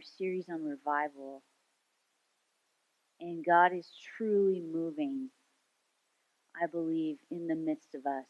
Our 0.00 0.04
series 0.16 0.46
on 0.48 0.64
revival, 0.64 1.42
and 3.20 3.44
God 3.44 3.74
is 3.74 3.86
truly 4.16 4.62
moving, 4.62 5.28
I 6.56 6.68
believe, 6.68 7.18
in 7.30 7.46
the 7.46 7.54
midst 7.54 7.94
of 7.94 8.06
us. 8.06 8.24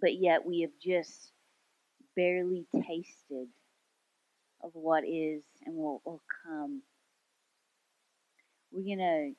But 0.00 0.14
yet 0.14 0.46
we 0.46 0.62
have 0.62 0.70
just 0.82 1.32
barely 2.16 2.64
tasted 2.74 3.48
of 4.64 4.70
what 4.72 5.04
is 5.06 5.42
and 5.66 5.76
what 5.76 6.00
will 6.06 6.22
come. 6.46 6.80
We're 8.70 8.96
going 8.96 9.36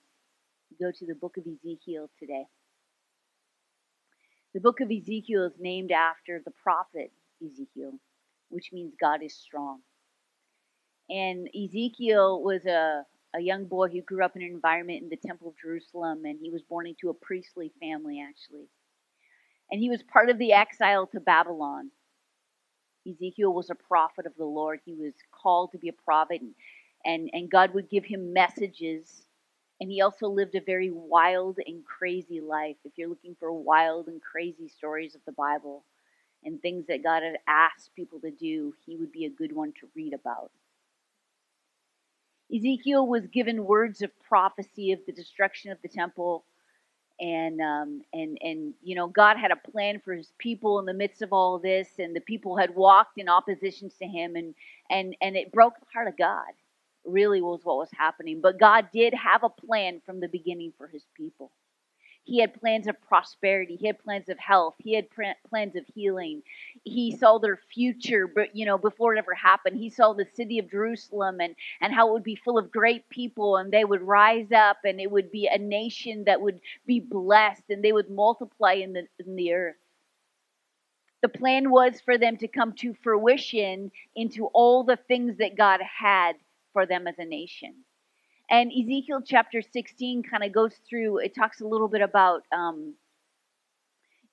to 0.77 0.83
go 0.83 0.91
to 0.91 1.05
the 1.07 1.15
book 1.15 1.37
of 1.37 1.45
Ezekiel 1.47 2.11
today. 2.19 2.45
The 4.53 4.61
book 4.61 4.81
of 4.81 4.91
Ezekiel 4.91 5.45
is 5.45 5.53
named 5.59 5.91
after 5.91 6.43
the 6.45 6.53
prophet 6.61 7.11
Ezekiel, 7.43 7.93
which 8.49 8.69
means 8.71 8.93
God 9.01 9.23
is 9.23 9.33
strong. 9.33 9.79
And 11.09 11.47
Ezekiel 11.55 12.41
was 12.41 12.65
a, 12.65 13.05
a 13.35 13.41
young 13.41 13.65
boy 13.65 13.89
who 13.89 14.01
grew 14.01 14.23
up 14.23 14.35
in 14.35 14.41
an 14.41 14.49
environment 14.49 15.03
in 15.03 15.09
the 15.09 15.17
Temple 15.17 15.49
of 15.49 15.57
Jerusalem, 15.61 16.25
and 16.25 16.39
he 16.41 16.49
was 16.49 16.61
born 16.61 16.87
into 16.87 17.09
a 17.09 17.13
priestly 17.13 17.71
family, 17.79 18.21
actually. 18.21 18.67
And 19.71 19.81
he 19.81 19.89
was 19.89 20.03
part 20.03 20.29
of 20.29 20.37
the 20.37 20.53
exile 20.53 21.07
to 21.07 21.19
Babylon. 21.19 21.91
Ezekiel 23.07 23.53
was 23.53 23.69
a 23.69 23.75
prophet 23.75 24.25
of 24.25 24.35
the 24.37 24.45
Lord. 24.45 24.79
He 24.85 24.93
was 24.93 25.13
called 25.31 25.71
to 25.71 25.77
be 25.77 25.89
a 25.89 25.93
prophet, 25.93 26.41
and, 26.41 26.53
and, 27.05 27.29
and 27.33 27.51
God 27.51 27.73
would 27.73 27.89
give 27.89 28.05
him 28.05 28.33
messages 28.33 29.23
and 29.83 29.91
he 29.91 30.01
also 30.01 30.29
lived 30.29 30.55
a 30.55 30.61
very 30.61 30.91
wild 30.91 31.57
and 31.65 31.83
crazy 31.83 32.39
life. 32.39 32.77
If 32.85 32.93
you're 32.95 33.09
looking 33.09 33.35
for 33.37 33.51
wild 33.51 34.07
and 34.07 34.21
crazy 34.21 34.69
stories 34.69 35.13
of 35.13 35.19
the 35.25 35.33
Bible 35.33 35.83
and 36.45 36.61
things 36.61 36.85
that 36.87 37.03
God 37.03 37.23
had 37.23 37.37
asked 37.47 37.93
people 37.95 38.21
to 38.21 38.31
do, 38.31 38.73
he 38.85 38.95
would 38.95 39.11
be 39.11 39.25
a 39.25 39.29
good 39.29 39.53
one 39.53 39.73
to 39.81 39.89
read 39.93 40.13
about. 40.13 40.51
Ezekiel 42.55 43.07
was 43.07 43.27
given 43.27 43.65
words 43.65 44.01
of 44.01 44.11
prophecy 44.21 44.91
of 44.93 44.99
the 45.07 45.13
destruction 45.13 45.71
of 45.71 45.79
the 45.81 45.89
temple, 45.89 46.45
and 47.19 47.61
um, 47.61 48.01
and 48.13 48.37
and 48.41 48.73
you 48.83 48.95
know 48.95 49.07
God 49.07 49.37
had 49.37 49.51
a 49.51 49.71
plan 49.71 50.01
for 50.03 50.13
His 50.15 50.33
people 50.39 50.79
in 50.79 50.85
the 50.85 50.93
midst 50.93 51.21
of 51.21 51.33
all 51.33 51.59
this, 51.59 51.89
and 51.99 52.15
the 52.15 52.21
people 52.21 52.57
had 52.57 52.75
walked 52.75 53.17
in 53.19 53.29
opposition 53.29 53.91
to 53.99 54.07
Him, 54.07 54.35
and 54.35 54.55
and 54.89 55.15
and 55.21 55.37
it 55.37 55.51
broke 55.53 55.79
the 55.79 55.87
heart 55.93 56.07
of 56.09 56.17
God 56.17 56.51
really 57.05 57.41
was 57.41 57.61
what 57.63 57.77
was 57.77 57.89
happening. 57.97 58.41
But 58.41 58.59
God 58.59 58.89
did 58.93 59.13
have 59.15 59.43
a 59.43 59.49
plan 59.49 60.01
from 60.05 60.21
the 60.21 60.29
beginning 60.29 60.73
for 60.77 60.87
his 60.87 61.03
people. 61.17 61.51
He 62.25 62.39
had 62.39 62.53
plans 62.53 62.87
of 62.87 63.01
prosperity. 63.01 63.75
He 63.75 63.87
had 63.87 63.99
plans 63.99 64.29
of 64.29 64.39
health. 64.39 64.75
He 64.77 64.93
had 64.93 65.07
plans 65.09 65.75
of 65.75 65.85
healing. 65.93 66.41
He 66.83 67.15
saw 67.17 67.37
their 67.37 67.59
future, 67.73 68.27
but 68.27 68.55
you 68.55 68.65
know, 68.65 68.77
before 68.77 69.13
it 69.13 69.17
ever 69.17 69.33
happened, 69.33 69.77
he 69.77 69.89
saw 69.89 70.13
the 70.13 70.27
city 70.33 70.57
of 70.59 70.71
Jerusalem 70.71 71.41
and, 71.41 71.55
and 71.81 71.93
how 71.93 72.07
it 72.09 72.13
would 72.13 72.23
be 72.23 72.35
full 72.35 72.57
of 72.57 72.71
great 72.71 73.09
people 73.09 73.57
and 73.57 73.71
they 73.71 73.83
would 73.83 74.01
rise 74.01 74.51
up 74.53 74.77
and 74.85 75.01
it 75.01 75.11
would 75.11 75.31
be 75.31 75.47
a 75.47 75.57
nation 75.57 76.23
that 76.25 76.41
would 76.41 76.61
be 76.85 77.01
blessed 77.01 77.63
and 77.69 77.83
they 77.83 77.91
would 77.91 78.09
multiply 78.09 78.73
in 78.73 78.93
the, 78.93 79.07
in 79.19 79.35
the 79.35 79.53
earth. 79.53 79.75
The 81.21 81.29
plan 81.29 81.71
was 81.71 82.01
for 82.01 82.17
them 82.17 82.37
to 82.37 82.47
come 82.47 82.73
to 82.73 82.93
fruition 83.01 83.91
into 84.15 84.47
all 84.47 84.83
the 84.83 84.97
things 84.97 85.37
that 85.37 85.57
God 85.57 85.81
had 85.81 86.35
for 86.71 86.85
them 86.85 87.07
as 87.07 87.15
a 87.17 87.25
nation. 87.25 87.75
And 88.49 88.71
Ezekiel 88.71 89.21
chapter 89.25 89.61
16 89.61 90.23
kind 90.23 90.43
of 90.43 90.51
goes 90.51 90.75
through, 90.89 91.19
it 91.19 91.33
talks 91.33 91.61
a 91.61 91.67
little 91.67 91.87
bit 91.87 92.01
about, 92.01 92.43
um, 92.51 92.93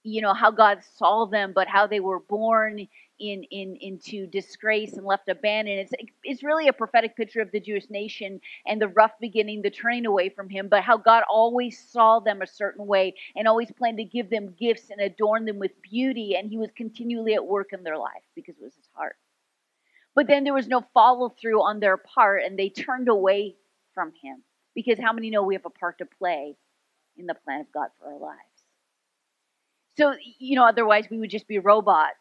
you 0.03 0.21
know, 0.21 0.35
how 0.35 0.51
God 0.51 0.81
saw 0.97 1.27
them, 1.27 1.53
but 1.55 1.69
how 1.69 1.87
they 1.87 2.01
were 2.01 2.21
born 2.21 2.89
in, 3.21 3.45
in 3.45 3.77
into 3.81 4.27
disgrace 4.27 4.95
and 4.95 5.05
left 5.05 5.29
abandoned. 5.29 5.81
It's, 5.81 6.13
it's 6.25 6.43
really 6.43 6.69
a 6.69 6.73
prophetic 6.73 7.17
picture 7.17 7.41
of 7.41 7.53
the 7.53 7.61
Jewish 7.61 7.89
nation 7.91 8.41
and 8.67 8.81
the 8.81 8.89
rough 8.89 9.13
beginning, 9.21 9.63
the 9.63 9.71
turning 9.71 10.07
away 10.07 10.31
from 10.31 10.49
Him, 10.49 10.69
but 10.69 10.83
how 10.83 10.97
God 10.97 11.23
always 11.29 11.79
saw 11.79 12.19
them 12.19 12.43
a 12.43 12.47
certain 12.47 12.87
way 12.87 13.15
and 13.37 13.47
always 13.47 13.71
planned 13.71 13.99
to 13.99 14.05
give 14.05 14.31
them 14.31 14.55
gifts 14.59 14.91
and 14.91 15.01
adorn 15.01 15.45
them 15.45 15.59
with 15.59 15.81
beauty. 15.83 16.35
And 16.35 16.49
He 16.49 16.57
was 16.57 16.71
continually 16.75 17.35
at 17.35 17.47
work 17.47 17.73
in 17.73 17.85
their 17.85 17.99
life 17.99 18.25
because 18.35 18.57
it 18.57 18.65
was 18.65 18.75
His 18.75 18.89
heart. 18.95 19.17
But 20.15 20.27
then 20.27 20.45
there 20.45 20.55
was 20.55 20.67
no 20.67 20.85
follow 20.93 21.29
through 21.29 21.63
on 21.63 21.79
their 21.79 21.97
part 21.97 22.43
and 22.43 22.59
they 22.59 22.69
turned 22.69 23.09
away 23.09 23.57
from 24.01 24.13
him. 24.23 24.43
Because 24.75 24.99
how 24.99 25.13
many 25.13 25.29
know 25.29 25.43
we 25.43 25.55
have 25.55 25.67
a 25.67 25.71
part 25.71 25.99
to 25.99 26.07
play 26.07 26.57
in 27.19 27.27
the 27.27 27.35
plan 27.35 27.61
of 27.61 27.67
God 27.73 27.89
for 27.99 28.07
our 28.07 28.19
lives? 28.19 28.39
So, 29.99 30.15
you 30.39 30.57
know, 30.57 30.65
otherwise 30.65 31.05
we 31.11 31.19
would 31.19 31.29
just 31.29 31.47
be 31.47 31.59
robots 31.59 32.15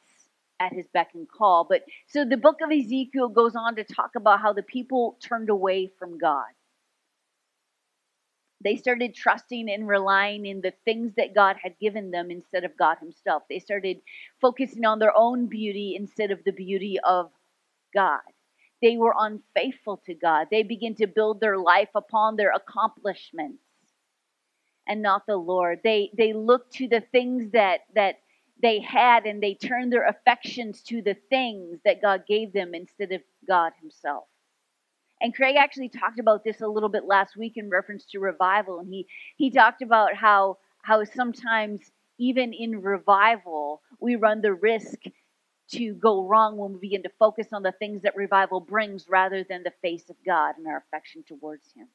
at 0.59 0.73
his 0.73 0.85
beck 0.94 1.12
and 1.13 1.25
call. 1.29 1.66
But 1.69 1.84
so 2.07 2.25
the 2.25 2.35
book 2.35 2.57
of 2.62 2.69
Ezekiel 2.69 3.29
goes 3.29 3.56
on 3.56 3.78
to 3.78 3.85
talk 3.85 4.12
about 4.18 4.41
how 4.41 4.51
the 4.51 4.63
people 4.63 5.18
turned 5.23 5.50
away 5.50 5.89
from 5.97 6.18
God. 6.18 6.47
They 8.62 8.75
started 8.75 9.16
trusting 9.16 9.69
and 9.69 9.88
relying 9.88 10.45
in 10.45 10.59
the 10.59 10.73
things 10.84 11.13
that 11.16 11.34
God 11.34 11.56
had 11.63 11.79
given 11.79 12.12
them 12.12 12.29
instead 12.29 12.66
of 12.66 12.75
God 12.78 12.97
Himself. 13.00 13.44
They 13.50 13.59
started 13.59 14.01
focusing 14.41 14.84
on 14.84 15.00
their 15.00 15.16
own 15.16 15.45
beauty 15.45 15.95
instead 15.97 16.31
of 16.31 16.44
the 16.44 16.51
beauty 16.51 16.97
of 17.07 17.31
God. 17.94 18.19
They 18.81 18.97
were 18.97 19.16
unfaithful 19.17 20.01
to 20.06 20.13
God. 20.13 20.47
They 20.51 20.63
begin 20.63 20.95
to 20.95 21.07
build 21.07 21.41
their 21.41 21.57
life 21.57 21.90
upon 21.95 22.35
their 22.35 22.51
accomplishments 22.53 23.63
and 24.88 25.01
not 25.01 25.25
the 25.28 25.38
Lord. 25.38 25.79
They 25.84 26.12
they 26.17 26.34
look 26.34 26.69
to 26.73 26.88
the 26.88 27.01
things 27.12 27.51
that 27.51 27.81
that 27.95 28.16
they 28.62 28.79
had 28.81 29.25
and 29.25 29.41
they 29.41 29.56
turned 29.56 29.91
their 29.94 30.07
affections 30.07 30.81
to 30.84 31.01
the 31.01 31.16
things 31.29 31.79
that 31.85 32.01
God 32.01 32.23
gave 32.28 32.53
them 32.53 32.73
instead 32.75 33.12
of 33.12 33.22
God 33.47 33.73
himself. 33.81 34.25
And 35.22 35.35
Craig 35.35 35.56
actually 35.57 35.89
talked 35.89 36.19
about 36.19 36.44
this 36.44 36.62
a 36.62 36.68
little 36.68 36.89
bit 36.89 37.06
last 37.06 37.38
week 37.38 37.53
in 37.57 37.69
reference 37.69 38.06
to 38.12 38.19
revival 38.19 38.79
and 38.79 38.89
he 38.89 39.07
he 39.38 39.51
talked 39.51 39.81
about 39.81 40.16
how 40.16 40.57
how 40.84 41.03
sometimes 41.03 41.91
even 42.19 42.53
in 42.53 42.81
revival 42.81 43.81
we 44.00 44.16
run 44.16 44.41
the 44.41 44.53
risk 44.53 45.00
to 45.72 45.94
go 45.96 46.25
wrong 46.25 46.57
when 46.57 46.74
we 46.74 46.80
begin 46.80 47.03
to 47.03 47.12
focus 47.19 47.47
on 47.53 47.63
the 47.63 47.74
things 47.74 48.03
that 48.03 48.16
revival 48.16 48.59
brings 48.59 49.07
rather 49.09 49.44
than 49.44 49.63
the 49.63 49.74
face 49.81 50.09
of 50.09 50.16
God 50.25 50.56
and 50.57 50.68
our 50.68 50.78
affection 50.88 51.24
towards 51.28 51.72
Him. 51.74 51.88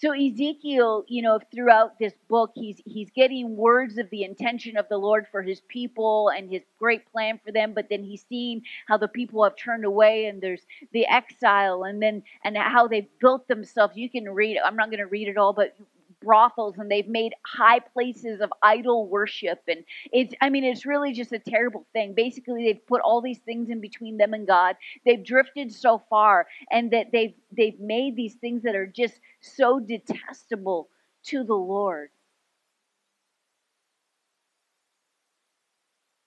So 0.00 0.12
Ezekiel, 0.12 1.04
you 1.08 1.22
know, 1.22 1.38
throughout 1.54 1.98
this 1.98 2.12
book, 2.28 2.50
he's 2.54 2.82
he's 2.84 3.10
getting 3.12 3.56
words 3.56 3.96
of 3.96 4.10
the 4.10 4.24
intention 4.24 4.76
of 4.76 4.88
the 4.88 4.98
Lord 4.98 5.26
for 5.30 5.40
his 5.40 5.60
people 5.68 6.30
and 6.30 6.50
his 6.50 6.62
great 6.78 7.10
plan 7.12 7.40
for 7.44 7.52
them, 7.52 7.72
but 7.74 7.88
then 7.88 8.02
he's 8.02 8.24
seeing 8.28 8.62
how 8.88 8.98
the 8.98 9.08
people 9.08 9.44
have 9.44 9.56
turned 9.56 9.84
away 9.84 10.26
and 10.26 10.42
there's 10.42 10.62
the 10.92 11.06
exile 11.06 11.84
and 11.84 12.02
then 12.02 12.22
and 12.44 12.56
how 12.56 12.88
they've 12.88 13.08
built 13.20 13.48
themselves. 13.48 13.96
You 13.96 14.10
can 14.10 14.28
read 14.28 14.58
I'm 14.58 14.76
not 14.76 14.90
going 14.90 14.98
to 14.98 15.06
read 15.06 15.28
it 15.28 15.38
all, 15.38 15.52
but 15.52 15.74
brothels 16.24 16.76
and 16.78 16.90
they've 16.90 17.08
made 17.08 17.32
high 17.46 17.80
places 17.80 18.40
of 18.40 18.52
idol 18.62 19.08
worship. 19.08 19.60
And 19.68 19.84
it's 20.12 20.34
i 20.40 20.50
mean 20.50 20.64
it's 20.64 20.86
really 20.86 21.12
just 21.12 21.32
a 21.32 21.38
terrible 21.38 21.86
thing. 21.92 22.14
Basically 22.14 22.64
they've 22.64 22.86
put 22.86 23.00
all 23.02 23.20
these 23.20 23.40
things 23.40 23.70
in 23.70 23.80
between 23.80 24.16
them 24.18 24.34
and 24.34 24.46
god. 24.46 24.76
They've 25.04 25.24
drifted 25.24 25.72
so 25.72 26.02
far 26.10 26.46
and 26.70 26.90
that 26.92 27.12
they've 27.12 27.34
they've 27.56 27.78
made 27.80 28.16
these 28.16 28.34
things 28.34 28.62
that 28.64 28.76
are 28.76 28.86
just 28.86 29.20
so 29.40 29.80
detestable 29.80 30.88
to 31.24 31.44
the 31.44 31.54
lord. 31.54 32.10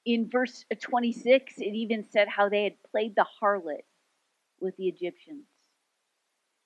In 0.05 0.29
verse 0.29 0.65
26 0.79 1.59
it 1.59 1.75
even 1.75 2.03
said 2.03 2.27
how 2.29 2.49
they 2.49 2.63
had 2.63 2.81
played 2.91 3.15
the 3.15 3.27
harlot 3.41 3.83
with 4.59 4.75
the 4.77 4.87
egyptians 4.87 5.45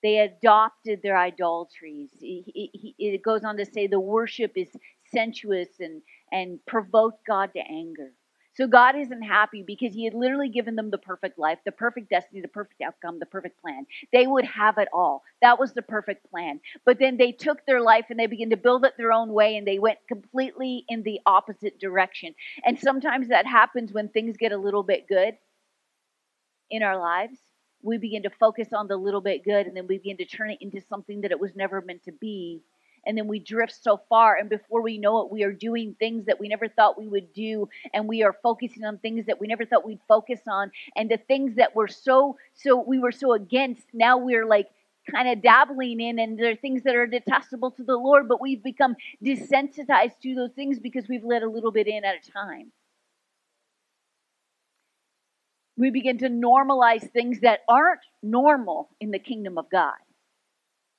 they 0.02 0.18
adopted 0.18 1.00
their 1.02 1.16
idolatries. 1.16 2.10
It 2.20 3.22
goes 3.22 3.44
on 3.44 3.56
to 3.58 3.64
say 3.64 3.86
the 3.86 4.00
worship 4.00 4.52
is 4.56 4.68
sensuous 5.14 5.68
and, 5.80 6.02
and 6.32 6.58
provoked 6.66 7.24
God 7.26 7.52
to 7.54 7.60
anger. 7.60 8.12
So 8.54 8.66
God 8.66 8.96
isn't 8.96 9.22
happy 9.22 9.64
because 9.66 9.94
He 9.94 10.04
had 10.04 10.12
literally 10.12 10.50
given 10.50 10.76
them 10.76 10.90
the 10.90 10.98
perfect 10.98 11.38
life, 11.38 11.58
the 11.64 11.72
perfect 11.72 12.10
destiny, 12.10 12.42
the 12.42 12.48
perfect 12.48 12.82
outcome, 12.82 13.18
the 13.18 13.26
perfect 13.26 13.60
plan. 13.62 13.86
They 14.12 14.26
would 14.26 14.44
have 14.44 14.76
it 14.76 14.88
all. 14.92 15.22
That 15.40 15.58
was 15.58 15.72
the 15.72 15.82
perfect 15.82 16.28
plan. 16.30 16.60
But 16.84 16.98
then 16.98 17.16
they 17.16 17.32
took 17.32 17.64
their 17.64 17.80
life 17.80 18.06
and 18.10 18.18
they 18.18 18.26
began 18.26 18.50
to 18.50 18.58
build 18.58 18.84
it 18.84 18.92
their 18.98 19.12
own 19.12 19.32
way 19.32 19.56
and 19.56 19.66
they 19.66 19.78
went 19.78 19.98
completely 20.06 20.84
in 20.88 21.02
the 21.02 21.20
opposite 21.24 21.80
direction. 21.80 22.34
And 22.64 22.78
sometimes 22.78 23.28
that 23.28 23.46
happens 23.46 23.92
when 23.92 24.08
things 24.08 24.36
get 24.36 24.52
a 24.52 24.58
little 24.58 24.82
bit 24.82 25.08
good 25.08 25.34
in 26.70 26.82
our 26.82 26.98
lives 26.98 27.38
we 27.82 27.98
begin 27.98 28.22
to 28.22 28.30
focus 28.30 28.68
on 28.72 28.88
the 28.88 28.96
little 28.96 29.20
bit 29.20 29.44
good 29.44 29.66
and 29.66 29.76
then 29.76 29.86
we 29.86 29.98
begin 29.98 30.16
to 30.18 30.24
turn 30.24 30.50
it 30.50 30.58
into 30.60 30.80
something 30.80 31.20
that 31.22 31.30
it 31.30 31.40
was 31.40 31.54
never 31.54 31.80
meant 31.80 32.04
to 32.04 32.12
be. 32.12 32.62
And 33.04 33.18
then 33.18 33.26
we 33.26 33.40
drift 33.40 33.74
so 33.82 34.00
far 34.08 34.36
and 34.36 34.48
before 34.48 34.80
we 34.80 34.96
know 34.96 35.22
it 35.22 35.32
we 35.32 35.42
are 35.42 35.52
doing 35.52 35.96
things 35.98 36.26
that 36.26 36.38
we 36.38 36.48
never 36.48 36.68
thought 36.68 36.98
we 36.98 37.08
would 37.08 37.32
do 37.32 37.68
and 37.92 38.06
we 38.06 38.22
are 38.22 38.36
focusing 38.42 38.84
on 38.84 38.98
things 38.98 39.26
that 39.26 39.40
we 39.40 39.48
never 39.48 39.64
thought 39.64 39.84
we'd 39.84 39.98
focus 40.06 40.40
on. 40.48 40.70
And 40.94 41.10
the 41.10 41.16
things 41.16 41.56
that 41.56 41.74
were 41.74 41.88
so 41.88 42.36
so 42.54 42.80
we 42.80 43.00
were 43.00 43.12
so 43.12 43.32
against 43.32 43.84
now 43.92 44.18
we're 44.18 44.46
like 44.46 44.68
kind 45.10 45.28
of 45.28 45.42
dabbling 45.42 46.00
in 46.00 46.20
and 46.20 46.38
there 46.38 46.50
are 46.52 46.56
things 46.56 46.84
that 46.84 46.94
are 46.94 47.08
detestable 47.08 47.72
to 47.72 47.82
the 47.82 47.96
lord 47.96 48.28
but 48.28 48.40
we've 48.40 48.62
become 48.62 48.94
desensitized 49.24 50.16
to 50.22 50.32
those 50.36 50.52
things 50.52 50.78
because 50.78 51.08
we've 51.08 51.24
let 51.24 51.42
a 51.42 51.50
little 51.50 51.72
bit 51.72 51.88
in 51.88 52.04
at 52.04 52.14
a 52.14 52.30
time 52.30 52.70
We 55.76 55.90
begin 55.90 56.18
to 56.18 56.28
normalize 56.28 57.10
things 57.10 57.40
that 57.40 57.60
aren't 57.68 58.00
normal 58.22 58.90
in 59.00 59.10
the 59.10 59.18
kingdom 59.18 59.58
of 59.58 59.70
God. 59.70 59.94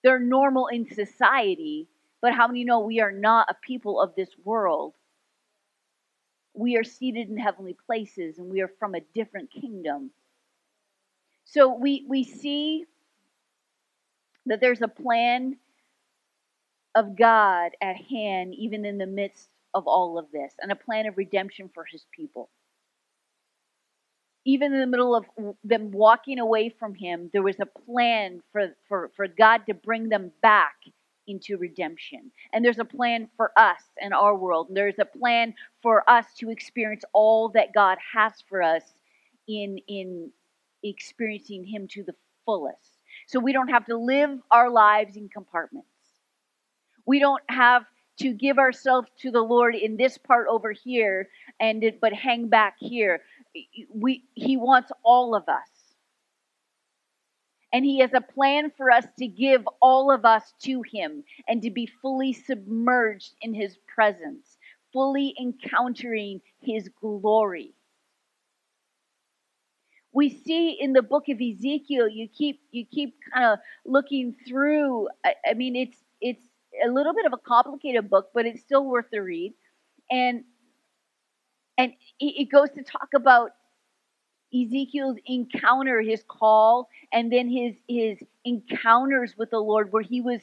They're 0.03 0.19
normal 0.19 0.67
in 0.67 0.89
society, 0.93 1.87
but 2.21 2.33
how 2.33 2.47
many 2.47 2.63
know 2.63 2.79
we 2.79 2.99
are 2.99 3.11
not 3.11 3.47
a 3.49 3.55
people 3.65 4.01
of 4.01 4.15
this 4.15 4.29
world? 4.43 4.93
We 6.53 6.77
are 6.77 6.83
seated 6.83 7.29
in 7.29 7.37
heavenly 7.37 7.75
places 7.85 8.37
and 8.37 8.49
we 8.49 8.61
are 8.61 8.71
from 8.79 8.95
a 8.95 9.01
different 9.13 9.51
kingdom. 9.51 10.11
So 11.45 11.73
we, 11.73 12.05
we 12.07 12.23
see 12.23 12.85
that 14.45 14.59
there's 14.59 14.81
a 14.81 14.87
plan 14.87 15.57
of 16.95 17.17
God 17.17 17.71
at 17.81 17.95
hand, 17.95 18.53
even 18.55 18.85
in 18.85 18.97
the 18.97 19.05
midst 19.05 19.49
of 19.73 19.87
all 19.87 20.17
of 20.17 20.31
this, 20.31 20.53
and 20.59 20.71
a 20.71 20.75
plan 20.75 21.07
of 21.07 21.17
redemption 21.17 21.69
for 21.73 21.85
his 21.85 22.05
people. 22.11 22.49
Even 24.45 24.73
in 24.73 24.79
the 24.79 24.87
middle 24.87 25.15
of 25.15 25.25
them 25.63 25.91
walking 25.91 26.39
away 26.39 26.69
from 26.69 26.93
him, 26.95 27.29
there 27.31 27.43
was 27.43 27.59
a 27.61 27.65
plan 27.65 28.41
for, 28.51 28.75
for, 28.87 29.09
for 29.15 29.27
God 29.27 29.61
to 29.67 29.73
bring 29.73 30.09
them 30.09 30.31
back 30.41 30.75
into 31.27 31.57
redemption. 31.57 32.31
And 32.51 32.63
there's 32.63 32.79
a 32.79 32.85
plan 32.85 33.29
for 33.37 33.51
us 33.57 33.81
and 34.01 34.13
our 34.13 34.35
world. 34.35 34.67
There's 34.71 34.99
a 34.99 35.05
plan 35.05 35.53
for 35.81 36.07
us 36.09 36.25
to 36.39 36.49
experience 36.49 37.03
all 37.13 37.49
that 37.49 37.73
God 37.73 37.97
has 38.13 38.33
for 38.49 38.61
us 38.61 38.83
in, 39.47 39.77
in 39.87 40.31
experiencing 40.83 41.65
Him 41.65 41.87
to 41.91 42.03
the 42.03 42.15
fullest. 42.45 43.01
So 43.27 43.39
we 43.39 43.53
don't 43.53 43.69
have 43.69 43.85
to 43.85 43.97
live 43.97 44.39
our 44.51 44.69
lives 44.69 45.15
in 45.15 45.29
compartments. 45.29 45.87
We 47.05 47.19
don't 47.19 47.43
have 47.49 47.85
to 48.19 48.33
give 48.33 48.59
ourselves 48.59 49.09
to 49.19 49.31
the 49.31 49.41
Lord 49.41 49.75
in 49.75 49.97
this 49.97 50.17
part 50.17 50.47
over 50.49 50.71
here 50.71 51.29
and 51.59 51.83
but 51.99 52.13
hang 52.13 52.47
back 52.47 52.75
here. 52.79 53.21
We 53.93 54.23
he 54.33 54.57
wants 54.57 54.91
all 55.03 55.35
of 55.35 55.47
us. 55.47 55.69
And 57.73 57.83
he 57.83 57.99
has 57.99 58.13
a 58.13 58.21
plan 58.21 58.71
for 58.77 58.91
us 58.91 59.05
to 59.17 59.27
give 59.27 59.67
all 59.81 60.11
of 60.11 60.25
us 60.25 60.53
to 60.63 60.83
him 60.83 61.23
and 61.47 61.61
to 61.63 61.71
be 61.71 61.87
fully 61.87 62.31
submerged 62.31 63.33
in 63.41 63.55
his 63.55 63.77
presence, 63.93 64.57
fully 64.93 65.35
encountering 65.41 66.41
his 66.61 66.89
glory. 67.01 67.73
We 70.13 70.29
see 70.29 70.77
in 70.79 70.93
the 70.93 71.01
book 71.01 71.29
of 71.29 71.41
Ezekiel, 71.41 72.07
you 72.07 72.27
keep 72.27 72.61
you 72.69 72.85
keep 72.85 73.15
kind 73.33 73.53
of 73.53 73.59
looking 73.85 74.35
through. 74.47 75.09
I, 75.25 75.33
I 75.49 75.53
mean, 75.55 75.75
it's 75.75 75.97
it's 76.21 76.43
a 76.85 76.89
little 76.89 77.15
bit 77.15 77.25
of 77.25 77.33
a 77.33 77.37
complicated 77.37 78.07
book, 78.09 78.29
but 78.35 78.45
it's 78.45 78.61
still 78.61 78.85
worth 78.85 79.07
the 79.11 79.21
read. 79.23 79.55
And 80.11 80.43
and 81.77 81.93
it 82.19 82.51
goes 82.51 82.69
to 82.71 82.83
talk 82.83 83.09
about 83.15 83.51
Ezekiel's 84.53 85.17
encounter, 85.25 86.01
his 86.01 86.23
call, 86.27 86.89
and 87.11 87.31
then 87.31 87.49
his 87.49 87.75
his 87.87 88.19
encounters 88.45 89.35
with 89.37 89.49
the 89.51 89.59
Lord, 89.59 89.91
where 89.91 90.03
he 90.03 90.21
was 90.21 90.41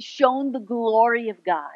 shown 0.00 0.52
the 0.52 0.60
glory 0.60 1.28
of 1.30 1.44
God 1.44 1.70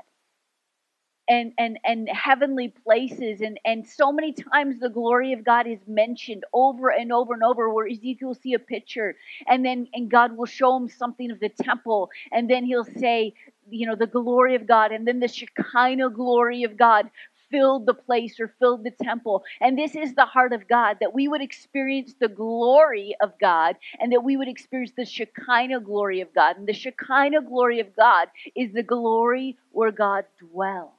and 1.29 1.53
and 1.59 1.79
and 1.85 2.09
heavenly 2.09 2.69
places. 2.85 3.41
And 3.41 3.59
and 3.65 3.87
so 3.87 4.13
many 4.13 4.33
times 4.33 4.81
the 4.81 4.91
glory 4.91 5.33
of 5.33 5.45
god 5.45 5.67
is 5.67 5.79
mentioned 5.87 6.45
over 6.53 6.91
and 6.91 7.13
over 7.13 7.35
and 7.35 7.43
over 7.43 7.71
where 7.73 7.87
ezekiel 7.87 8.29
will 8.29 8.35
see 8.35 8.55
a 8.55 8.59
picture 8.59 9.17
and 9.49 9.65
then 9.65 9.89
and 9.95 10.11
god 10.11 10.37
will 10.37 10.47
show 10.47 10.77
him 10.77 10.89
something 10.89 11.31
of 11.31 11.41
the 11.41 11.49
temple. 11.49 12.11
And 12.33 12.51
then 12.51 12.65
he'll 12.65 12.85
say 12.85 13.35
you 13.71 13.87
know 13.87 13.97
the 13.97 14.07
glory 14.07 14.55
of 14.57 14.67
god 14.67 14.93
and 14.93 15.07
then 15.09 15.21
the 15.21 15.29
shekinah 15.29 16.11
glory 16.11 16.65
of 16.65 16.77
god 16.77 17.11
filled 17.51 17.87
the 17.87 17.95
place 17.95 18.39
or 18.41 18.55
filled 18.59 18.85
the 18.85 18.91
temple. 18.91 19.45
And 19.61 19.79
this 19.79 19.95
is 19.95 20.15
the 20.15 20.25
heart 20.25 20.53
of 20.53 20.69
God 20.69 20.99
that 21.01 21.15
we 21.15 21.29
would 21.29 21.43
experience 21.43 22.15
the 22.19 22.29
glory 22.29 23.15
of 23.21 23.33
God 23.41 23.77
and 23.99 24.13
that 24.13 24.25
we 24.25 24.37
would 24.37 24.49
experience 24.49 24.93
the 24.97 25.05
Shekinah 25.05 25.81
glory 25.81 26.21
of 26.21 26.33
God. 26.35 26.57
And 26.57 26.67
the 26.67 26.73
Shekinah 26.73 27.43
glory 27.43 27.81
of 27.81 27.95
God 27.97 28.29
is 28.55 28.73
the 28.73 28.83
glory 28.83 29.57
where 29.73 29.93
God 29.93 30.25
dwells. 30.39 30.93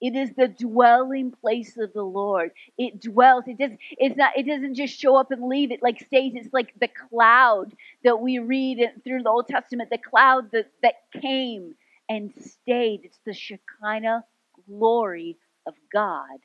It 0.00 0.16
is 0.16 0.32
the 0.34 0.48
dwelling 0.48 1.30
place 1.30 1.78
of 1.78 1.94
the 1.94 2.02
Lord. 2.02 2.50
It 2.76 3.00
dwells. 3.00 3.44
It 3.46 3.56
does. 3.56 3.70
It's 3.92 4.16
not. 4.16 4.36
It 4.36 4.46
doesn't 4.46 4.74
just 4.74 5.00
show 5.00 5.16
up 5.16 5.30
and 5.30 5.48
leave. 5.48 5.70
It 5.70 5.82
like 5.82 6.00
stays. 6.00 6.32
It's 6.34 6.52
like 6.52 6.74
the 6.78 6.90
cloud 7.08 7.72
that 8.02 8.20
we 8.20 8.38
read 8.38 8.80
through 9.02 9.22
the 9.22 9.30
Old 9.30 9.48
Testament. 9.48 9.88
The 9.88 9.96
cloud 9.96 10.50
that 10.52 10.70
that 10.82 10.96
came 11.22 11.74
and 12.08 12.34
stayed. 12.38 13.00
It's 13.04 13.18
the 13.24 13.32
Shekinah 13.32 14.24
glory 14.68 15.36
of 15.66 15.74
God 15.92 16.38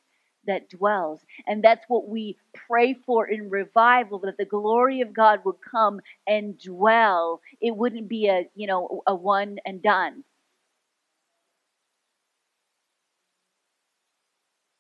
that 0.48 0.70
dwells. 0.70 1.22
And 1.48 1.64
that's 1.64 1.86
what 1.88 2.08
we 2.08 2.38
pray 2.54 2.94
for 2.94 3.28
in 3.28 3.50
revival 3.50 4.20
that 4.20 4.38
the 4.38 4.46
glory 4.46 5.02
of 5.02 5.14
God 5.14 5.42
would 5.46 5.58
come 5.62 6.00
and 6.28 6.58
dwell. 6.58 7.42
It 7.62 7.76
wouldn't 7.76 8.08
be 8.08 8.28
a, 8.28 8.48
you 8.56 8.68
know, 8.68 9.04
a 9.06 9.16
one 9.16 9.58
and 9.66 9.82
done. 9.82 10.24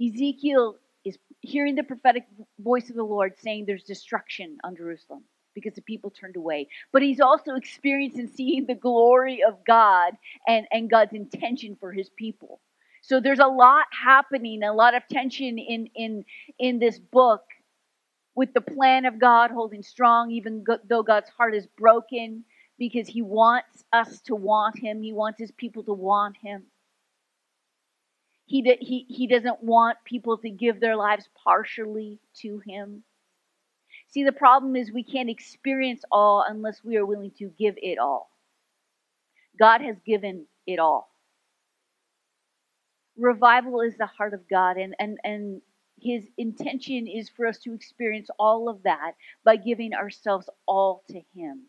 Ezekiel 0.01 0.77
is 1.03 1.17
hearing 1.41 1.75
the 1.75 1.83
prophetic 1.83 2.23
voice 2.59 2.89
of 2.89 2.95
the 2.95 3.03
Lord 3.03 3.33
saying 3.37 3.65
there's 3.65 3.83
destruction 3.83 4.57
on 4.63 4.75
Jerusalem 4.75 5.23
because 5.53 5.73
the 5.73 5.81
people 5.81 6.09
turned 6.09 6.37
away. 6.37 6.67
But 6.93 7.01
he's 7.01 7.19
also 7.19 7.55
experiencing 7.55 8.27
seeing 8.33 8.65
the 8.65 8.75
glory 8.75 9.43
of 9.43 9.65
God 9.65 10.13
and, 10.47 10.65
and 10.71 10.89
God's 10.89 11.13
intention 11.13 11.75
for 11.79 11.91
his 11.91 12.09
people. 12.09 12.61
So 13.09 13.19
there's 13.19 13.39
a 13.39 13.47
lot 13.47 13.87
happening, 13.91 14.61
a 14.61 14.71
lot 14.71 14.93
of 14.93 15.01
tension 15.11 15.57
in 15.57 15.89
in 15.95 16.25
in 16.59 16.77
this 16.77 16.99
book 16.99 17.41
with 18.35 18.53
the 18.53 18.61
plan 18.61 19.05
of 19.05 19.19
God 19.19 19.49
holding 19.49 19.81
strong, 19.81 20.29
even 20.29 20.63
though 20.87 21.01
God's 21.01 21.29
heart 21.31 21.55
is 21.55 21.65
broken, 21.65 22.43
because 22.77 23.07
He 23.07 23.23
wants 23.23 23.83
us 23.91 24.21
to 24.27 24.35
want 24.35 24.77
Him. 24.77 25.01
He 25.01 25.11
wants 25.11 25.39
His 25.39 25.49
people 25.49 25.81
to 25.85 25.93
want 25.93 26.37
Him. 26.37 26.67
He, 28.45 28.61
he, 28.79 29.05
he 29.09 29.25
doesn't 29.25 29.63
want 29.63 29.97
people 30.05 30.37
to 30.37 30.49
give 30.51 30.79
their 30.79 30.95
lives 30.95 31.29
partially 31.43 32.19
to 32.41 32.57
him. 32.65 33.03
See, 34.07 34.23
the 34.23 34.31
problem 34.31 34.75
is 34.75 34.91
we 34.91 35.03
can't 35.03 35.29
experience 35.29 36.01
all 36.11 36.43
unless 36.47 36.83
we 36.83 36.97
are 36.97 37.05
willing 37.05 37.29
to 37.37 37.51
give 37.59 37.75
it 37.77 37.99
all. 37.99 38.31
God 39.59 39.81
has 39.81 39.97
given 40.03 40.47
it 40.65 40.79
all. 40.79 41.11
Revival 43.19 43.81
is 43.81 43.97
the 43.97 44.05
heart 44.05 44.33
of 44.33 44.47
God, 44.49 44.77
and, 44.77 44.95
and, 44.99 45.17
and 45.23 45.61
his 46.01 46.23
intention 46.37 47.07
is 47.07 47.29
for 47.29 47.45
us 47.45 47.59
to 47.59 47.73
experience 47.73 48.29
all 48.39 48.69
of 48.69 48.83
that 48.83 49.13
by 49.43 49.57
giving 49.57 49.93
ourselves 49.93 50.49
all 50.67 51.03
to 51.09 51.21
him. 51.35 51.65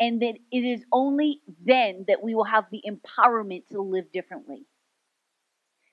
And 0.00 0.20
that 0.22 0.34
it 0.50 0.64
is 0.64 0.84
only 0.92 1.40
then 1.64 2.06
that 2.08 2.22
we 2.22 2.34
will 2.34 2.44
have 2.44 2.64
the 2.72 2.82
empowerment 2.88 3.68
to 3.70 3.80
live 3.80 4.10
differently. 4.12 4.66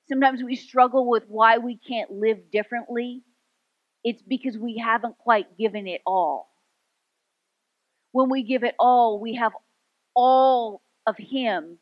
Sometimes 0.08 0.42
we 0.42 0.56
struggle 0.56 1.08
with 1.08 1.26
why 1.28 1.60
we 1.60 1.78
can't 1.78 2.10
live 2.12 2.50
differently. 2.52 3.22
It's 4.04 4.24
because 4.24 4.58
we 4.58 4.78
haven't 4.78 5.18
quite 5.20 5.58
given 5.58 5.86
it 5.86 6.02
all. 6.08 6.50
When 8.12 8.30
we 8.30 8.42
give 8.42 8.64
it 8.64 8.74
all, 8.80 9.20
we 9.20 9.36
have 9.36 9.52
all 10.16 10.82
of 11.06 11.16
Him 11.18 11.78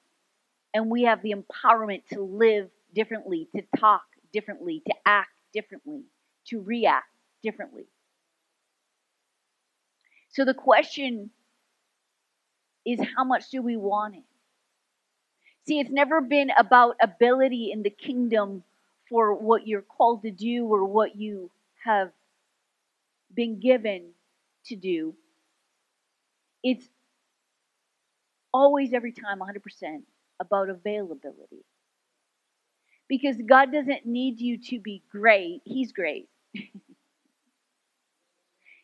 and 0.74 0.92
we 0.92 1.04
have 1.04 1.22
the 1.22 1.34
empowerment 1.34 2.06
to 2.12 2.22
live 2.22 2.70
differently, 2.98 3.48
to 3.56 3.62
talk 3.80 4.02
differently, 4.34 4.82
to 4.88 4.94
act 5.06 5.30
differently, 5.54 6.02
to 6.48 6.60
react 6.62 7.06
differently. 7.44 7.86
So 10.30 10.44
the 10.46 10.56
question 10.56 11.30
is 12.86 13.00
how 13.16 13.24
much 13.24 13.52
do 13.52 13.62
we 13.62 13.78
want 13.78 14.16
it? 14.16 14.24
See, 15.68 15.80
it's 15.80 15.92
never 15.92 16.22
been 16.22 16.50
about 16.58 16.96
ability 17.00 17.70
in 17.72 17.84
the 17.84 17.92
kingdom 17.92 18.64
for 19.10 19.36
what 19.36 19.68
you're 19.68 19.84
called 19.84 20.24
to 20.24 20.32
do 20.32 20.66
or 20.66 20.84
what 20.84 21.16
you 21.16 21.52
have 21.86 22.12
been 23.32 23.60
given 23.60 24.10
to 24.66 24.76
do. 24.76 25.14
It's 26.64 26.88
always, 28.52 28.92
every 28.94 29.12
time, 29.12 29.40
100% 29.40 30.02
about 30.40 30.70
availability. 30.70 31.64
Because 33.10 33.38
God 33.48 33.72
doesn't 33.72 34.06
need 34.06 34.40
you 34.42 34.58
to 34.70 34.80
be 34.80 35.04
great, 35.12 35.62
He's 35.66 35.92
great. 35.92 36.30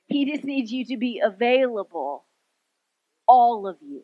he 0.08 0.26
just 0.32 0.44
needs 0.44 0.72
you 0.72 0.86
to 0.86 0.98
be 0.98 1.22
available, 1.24 2.26
all 3.28 3.68
of 3.68 3.78
you, 3.82 4.04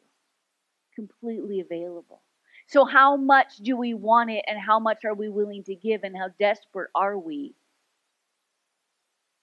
completely 0.95 1.59
available. 1.61 2.21
So, 2.67 2.85
how 2.85 3.15
much 3.17 3.57
do 3.57 3.77
we 3.77 3.93
want 3.93 4.31
it, 4.31 4.43
and 4.47 4.59
how 4.59 4.79
much 4.79 5.05
are 5.05 5.13
we 5.13 5.29
willing 5.29 5.63
to 5.65 5.75
give, 5.75 6.03
and 6.03 6.15
how 6.17 6.29
desperate 6.39 6.89
are 6.95 7.17
we? 7.17 7.55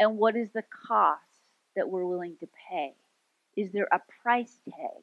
And 0.00 0.16
what 0.18 0.36
is 0.36 0.48
the 0.54 0.64
cost 0.88 1.20
that 1.76 1.88
we're 1.88 2.06
willing 2.06 2.36
to 2.40 2.48
pay? 2.70 2.94
Is 3.56 3.70
there 3.72 3.88
a 3.92 4.00
price 4.22 4.58
tag 4.68 5.02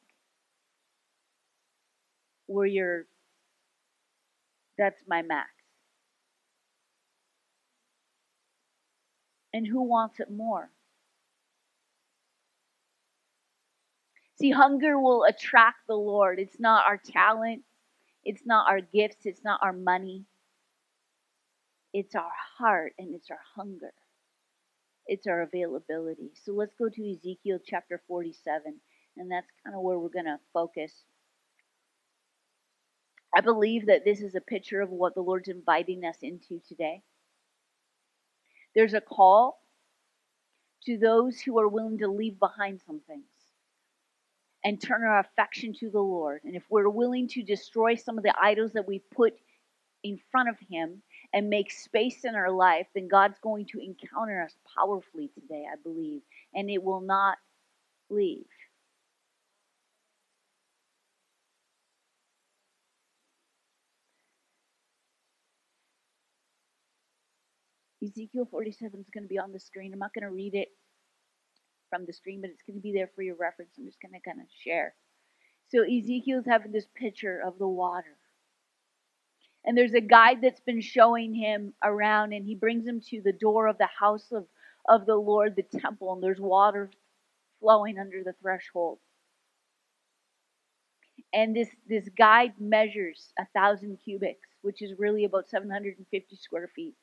where 2.47 2.67
you're, 2.67 3.05
that's 4.77 5.01
my 5.07 5.23
max? 5.23 5.49
And 9.53 9.67
who 9.67 9.83
wants 9.83 10.19
it 10.19 10.31
more? 10.31 10.69
See, 14.35 14.51
hunger 14.51 14.99
will 14.99 15.25
attract 15.25 15.87
the 15.87 15.95
Lord. 15.95 16.39
It's 16.39 16.59
not 16.59 16.85
our 16.85 16.97
talent, 16.97 17.61
it's 18.25 18.41
not 18.45 18.67
our 18.69 18.81
gifts, 18.81 19.25
it's 19.25 19.43
not 19.43 19.59
our 19.61 19.73
money. 19.73 20.25
It's 21.93 22.15
our 22.15 22.31
heart 22.57 22.93
and 22.97 23.13
it's 23.13 23.29
our 23.29 23.39
hunger. 23.55 23.93
It's 25.05 25.27
our 25.27 25.43
availability. 25.43 26.31
So 26.43 26.53
let's 26.53 26.73
go 26.75 26.89
to 26.89 27.11
Ezekiel 27.11 27.59
chapter 27.65 28.01
47, 28.07 28.79
and 29.17 29.31
that's 29.31 29.47
kind 29.63 29.75
of 29.75 29.81
where 29.83 29.99
we're 29.99 30.09
going 30.09 30.25
to 30.25 30.39
focus. 30.53 30.91
I 33.35 33.41
believe 33.41 33.87
that 33.87 34.05
this 34.05 34.21
is 34.21 34.35
a 34.35 34.41
picture 34.41 34.81
of 34.81 34.89
what 34.89 35.13
the 35.13 35.21
Lord's 35.21 35.49
inviting 35.49 36.03
us 36.05 36.17
into 36.21 36.61
today. 36.67 37.03
There's 38.75 38.93
a 38.93 39.01
call 39.01 39.61
to 40.85 40.97
those 40.97 41.39
who 41.39 41.59
are 41.59 41.67
willing 41.67 41.99
to 41.99 42.07
leave 42.07 42.39
behind 42.39 42.81
some 42.85 42.99
things 43.07 43.25
and 44.63 44.81
turn 44.81 45.03
our 45.03 45.19
affection 45.19 45.73
to 45.73 45.89
the 45.89 46.01
Lord. 46.01 46.41
And 46.43 46.55
if 46.55 46.63
we're 46.69 46.89
willing 46.89 47.27
to 47.29 47.43
destroy 47.43 47.95
some 47.95 48.17
of 48.17 48.23
the 48.23 48.33
idols 48.41 48.73
that 48.73 48.87
we've 48.87 49.09
put 49.11 49.33
in 50.03 50.19
front 50.31 50.49
of 50.49 50.55
Him 50.69 51.01
and 51.33 51.49
make 51.49 51.71
space 51.71 52.23
in 52.23 52.35
our 52.35 52.51
life, 52.51 52.87
then 52.93 53.07
God's 53.07 53.39
going 53.39 53.65
to 53.67 53.79
encounter 53.79 54.41
us 54.41 54.55
powerfully 54.77 55.29
today, 55.33 55.65
I 55.71 55.75
believe. 55.81 56.21
And 56.53 56.69
it 56.69 56.83
will 56.83 57.01
not 57.01 57.37
leave. 58.09 58.45
Ezekiel 68.03 68.47
47 68.49 68.99
is 68.99 69.09
going 69.13 69.23
to 69.23 69.29
be 69.29 69.39
on 69.39 69.51
the 69.51 69.59
screen. 69.59 69.93
I'm 69.93 69.99
not 69.99 70.13
going 70.13 70.27
to 70.27 70.33
read 70.33 70.55
it 70.55 70.69
from 71.89 72.05
the 72.05 72.13
screen, 72.13 72.41
but 72.41 72.49
it's 72.49 72.63
going 72.67 72.77
to 72.77 72.81
be 72.81 72.91
there 72.93 73.09
for 73.15 73.21
your 73.21 73.35
reference. 73.35 73.71
I'm 73.77 73.85
just 73.85 74.01
going 74.01 74.13
to 74.13 74.29
kind 74.29 74.41
of 74.41 74.47
share. 74.63 74.93
So 75.69 75.83
Ezekiel's 75.83 76.45
having 76.47 76.71
this 76.71 76.87
picture 76.95 77.39
of 77.45 77.57
the 77.57 77.67
water. 77.67 78.17
And 79.65 79.77
there's 79.77 79.93
a 79.93 80.01
guide 80.01 80.39
that's 80.41 80.59
been 80.59 80.81
showing 80.81 81.33
him 81.33 81.73
around, 81.83 82.33
and 82.33 82.45
he 82.45 82.55
brings 82.55 82.85
him 82.85 82.99
to 83.09 83.21
the 83.23 83.31
door 83.31 83.67
of 83.67 83.77
the 83.77 83.87
house 83.99 84.27
of, 84.31 84.45
of 84.89 85.05
the 85.05 85.15
Lord, 85.15 85.55
the 85.55 85.79
temple, 85.79 86.13
and 86.13 86.21
there's 86.21 86.39
water 86.39 86.91
flowing 87.61 87.97
under 87.97 88.23
the 88.23 88.33
threshold. 88.41 88.99
And 91.33 91.55
this, 91.55 91.69
this 91.87 92.09
guide 92.17 92.53
measures 92.59 93.31
a 93.39 93.45
thousand 93.55 93.99
cubits, 94.03 94.41
which 94.61 94.81
is 94.81 94.99
really 94.99 95.23
about 95.23 95.49
750 95.49 96.35
square 96.35 96.69
feet. 96.75 96.95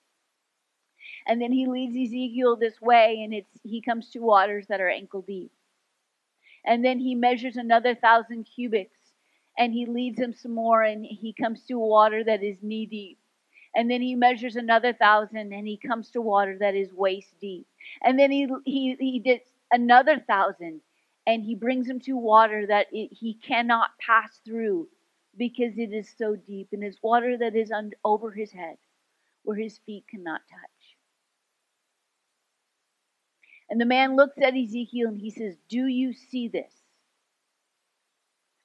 And 1.27 1.41
then 1.41 1.53
he 1.53 1.67
leads 1.67 1.97
Ezekiel 1.97 2.57
this 2.57 2.81
way, 2.81 3.23
and 3.23 3.35
it's 3.35 3.51
he 3.63 3.81
comes 3.83 4.11
to 4.11 4.21
waters 4.21 4.67
that 4.69 4.81
are 4.81 4.91
ankle 4.91 5.23
deep. 5.23 5.53
And 6.65 6.85
then 6.85 6.99
he 6.99 7.15
measures 7.15 7.57
another 7.57 7.95
thousand 7.95 8.45
cubits, 8.45 8.97
and 9.59 9.73
he 9.73 9.87
leads 9.87 10.19
him 10.19 10.35
some 10.35 10.55
more, 10.55 10.83
and 10.83 11.05
he 11.05 11.33
comes 11.33 11.65
to 11.67 11.79
water 11.79 12.23
that 12.25 12.43
is 12.43 12.59
knee 12.63 12.87
deep. 12.87 13.19
And 13.75 13.91
then 13.91 14.03
he 14.03 14.15
measures 14.17 14.57
another 14.57 14.93
thousand, 14.93 15.53
and 15.53 15.67
he 15.67 15.77
comes 15.79 16.11
to 16.11 16.21
water 16.21 16.59
that 16.59 16.75
is 16.75 16.93
waist 16.93 17.35
deep. 17.41 17.67
And 18.03 18.19
then 18.19 18.31
he 18.31 18.49
he 18.65 18.97
he 18.99 19.19
did 19.21 19.43
another 19.73 20.19
thousand, 20.19 20.81
and 21.27 21.45
he 21.45 21.55
brings 21.55 21.89
him 21.89 22.01
to 22.01 22.17
water 22.17 22.67
that 22.67 22.89
it, 22.93 23.11
he 23.13 23.35
cannot 23.35 23.91
pass 23.99 24.41
through 24.45 24.89
because 25.39 25.79
it 25.79 25.93
is 25.93 26.13
so 26.19 26.37
deep, 26.37 26.69
and 26.73 26.83
it's 26.83 27.03
water 27.03 27.39
that 27.39 27.55
is 27.55 27.71
un, 27.71 27.93
over 28.05 28.31
his 28.33 28.51
head, 28.53 28.77
where 29.45 29.57
his 29.57 29.79
feet 29.87 30.05
cannot 30.09 30.41
touch. 30.51 30.70
And 33.71 33.81
the 33.81 33.87
man 33.87 34.17
looks 34.17 34.37
at 34.39 34.57
Ezekiel 34.57 35.09
and 35.09 35.19
he 35.19 35.31
says, 35.31 35.57
Do 35.69 35.87
you 35.87 36.13
see 36.13 36.49
this? 36.49 36.73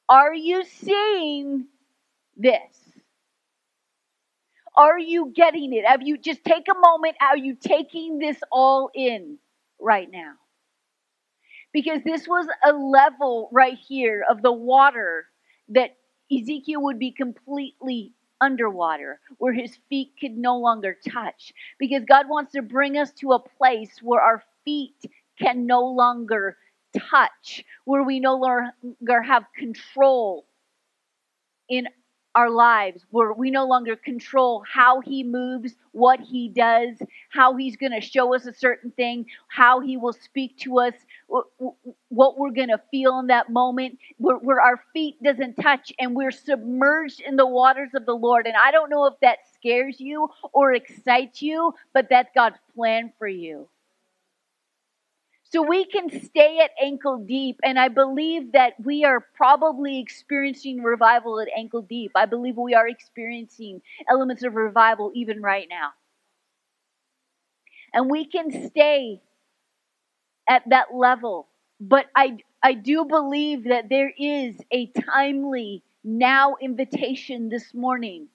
Are 0.10 0.34
you 0.34 0.66
seeing 0.66 1.68
this? 2.36 2.62
Are 4.78 5.00
you 5.00 5.32
getting 5.34 5.74
it? 5.74 5.86
Have 5.86 6.02
you 6.02 6.18
just 6.18 6.44
take 6.44 6.66
a 6.70 6.78
moment? 6.78 7.16
Are 7.22 7.38
you 7.38 7.56
taking 7.56 8.20
this 8.20 8.38
all 8.52 8.90
in 8.94 9.38
right 9.80 10.10
now? 10.12 10.34
Because 11.72 12.02
this 12.06 12.28
was 12.28 12.48
a 12.66 12.74
level 12.74 13.50
right 13.52 13.78
here 13.78 14.26
of 14.30 14.42
the 14.42 14.52
water 14.52 15.26
that 15.70 15.96
Ezekiel 16.32 16.84
would 16.84 17.00
be 17.00 17.12
completely 17.12 18.14
underwater, 18.42 19.20
where 19.38 19.54
his 19.54 19.78
feet 19.90 20.14
could 20.20 20.38
no 20.38 20.58
longer 20.58 20.98
touch. 21.08 21.54
Because 21.80 22.04
God 22.06 22.28
wants 22.28 22.54
to 22.54 22.62
bring 22.62 22.98
us 22.98 23.12
to 23.20 23.32
a 23.34 23.40
place 23.40 24.00
where 24.02 24.22
our 24.22 24.44
feet 24.66 25.06
can 25.40 25.66
no 25.66 25.86
longer 25.86 26.58
touch, 26.98 27.64
where 27.86 28.04
we 28.04 28.20
no 28.20 28.36
longer 28.36 29.22
have 29.22 29.44
control 29.58 30.46
in 31.70 31.88
our 32.36 32.50
lives, 32.50 33.06
where 33.12 33.32
we 33.32 33.50
no 33.50 33.66
longer 33.66 33.96
control 33.96 34.62
how 34.72 35.00
he 35.00 35.24
moves, 35.24 35.74
what 35.94 36.20
he 36.20 36.50
does, 36.50 36.98
how 37.32 37.56
he's 37.56 37.78
going 37.78 37.94
to 37.94 38.02
show 38.02 38.36
us 38.36 38.46
a 38.46 38.54
certain 38.54 38.92
thing, 38.92 39.26
how 39.48 39.80
he 39.80 39.96
will 39.96 40.14
speak 40.14 40.58
to 40.58 40.80
us, 40.80 40.94
what 42.10 42.38
we're 42.38 42.52
going 42.52 42.68
to 42.68 42.82
feel 42.92 43.20
in 43.20 43.28
that 43.28 43.50
moment, 43.50 43.98
where, 44.18 44.36
where, 44.38 44.60
our 44.60 44.82
feet 44.92 45.16
doesn't 45.24 45.56
touch 45.56 45.94
and 45.98 46.14
we're 46.14 46.32
submerged 46.32 47.22
in 47.22 47.38
the 47.38 47.48
waters 47.48 47.92
of 47.96 48.06
the 48.06 48.16
Lord. 48.16 48.46
And 48.48 48.56
I 48.62 48.72
don't 48.72 48.90
know 48.90 49.06
if 49.06 49.14
that 49.22 49.38
scares 49.54 50.00
you 50.00 50.28
or 50.52 50.74
excites 50.74 51.42
you, 51.42 51.74
but 51.94 52.08
that's 52.10 52.30
God's 52.36 52.60
plan 52.76 53.14
for 53.18 53.30
you. 53.30 53.70
So 55.56 55.62
we 55.62 55.86
can 55.86 56.10
stay 56.10 56.60
at 56.62 56.72
ankle 56.84 57.18
deep, 57.18 57.62
and 57.64 57.80
I 57.80 57.88
believe 57.88 58.52
that 58.52 58.74
we 58.84 59.06
are 59.06 59.22
probably 59.22 60.02
experiencing 60.02 60.84
revival 60.84 61.40
at 61.40 61.48
ankle 61.58 61.82
deep. 61.82 62.12
I 62.14 62.26
believe 62.26 62.58
we 62.58 62.74
are 62.76 62.90
experiencing 62.90 63.82
elements 64.10 64.44
of 64.44 64.56
revival 64.56 65.14
even 65.16 65.42
right 65.42 65.66
now. 65.70 65.92
And 67.94 68.10
we 68.10 68.26
can 68.26 68.68
stay 68.68 69.22
at 70.50 70.64
that 70.72 70.88
level. 70.94 71.48
But 71.80 72.08
I, 72.14 72.40
I 72.62 72.74
do 72.74 73.06
believe 73.06 73.64
that 73.70 73.88
there 73.88 74.12
is 74.20 74.58
a 74.74 74.88
timely 74.88 75.84
now 76.04 76.58
invitation 76.62 77.48
this 77.48 77.74
morning 77.74 78.28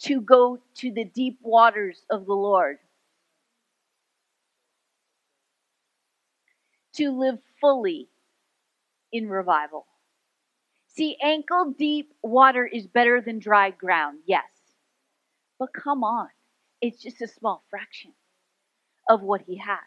to 0.00 0.20
go 0.20 0.58
to 0.78 0.90
the 0.90 1.04
deep 1.04 1.38
waters 1.42 2.02
of 2.10 2.26
the 2.26 2.34
Lord. 2.34 2.78
To 6.98 7.10
live 7.10 7.38
fully 7.60 8.08
in 9.12 9.28
revival. 9.28 9.86
See, 10.88 11.16
ankle 11.22 11.74
deep 11.78 12.12
water 12.22 12.66
is 12.66 12.86
better 12.86 13.20
than 13.20 13.38
dry 13.38 13.70
ground, 13.70 14.18
yes. 14.26 14.44
But 15.58 15.72
come 15.72 16.04
on, 16.04 16.28
it's 16.80 17.02
just 17.02 17.22
a 17.22 17.28
small 17.28 17.62
fraction 17.70 18.12
of 19.08 19.22
what 19.22 19.42
he 19.42 19.58
has. 19.58 19.78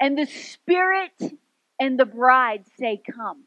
And 0.00 0.18
the 0.18 0.26
Spirit 0.26 1.12
and 1.80 1.98
the 1.98 2.06
bride 2.06 2.64
say, 2.78 3.02
Come. 3.14 3.44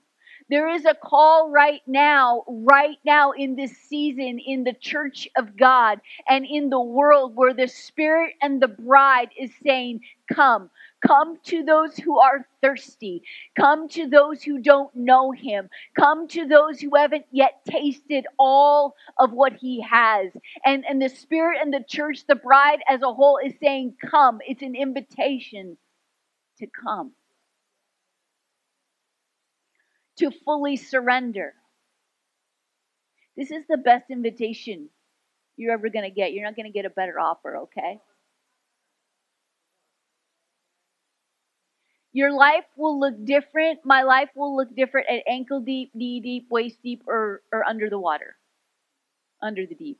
There 0.50 0.69
is 0.69 0.86
a 0.86 0.95
call 0.95 1.51
right 1.51 1.81
now, 1.86 2.43
right 2.48 2.98
now 3.05 3.31
in 3.33 3.55
this 3.55 3.77
season 3.88 4.39
in 4.39 4.63
the 4.63 4.74
church 4.74 5.27
of 5.38 5.55
God 5.57 6.01
and 6.27 6.43
in 6.43 6.69
the 6.69 6.79
world 6.81 7.36
where 7.36 7.53
the 7.53 7.67
Spirit 7.67 8.33
and 8.41 8.62
the 8.62 8.67
bride 8.67 9.29
is 9.39 9.51
saying, 9.63 10.01
Come. 10.33 10.71
Come 11.06 11.38
to 11.46 11.63
those 11.63 11.96
who 11.98 12.20
are 12.20 12.46
thirsty. 12.62 13.24
Come 13.58 13.88
to 13.89 14.08
those 14.08 14.44
who 14.44 14.60
don't 14.62 14.94
know 14.96 15.32
him. 15.32 15.70
Come 15.98 16.27
to 16.29 16.46
those 16.46 16.79
who 16.79 16.96
haven't 16.96 17.25
yet 17.32 17.62
tasted 17.70 18.25
all 18.38 18.96
of 19.18 19.32
what 19.32 19.53
he 19.53 19.82
has. 19.82 20.32
And, 20.65 20.84
and 20.88 21.01
the 21.01 21.10
Spirit 21.10 21.60
and 21.62 21.74
the 21.74 21.84
church, 21.88 22.25
the 22.27 22.36
bride 22.36 22.79
as 22.88 23.01
a 23.01 23.13
whole, 23.13 23.39
is 23.44 23.53
saying, 23.62 23.96
Come. 24.10 24.39
It's 24.46 24.62
an 24.62 24.75
invitation 24.75 25.77
to 26.60 26.68
come, 26.68 27.12
to 30.18 30.32
fully 30.44 30.75
surrender. 30.75 31.53
This 33.38 33.51
is 33.51 33.63
the 33.70 33.77
best 33.77 34.06
invitation 34.10 34.89
you're 35.56 35.74
ever 35.74 35.89
going 35.89 36.03
to 36.03 36.12
get. 36.12 36.34
You're 36.34 36.44
not 36.44 36.58
going 36.58 36.65
to 36.65 36.74
get 36.74 36.86
a 36.86 36.89
better 36.89 37.18
offer, 37.20 37.58
okay? 37.60 38.00
Your 42.13 42.32
life 42.34 42.66
will 42.75 43.00
look 43.00 43.24
different. 43.25 43.82
My 43.86 44.04
life 44.04 44.30
will 44.36 44.56
look 44.56 44.75
different 44.75 45.08
at 45.10 45.24
ankle 45.28 45.62
deep, 45.62 45.92
knee 45.94 46.20
deep, 46.20 46.48
waist 46.50 46.78
deep, 46.84 47.04
or, 47.08 47.42
or 47.54 47.63
under 47.66 47.89
the 47.89 48.00
water. 48.00 48.36
Under 49.42 49.66
the 49.66 49.75
deep. 49.75 50.00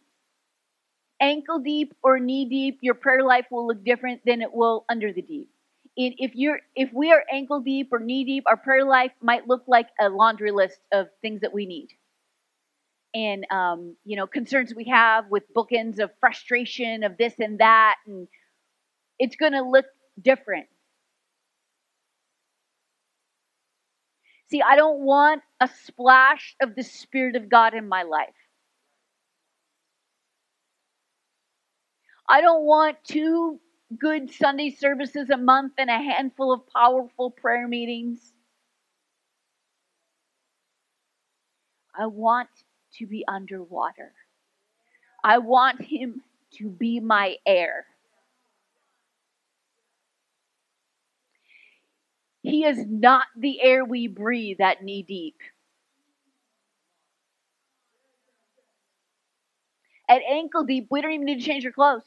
Ankle 1.22 1.60
deep 1.60 1.94
or 2.04 2.20
knee 2.20 2.46
deep, 2.46 2.80
your 2.82 2.96
prayer 2.96 3.24
life 3.24 3.46
will 3.52 3.68
look 3.68 3.84
different 3.84 4.22
than 4.26 4.42
it 4.42 4.54
will 4.54 4.86
under 4.90 5.14
the 5.14 5.22
deep. 5.22 5.50
And 5.98 6.16
if 6.18 6.32
you're 6.36 6.62
if 6.76 6.92
we 6.94 7.12
are 7.12 7.24
ankle 7.32 7.60
deep 7.62 7.90
or 7.92 8.00
knee 8.00 8.24
deep, 8.24 8.46
our 8.48 8.58
prayer 8.58 8.86
life 8.86 9.12
might 9.22 9.48
look 9.48 9.64
like 9.68 9.90
a 10.00 10.10
laundry 10.10 10.52
list 10.52 10.80
of 10.94 11.08
things 11.22 11.42
that 11.42 11.54
we 11.54 11.66
need 11.66 11.90
and 13.14 13.46
um, 13.52 13.96
you 14.06 14.16
know 14.16 14.28
concerns 14.28 14.74
we 14.76 14.86
have 14.86 15.26
with 15.30 15.44
bookends 15.56 16.00
of 16.00 16.12
frustration 16.20 17.04
of 17.04 17.18
this 17.18 17.34
and 17.40 17.60
that 17.60 17.96
and 18.08 18.28
it's 19.20 19.36
going 19.36 19.54
to 19.54 19.62
look 19.62 19.86
different. 20.22 20.68
See, 24.50 24.62
I 24.62 24.76
don't 24.76 25.02
want 25.02 25.44
a 25.60 25.70
splash 25.86 26.56
of 26.62 26.76
the 26.76 26.84
Spirit 26.84 27.36
of 27.36 27.50
God 27.50 27.74
in 27.76 27.88
my 27.88 28.04
life. 28.04 28.34
I 32.28 32.42
don't 32.42 32.64
want 32.64 32.98
two 33.04 33.60
good 33.98 34.32
Sunday 34.34 34.72
services 34.72 35.30
a 35.30 35.38
month 35.38 35.74
and 35.78 35.90
a 35.90 35.98
handful 35.98 36.52
of 36.54 36.62
powerful 36.68 37.32
prayer 37.32 37.68
meetings. 37.68 38.34
I 41.98 42.08
want 42.08 42.50
to 42.98 43.08
be 43.08 43.26
underwater. 43.28 44.14
I 45.24 45.40
want 45.40 45.82
Him 45.82 46.22
to 46.54 46.70
be 46.70 47.00
my 47.00 47.38
air. 47.46 47.86
He 52.42 52.66
is 52.66 52.86
not 52.88 53.26
the 53.38 53.62
air 53.62 53.84
we 53.86 54.08
breathe 54.08 54.62
at 54.62 54.84
knee 54.84 55.04
deep. 55.04 55.36
At 60.10 60.22
ankle 60.30 60.64
deep, 60.66 60.88
we 60.90 61.02
don't 61.02 61.12
even 61.12 61.26
need 61.26 61.40
to 61.42 61.46
change 61.46 61.66
our 61.66 61.72
clothes 61.72 62.04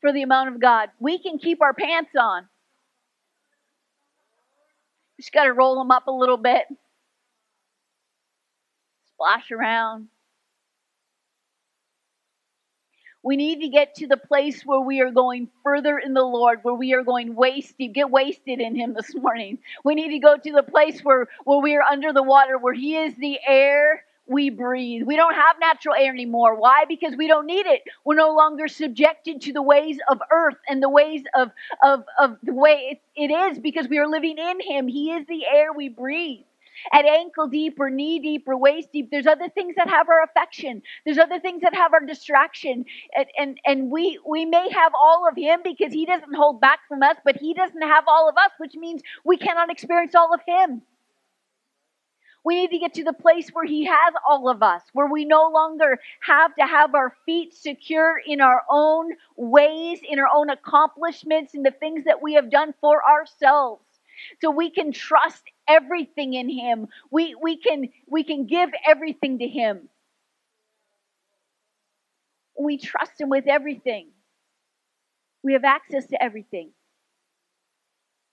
for 0.00 0.12
the 0.12 0.22
amount 0.22 0.50
of 0.50 0.60
God. 0.60 0.90
We 1.00 1.18
can 1.18 1.38
keep 1.38 1.62
our 1.62 1.74
pants 1.74 2.12
on. 2.18 2.48
Just 5.18 5.32
got 5.32 5.44
to 5.44 5.52
roll 5.52 5.78
them 5.78 5.90
up 5.90 6.06
a 6.06 6.12
little 6.12 6.36
bit, 6.36 6.64
splash 9.14 9.50
around. 9.50 10.08
We 13.24 13.36
need 13.36 13.60
to 13.62 13.68
get 13.68 13.94
to 13.96 14.06
the 14.06 14.18
place 14.18 14.62
where 14.64 14.80
we 14.80 15.00
are 15.00 15.10
going 15.10 15.48
further 15.62 15.98
in 15.98 16.12
the 16.12 16.22
Lord, 16.22 16.60
where 16.62 16.74
we 16.74 16.92
are 16.92 17.02
going 17.02 17.34
wasted, 17.34 17.94
get 17.94 18.10
wasted 18.10 18.60
in 18.60 18.76
Him 18.76 18.92
this 18.92 19.14
morning. 19.14 19.58
We 19.82 19.94
need 19.94 20.10
to 20.10 20.18
go 20.18 20.36
to 20.36 20.52
the 20.52 20.62
place 20.62 21.00
where, 21.00 21.28
where 21.44 21.60
we 21.60 21.74
are 21.74 21.82
under 21.82 22.12
the 22.12 22.22
water, 22.22 22.58
where 22.58 22.74
He 22.74 22.96
is 22.96 23.14
the 23.16 23.38
air 23.46 24.04
we 24.26 24.50
breathe. 24.50 25.02
We 25.06 25.16
don't 25.16 25.34
have 25.34 25.56
natural 25.58 25.94
air 25.94 26.12
anymore. 26.12 26.58
Why? 26.58 26.84
Because 26.86 27.14
we 27.16 27.26
don't 27.26 27.46
need 27.46 27.66
it. 27.66 27.82
We're 28.04 28.14
no 28.14 28.34
longer 28.34 28.68
subjected 28.68 29.40
to 29.42 29.52
the 29.52 29.62
ways 29.62 29.98
of 30.10 30.20
earth 30.30 30.56
and 30.68 30.82
the 30.82 30.88
ways 30.88 31.22
of, 31.34 31.50
of, 31.82 32.04
of 32.18 32.36
the 32.42 32.54
way 32.54 32.98
it, 33.16 33.30
it 33.30 33.32
is 33.32 33.58
because 33.58 33.88
we 33.88 33.98
are 33.98 34.08
living 34.08 34.36
in 34.38 34.60
Him. 34.60 34.86
He 34.86 35.12
is 35.12 35.26
the 35.26 35.46
air 35.46 35.72
we 35.72 35.88
breathe 35.88 36.44
at 36.92 37.04
ankle 37.04 37.48
deep 37.48 37.78
or 37.78 37.90
knee 37.90 38.18
deep 38.18 38.46
or 38.46 38.56
waist 38.56 38.88
deep. 38.92 39.10
There's 39.10 39.26
other 39.26 39.48
things 39.48 39.74
that 39.76 39.88
have 39.88 40.08
our 40.08 40.22
affection. 40.22 40.82
There's 41.04 41.18
other 41.18 41.40
things 41.40 41.62
that 41.62 41.74
have 41.74 41.92
our 41.92 42.04
distraction. 42.04 42.84
And, 43.16 43.26
and, 43.38 43.58
and 43.64 43.90
we, 43.90 44.18
we 44.28 44.44
may 44.44 44.70
have 44.70 44.92
all 44.94 45.28
of 45.28 45.36
him 45.36 45.60
because 45.62 45.92
he 45.92 46.06
doesn't 46.06 46.34
hold 46.34 46.60
back 46.60 46.80
from 46.88 47.02
us, 47.02 47.16
but 47.24 47.36
he 47.36 47.54
doesn't 47.54 47.82
have 47.82 48.04
all 48.06 48.28
of 48.28 48.36
us, 48.36 48.50
which 48.58 48.74
means 48.74 49.02
we 49.24 49.36
cannot 49.36 49.70
experience 49.70 50.14
all 50.14 50.34
of 50.34 50.40
him. 50.46 50.82
We 52.44 52.56
need 52.56 52.70
to 52.72 52.78
get 52.78 52.94
to 52.94 53.04
the 53.04 53.14
place 53.14 53.48
where 53.50 53.64
He 53.64 53.86
has 53.86 54.14
all 54.28 54.50
of 54.50 54.62
us, 54.62 54.82
where 54.92 55.06
we 55.06 55.24
no 55.24 55.48
longer 55.48 55.98
have 56.20 56.54
to 56.56 56.66
have 56.66 56.94
our 56.94 57.16
feet 57.24 57.54
secure 57.54 58.20
in 58.26 58.42
our 58.42 58.62
own 58.70 59.12
ways, 59.36 60.00
in 60.06 60.18
our 60.18 60.28
own 60.32 60.50
accomplishments, 60.50 61.54
in 61.54 61.62
the 61.62 61.70
things 61.70 62.04
that 62.04 62.20
we 62.20 62.34
have 62.34 62.50
done 62.50 62.74
for 62.82 63.02
ourselves. 63.02 63.82
So 64.42 64.50
we 64.50 64.70
can 64.70 64.92
trust 64.92 65.42
everything 65.68 66.34
in 66.34 66.48
him. 66.48 66.88
We, 67.10 67.34
we, 67.40 67.56
can, 67.56 67.88
we 68.08 68.24
can 68.24 68.46
give 68.46 68.70
everything 68.86 69.38
to 69.38 69.48
him. 69.48 69.88
We 72.58 72.78
trust 72.78 73.20
him 73.20 73.28
with 73.28 73.46
everything. 73.46 74.08
We 75.42 75.54
have 75.54 75.64
access 75.64 76.06
to 76.06 76.22
everything. 76.22 76.70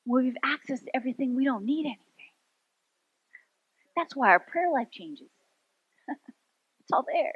When 0.05 0.23
we 0.23 0.29
have 0.29 0.37
access 0.43 0.81
to 0.81 0.95
everything, 0.95 1.35
we 1.35 1.45
don't 1.45 1.65
need 1.65 1.85
anything. 1.85 1.97
That's 3.95 4.15
why 4.15 4.29
our 4.29 4.39
prayer 4.39 4.71
life 4.71 4.89
changes. 4.91 5.29
it's 6.09 6.91
all 6.93 7.05
there. 7.07 7.33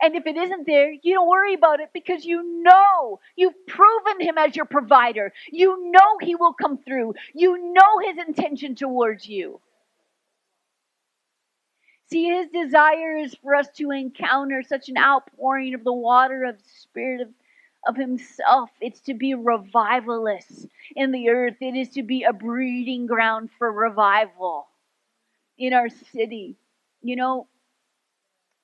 And 0.00 0.14
if 0.14 0.26
it 0.26 0.36
isn't 0.36 0.66
there, 0.66 0.92
you 1.02 1.14
don't 1.14 1.28
worry 1.28 1.54
about 1.54 1.80
it 1.80 1.90
because 1.92 2.24
you 2.24 2.62
know 2.62 3.20
you've 3.36 3.66
proven 3.66 4.20
him 4.20 4.38
as 4.38 4.56
your 4.56 4.66
provider. 4.66 5.32
You 5.50 5.90
know 5.90 6.18
he 6.20 6.34
will 6.34 6.52
come 6.52 6.78
through. 6.78 7.14
You 7.34 7.72
know 7.72 7.98
his 8.04 8.18
intention 8.26 8.74
towards 8.74 9.28
you. 9.28 9.60
See, 12.10 12.24
his 12.24 12.48
desire 12.48 13.18
is 13.18 13.34
for 13.42 13.54
us 13.54 13.68
to 13.76 13.90
encounter 13.90 14.62
such 14.62 14.88
an 14.88 14.96
outpouring 14.96 15.74
of 15.74 15.84
the 15.84 15.92
water 15.92 16.44
of 16.44 16.56
the 16.56 16.68
Spirit 16.80 17.20
of, 17.20 17.28
of 17.86 17.96
Himself. 17.96 18.70
It's 18.80 19.00
to 19.00 19.14
be 19.14 19.34
revivalists 19.34 20.66
in 20.96 21.12
the 21.12 21.28
earth, 21.28 21.56
it 21.60 21.76
is 21.76 21.90
to 21.90 22.02
be 22.02 22.24
a 22.24 22.32
breeding 22.32 23.06
ground 23.06 23.50
for 23.58 23.70
revival 23.70 24.68
in 25.58 25.74
our 25.74 25.90
city. 25.90 26.56
You 27.02 27.16
know, 27.16 27.46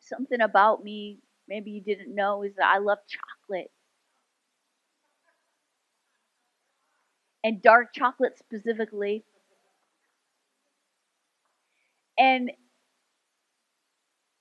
something 0.08 0.40
about 0.40 0.84
me 0.84 1.18
maybe 1.48 1.70
you 1.72 1.80
didn't 1.82 2.14
know 2.14 2.42
is 2.42 2.54
that 2.56 2.66
I 2.74 2.78
love 2.78 2.98
chocolate. 3.08 3.70
And 7.44 7.62
dark 7.62 7.92
chocolate 7.94 8.38
specifically. 8.38 9.24
And 12.18 12.50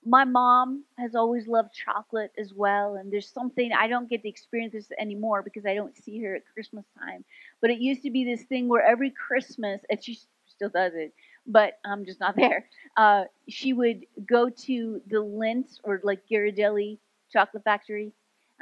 my 0.04 0.24
mom 0.24 0.84
has 0.98 1.14
always 1.14 1.46
loved 1.48 1.72
chocolate 1.72 2.30
as 2.38 2.52
well 2.54 2.94
and 2.96 3.10
there's 3.12 3.28
something 3.28 3.70
i 3.72 3.86
don't 3.88 4.08
get 4.10 4.22
to 4.22 4.28
experience 4.28 4.72
this 4.74 4.88
anymore 5.00 5.42
because 5.42 5.64
i 5.64 5.74
don't 5.74 5.96
see 5.96 6.20
her 6.22 6.34
at 6.36 6.42
christmas 6.52 6.84
time 6.98 7.24
but 7.62 7.70
it 7.70 7.78
used 7.78 8.02
to 8.02 8.10
be 8.10 8.24
this 8.24 8.42
thing 8.44 8.68
where 8.68 8.82
every 8.82 9.10
christmas 9.10 9.80
and 9.90 10.02
she 10.04 10.18
still 10.46 10.68
does 10.68 10.92
it 10.94 11.12
but 11.46 11.78
I'm 11.84 12.04
just 12.04 12.20
not 12.20 12.36
there. 12.36 12.68
Uh, 12.96 13.24
she 13.48 13.72
would 13.72 14.06
go 14.26 14.48
to 14.50 15.00
the 15.06 15.18
Lindt 15.22 15.78
or 15.84 16.00
like 16.02 16.20
Ghirardelli 16.30 16.98
chocolate 17.32 17.64
factory, 17.64 18.12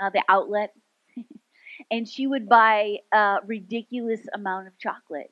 uh, 0.03 0.11
the 0.11 0.23
outlet, 0.29 0.75
and 1.91 2.09
she 2.09 2.27
would 2.27 2.49
buy 2.49 2.99
a 3.13 3.39
ridiculous 3.47 4.21
amount 4.35 4.69
of 4.69 4.79
chocolate. 4.79 5.31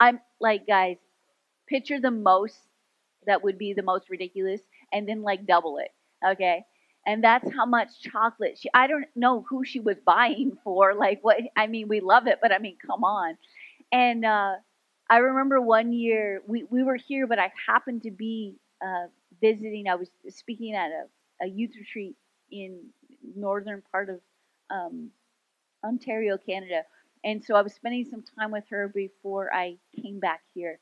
I'm 0.00 0.20
like, 0.40 0.66
guys, 0.66 0.98
picture 1.68 2.00
the 2.00 2.10
most 2.10 2.58
that 3.26 3.42
would 3.42 3.58
be 3.58 3.72
the 3.72 3.82
most 3.82 4.10
ridiculous, 4.10 4.60
and 4.92 5.08
then 5.08 5.22
like 5.22 5.46
double 5.46 5.78
it, 5.78 5.90
okay? 6.26 6.64
And 7.06 7.22
that's 7.24 7.50
how 7.54 7.66
much 7.66 8.00
chocolate 8.00 8.58
she. 8.58 8.68
I 8.74 8.86
don't 8.86 9.06
know 9.16 9.44
who 9.48 9.64
she 9.64 9.80
was 9.80 9.96
buying 10.06 10.58
for. 10.64 10.94
Like 10.94 11.20
what? 11.22 11.38
I 11.56 11.66
mean, 11.66 11.88
we 11.88 12.00
love 12.00 12.26
it, 12.26 12.38
but 12.42 12.52
I 12.52 12.58
mean, 12.58 12.76
come 12.84 13.04
on. 13.04 13.36
And 13.92 14.24
uh, 14.24 14.54
I 15.10 15.18
remember 15.18 15.60
one 15.60 15.92
year 15.92 16.42
we, 16.46 16.64
we 16.64 16.82
were 16.82 16.96
here, 16.96 17.26
but 17.26 17.38
I 17.38 17.52
happened 17.66 18.02
to 18.04 18.10
be 18.10 18.56
uh, 18.82 19.06
visiting. 19.40 19.88
I 19.88 19.96
was 19.96 20.10
speaking 20.30 20.74
at 20.74 20.90
a, 20.90 21.44
a 21.44 21.48
youth 21.48 21.72
retreat 21.78 22.16
in 22.50 22.78
northern 23.36 23.82
part 23.92 24.08
of 24.10 24.20
um, 24.70 25.10
Ontario, 25.84 26.38
Canada, 26.38 26.82
and 27.24 27.44
so 27.44 27.54
I 27.54 27.62
was 27.62 27.74
spending 27.74 28.04
some 28.04 28.24
time 28.38 28.50
with 28.50 28.64
her 28.70 28.88
before 28.88 29.52
I 29.54 29.76
came 30.02 30.20
back 30.20 30.40
here, 30.54 30.78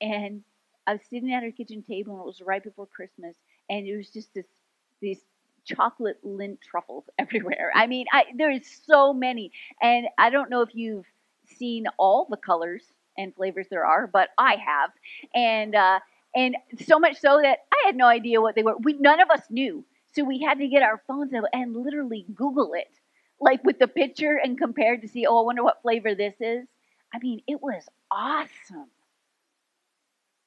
and 0.00 0.42
I 0.86 0.92
was 0.94 1.02
sitting 1.10 1.32
at 1.32 1.42
her 1.42 1.52
kitchen 1.52 1.82
table, 1.82 2.14
and 2.14 2.22
it 2.22 2.26
was 2.26 2.42
right 2.42 2.62
before 2.62 2.86
Christmas, 2.86 3.36
and 3.70 3.86
it 3.86 3.96
was 3.96 4.10
just 4.10 4.34
this 4.34 4.46
these 5.00 5.20
chocolate 5.64 6.18
Lindt 6.24 6.60
truffles 6.62 7.04
everywhere. 7.18 7.70
I 7.74 7.86
mean, 7.86 8.06
I, 8.12 8.24
there's 8.36 8.66
so 8.86 9.12
many, 9.12 9.52
and 9.82 10.06
I 10.18 10.30
don't 10.30 10.50
know 10.50 10.62
if 10.62 10.74
you've 10.74 11.06
seen 11.46 11.86
all 11.98 12.26
the 12.28 12.36
colors 12.36 12.84
and 13.18 13.34
flavors 13.34 13.66
there 13.68 13.84
are, 13.84 14.06
but 14.06 14.30
I 14.38 14.56
have. 14.56 14.90
And 15.34 15.74
uh, 15.74 16.00
and 16.34 16.56
so 16.86 16.98
much 16.98 17.18
so 17.20 17.40
that 17.42 17.58
I 17.72 17.86
had 17.86 17.96
no 17.96 18.06
idea 18.06 18.40
what 18.40 18.54
they 18.54 18.62
were. 18.62 18.76
We 18.78 18.94
none 18.94 19.20
of 19.20 19.30
us 19.30 19.42
knew, 19.50 19.84
so 20.14 20.24
we 20.24 20.40
had 20.40 20.58
to 20.58 20.68
get 20.68 20.82
our 20.82 21.02
phones 21.06 21.34
out 21.34 21.44
and 21.52 21.76
literally 21.76 22.24
Google 22.34 22.72
it, 22.74 22.90
like 23.40 23.62
with 23.64 23.78
the 23.78 23.88
picture 23.88 24.38
and 24.42 24.56
compare 24.56 24.96
to 24.96 25.08
see. 25.08 25.26
Oh, 25.26 25.40
I 25.42 25.44
wonder 25.44 25.64
what 25.64 25.82
flavor 25.82 26.14
this 26.14 26.34
is. 26.40 26.66
I 27.12 27.18
mean, 27.18 27.42
it 27.46 27.60
was 27.62 27.84
awesome, 28.10 28.90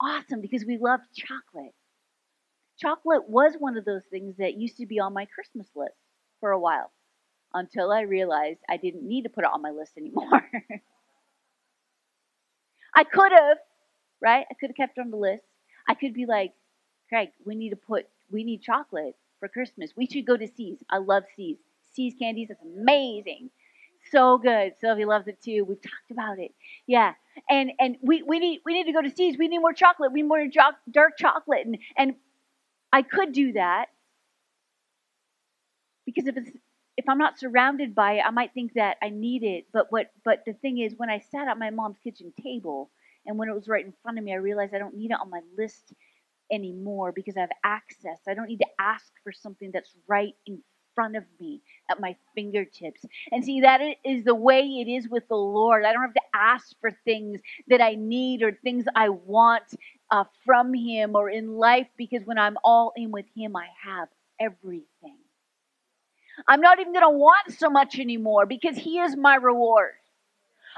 awesome 0.02 0.42
because 0.42 0.66
we 0.66 0.78
loved 0.78 1.04
chocolate. 1.14 1.74
Chocolate 2.78 3.30
was 3.30 3.54
one 3.60 3.78
of 3.78 3.86
those 3.86 4.04
things 4.06 4.38
that 4.38 4.58
used 4.58 4.78
to 4.78 4.88
be 4.88 5.00
on 5.00 5.14
my 5.14 5.26
Christmas 5.26 5.68
list 5.76 5.96
for 6.40 6.52
a 6.52 6.60
while 6.60 6.92
until 7.54 7.92
I 7.92 8.02
realized 8.02 8.60
I 8.70 8.78
didn't 8.78 9.08
need 9.08 9.24
to 9.24 9.30
put 9.30 9.44
it 9.44 9.50
on 9.54 9.62
my 9.62 9.72
list 9.72 9.94
anymore. 9.98 10.50
I 12.96 13.04
could 13.04 13.32
have, 13.32 13.58
right? 14.22 14.46
I 14.50 14.54
could 14.60 14.70
have 14.70 14.76
kept 14.76 14.98
it 14.98 15.02
on 15.02 15.12
the 15.12 15.18
list. 15.18 15.44
I 15.88 15.96
could 15.96 16.14
be 16.14 16.26
like, 16.26 16.54
Craig, 17.10 17.30
we 17.46 17.56
need 17.56 17.70
to 17.72 17.76
put, 17.76 18.08
we 18.32 18.44
need 18.44 18.62
chocolate 18.62 19.16
for 19.40 19.48
Christmas. 19.48 19.92
We 19.96 20.08
should 20.08 20.26
go 20.26 20.38
to 20.38 20.48
See's. 20.48 20.80
I 20.90 20.98
love 20.98 21.24
See's. 21.36 21.58
See's 21.94 22.14
candies, 22.18 22.50
it's 22.50 22.62
amazing. 22.64 23.50
So 24.12 24.38
good. 24.38 24.74
Sylvie 24.80 25.06
loves 25.06 25.28
it 25.28 25.42
too. 25.44 25.64
We've 25.64 25.82
talked 25.82 26.12
about 26.12 26.40
it. 26.40 26.54
Yeah. 26.88 27.14
And 27.50 27.72
and 27.80 27.98
we, 28.02 28.24
we 28.24 28.40
need 28.40 28.62
we 28.66 28.74
need 28.74 28.86
to 28.86 28.94
go 28.94 29.02
to 29.02 29.12
See's. 29.12 29.38
We 29.38 29.48
need 29.48 29.60
more 29.60 29.74
chocolate. 29.74 30.12
We 30.12 30.22
need 30.22 30.28
more 30.28 30.44
dark 30.90 31.18
chocolate. 31.18 31.66
And 31.66 31.78
and 31.96 32.16
I 32.92 33.04
could 33.04 33.32
do 33.32 33.54
that 33.54 33.88
because 36.06 36.26
if 36.28 36.36
it's 36.38 36.50
if 37.02 37.10
I'm 37.10 37.18
not 37.18 37.40
surrounded 37.40 37.96
by 37.96 38.14
it, 38.14 38.24
I 38.26 38.30
might 38.30 38.54
think 38.54 38.74
that 38.76 38.98
I 39.02 39.10
need 39.10 39.44
it. 39.44 39.66
But 39.74 39.88
what 39.92 40.12
but 40.24 40.44
the 40.46 40.54
thing 40.54 40.78
is 40.78 40.94
when 40.98 41.10
I 41.10 41.20
sat 41.20 41.48
at 41.48 41.58
my 41.58 41.72
mom's 41.72 41.98
kitchen 42.04 42.32
table 42.42 42.92
and 43.26 43.38
when 43.40 43.50
it 43.50 43.56
was 43.56 43.68
right 43.68 43.84
in 43.86 43.94
front 44.04 44.20
of 44.20 44.24
me, 44.24 44.34
I 44.34 44.38
realized 44.38 44.76
I 44.76 44.78
don't 44.80 44.96
need 44.96 45.10
it 45.12 45.18
on 45.20 45.32
my 45.32 45.42
list 45.58 45.94
anymore 46.52 47.12
because 47.12 47.38
I 47.38 47.42
have 47.42 47.52
access. 47.64 48.20
I 48.28 48.36
don't 48.36 48.48
need 48.48 48.60
to 48.60 48.68
ask 48.80 49.12
for 49.24 49.32
something 49.32 49.72
that's 49.74 49.92
right 50.08 50.36
in 50.46 50.62
front 50.94 51.16
of 51.18 51.24
me 51.40 51.64
at 51.90 52.00
my 52.00 52.16
fingertips. 52.36 53.04
And 53.32 53.44
see, 53.44 53.62
that 53.62 53.82
is 54.06 54.26
the 54.26 54.36
way 54.36 54.62
it 54.62 54.90
is 54.92 55.10
with 55.10 55.28
the 55.28 55.36
Lord. 55.38 55.86
I 55.86 55.94
don't 55.94 56.04
have 56.04 56.14
to 56.14 56.22
ask 56.36 56.76
for 56.82 56.92
things 57.06 57.42
that 57.70 57.82
I 57.82 57.96
need 57.96 58.44
or 58.44 58.52
things 58.52 58.86
I 58.96 59.10
want 59.10 59.64
uh, 60.12 60.26
from 60.46 60.74
Him 60.76 61.16
or 61.16 61.32
in 61.32 61.56
life 61.56 61.88
because 61.98 62.24
when 62.26 62.38
I'm 62.38 62.58
all 62.64 62.94
in 62.96 63.12
with 63.12 63.26
Him, 63.36 63.56
I 63.58 63.68
have 63.84 64.10
everything. 64.40 65.21
I'm 66.48 66.62
not 66.62 66.80
even 66.80 66.94
going 66.94 67.06
to 67.06 67.18
want 67.18 67.54
so 67.58 67.70
much 67.70 68.00
anymore 68.00 68.46
because 68.46 68.78
He 68.78 69.00
is 69.00 69.16
my 69.16 69.36
reward. 69.36 69.92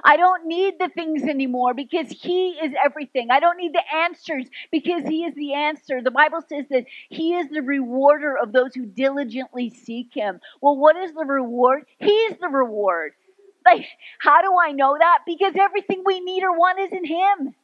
I 0.04 0.18
don't 0.18 0.48
need 0.48 0.76
the 0.80 0.90
things 0.90 1.24
anymore 1.24 1.74
because 1.74 2.10
He 2.10 2.52
is 2.52 2.74
everything. 2.84 3.30
I 3.32 3.40
don't 3.40 3.58
need 3.58 3.74
the 3.74 3.96
answers 3.96 4.48
because 4.72 5.04
He 5.04 5.26
is 5.26 5.36
the 5.36 5.54
answer. 5.54 6.02
The 6.02 6.12
Bible 6.12 6.42
says 6.48 6.66
that 6.70 6.86
He 7.10 7.36
is 7.36 7.50
the 7.50 7.62
rewarder 7.62 8.38
of 8.38 8.52
those 8.52 8.74
who 8.74 8.86
diligently 8.86 9.70
seek 9.70 10.14
Him. 10.14 10.40
Well, 10.62 10.78
what 10.78 10.98
is 10.98 11.14
the 11.14 11.26
reward? 11.26 11.86
He's 12.00 12.34
the 12.40 12.50
reward. 12.50 13.14
Like, 13.66 13.86
how 14.20 14.42
do 14.42 14.54
I 14.62 14.72
know 14.72 14.96
that? 15.00 15.20
Because 15.26 15.54
everything 15.58 16.04
we 16.06 16.20
need 16.20 16.44
or 16.44 16.58
want 16.58 16.80
is 16.80 16.92
in 16.92 17.06
Him. 17.06 17.56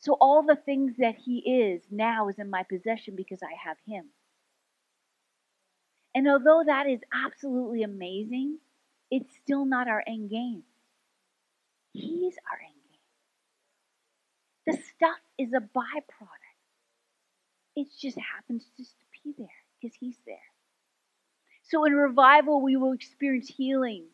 So 0.00 0.16
all 0.20 0.42
the 0.42 0.56
things 0.56 0.94
that 0.98 1.16
He 1.16 1.38
is 1.38 1.82
now 1.90 2.28
is 2.28 2.38
in 2.38 2.50
my 2.50 2.62
possession 2.62 3.14
because 3.14 3.40
I 3.42 3.54
have 3.64 3.76
Him. 3.86 4.06
And 6.18 6.26
although 6.26 6.64
that 6.66 6.88
is 6.88 6.98
absolutely 7.12 7.84
amazing, 7.84 8.58
it's 9.08 9.32
still 9.36 9.64
not 9.64 9.86
our 9.86 10.02
end 10.04 10.30
game. 10.30 10.64
He's 11.92 12.34
our 12.50 12.58
end 12.58 12.74
game. 12.90 14.74
The 14.74 14.82
stuff 14.96 15.20
is 15.38 15.52
a 15.52 15.60
byproduct. 15.60 16.56
It 17.76 17.86
just 18.00 18.18
happens 18.18 18.64
just 18.76 18.98
to 18.98 19.04
be 19.22 19.32
there 19.38 19.46
because 19.80 19.96
He's 20.00 20.16
there. 20.26 20.38
So 21.62 21.84
in 21.84 21.92
revival, 21.92 22.62
we 22.62 22.74
will 22.74 22.94
experience 22.94 23.46
healings 23.46 24.10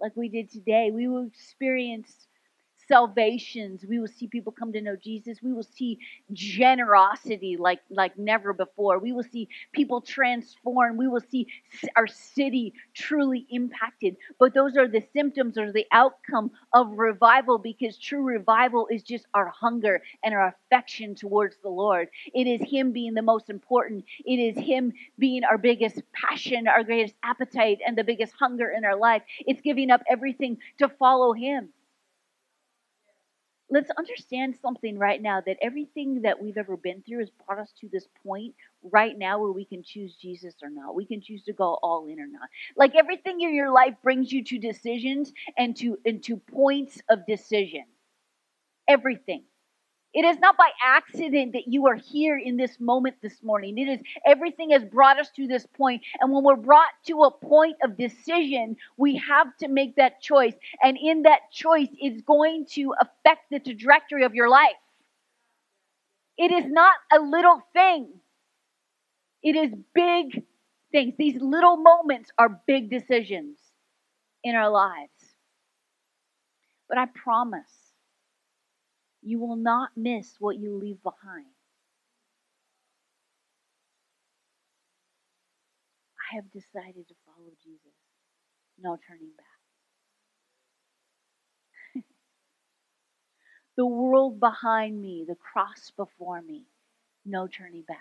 like 0.00 0.16
we 0.16 0.28
did 0.28 0.50
today. 0.50 0.90
We 0.92 1.06
will 1.06 1.24
experience 1.24 2.26
salvations. 2.88 3.84
We 3.88 3.98
will 3.98 4.08
see 4.08 4.26
people 4.26 4.52
come 4.52 4.72
to 4.72 4.80
know 4.80 4.96
Jesus. 4.96 5.42
We 5.42 5.52
will 5.52 5.62
see 5.62 5.98
generosity 6.32 7.56
like, 7.58 7.80
like 7.90 8.18
never 8.18 8.52
before. 8.52 8.98
We 8.98 9.12
will 9.12 9.24
see 9.24 9.48
people 9.72 10.00
transform. 10.00 10.96
We 10.96 11.08
will 11.08 11.22
see 11.30 11.46
our 11.96 12.06
city 12.06 12.74
truly 12.94 13.46
impacted. 13.50 14.16
But 14.38 14.54
those 14.54 14.76
are 14.76 14.88
the 14.88 15.02
symptoms 15.12 15.58
or 15.58 15.72
the 15.72 15.86
outcome 15.92 16.50
of 16.72 16.92
revival 16.98 17.58
because 17.58 17.98
true 17.98 18.22
revival 18.22 18.88
is 18.90 19.02
just 19.02 19.26
our 19.34 19.48
hunger 19.48 20.02
and 20.22 20.34
our 20.34 20.54
affection 20.54 21.14
towards 21.14 21.56
the 21.62 21.68
Lord. 21.68 22.08
It 22.34 22.46
is 22.46 22.60
Him 22.68 22.92
being 22.92 23.14
the 23.14 23.22
most 23.22 23.50
important. 23.50 24.04
It 24.24 24.36
is 24.36 24.56
Him 24.56 24.92
being 25.18 25.44
our 25.44 25.58
biggest 25.58 26.02
passion, 26.12 26.68
our 26.68 26.84
greatest 26.84 27.14
appetite, 27.22 27.78
and 27.86 27.96
the 27.96 28.04
biggest 28.04 28.32
hunger 28.38 28.70
in 28.70 28.84
our 28.84 28.96
life. 28.96 29.22
It's 29.40 29.60
giving 29.60 29.90
up 29.90 30.02
everything 30.10 30.58
to 30.78 30.88
follow 30.88 31.32
Him 31.32 31.70
let's 33.74 33.90
understand 33.98 34.56
something 34.62 34.96
right 34.98 35.20
now 35.20 35.42
that 35.44 35.58
everything 35.60 36.22
that 36.22 36.40
we've 36.40 36.56
ever 36.56 36.76
been 36.76 37.02
through 37.02 37.18
has 37.18 37.30
brought 37.44 37.58
us 37.58 37.72
to 37.80 37.88
this 37.92 38.06
point 38.24 38.54
right 38.92 39.18
now 39.18 39.40
where 39.40 39.50
we 39.50 39.64
can 39.64 39.82
choose 39.82 40.14
Jesus 40.14 40.54
or 40.62 40.70
not. 40.70 40.94
We 40.94 41.06
can 41.06 41.20
choose 41.20 41.42
to 41.44 41.52
go 41.52 41.76
all 41.82 42.06
in 42.06 42.20
or 42.20 42.28
not. 42.28 42.48
Like 42.76 42.94
everything 42.94 43.40
in 43.40 43.52
your 43.52 43.72
life 43.72 43.94
brings 44.02 44.32
you 44.32 44.44
to 44.44 44.58
decisions 44.58 45.32
and 45.58 45.76
to 45.78 45.98
and 46.06 46.22
to 46.24 46.36
points 46.36 47.02
of 47.10 47.26
decision. 47.26 47.84
Everything. 48.88 49.44
It 50.14 50.24
is 50.24 50.38
not 50.38 50.56
by 50.56 50.70
accident 50.80 51.54
that 51.54 51.66
you 51.66 51.88
are 51.88 51.96
here 51.96 52.38
in 52.38 52.56
this 52.56 52.78
moment 52.78 53.16
this 53.20 53.42
morning. 53.42 53.76
It 53.78 53.88
is 53.88 54.00
everything 54.24 54.70
has 54.70 54.84
brought 54.84 55.18
us 55.18 55.28
to 55.32 55.48
this 55.48 55.66
point. 55.66 56.02
And 56.20 56.32
when 56.32 56.44
we're 56.44 56.54
brought 56.54 56.90
to 57.06 57.24
a 57.24 57.32
point 57.32 57.76
of 57.82 57.98
decision, 57.98 58.76
we 58.96 59.16
have 59.16 59.56
to 59.58 59.68
make 59.68 59.96
that 59.96 60.22
choice. 60.22 60.54
And 60.80 60.96
in 60.96 61.22
that 61.22 61.50
choice, 61.52 61.88
it's 61.98 62.22
going 62.22 62.66
to 62.74 62.94
affect 63.00 63.50
the 63.50 63.58
trajectory 63.58 64.22
of 64.24 64.34
your 64.36 64.48
life. 64.48 64.76
It 66.38 66.52
is 66.52 66.64
not 66.66 66.94
a 67.12 67.18
little 67.20 67.60
thing, 67.72 68.08
it 69.42 69.56
is 69.56 69.72
big 69.94 70.44
things. 70.92 71.14
These 71.18 71.40
little 71.40 71.76
moments 71.76 72.30
are 72.38 72.60
big 72.66 72.88
decisions 72.88 73.58
in 74.44 74.54
our 74.54 74.70
lives. 74.70 75.10
But 76.88 76.98
I 76.98 77.06
promise 77.06 77.83
you 79.24 79.38
will 79.38 79.56
not 79.56 79.90
miss 79.96 80.36
what 80.38 80.58
you 80.58 80.76
leave 80.76 81.02
behind. 81.02 81.46
I 86.30 86.36
have 86.36 86.50
decided 86.52 87.08
to 87.08 87.14
follow 87.24 87.50
Jesus. 87.62 87.94
No 88.78 88.98
turning 89.08 89.30
back. 91.94 92.02
the 93.76 93.86
world 93.86 94.38
behind 94.40 95.00
me, 95.00 95.24
the 95.26 95.36
cross 95.36 95.90
before 95.96 96.42
me, 96.42 96.64
no 97.24 97.46
turning 97.46 97.82
back. 97.82 97.98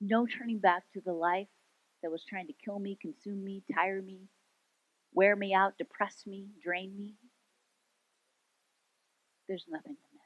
No 0.00 0.26
turning 0.26 0.58
back 0.58 0.84
to 0.92 1.00
the 1.00 1.12
life 1.12 1.48
that 2.04 2.10
was 2.10 2.22
trying 2.22 2.46
to 2.46 2.52
kill 2.52 2.78
me, 2.78 2.98
consume 3.00 3.42
me, 3.42 3.62
tire 3.74 4.02
me, 4.02 4.28
wear 5.14 5.34
me 5.34 5.54
out, 5.54 5.78
depress 5.78 6.24
me, 6.26 6.44
drain 6.62 6.94
me. 6.94 7.14
There's 9.48 9.64
nothing 9.70 9.94
to 9.94 10.08
miss. 10.12 10.20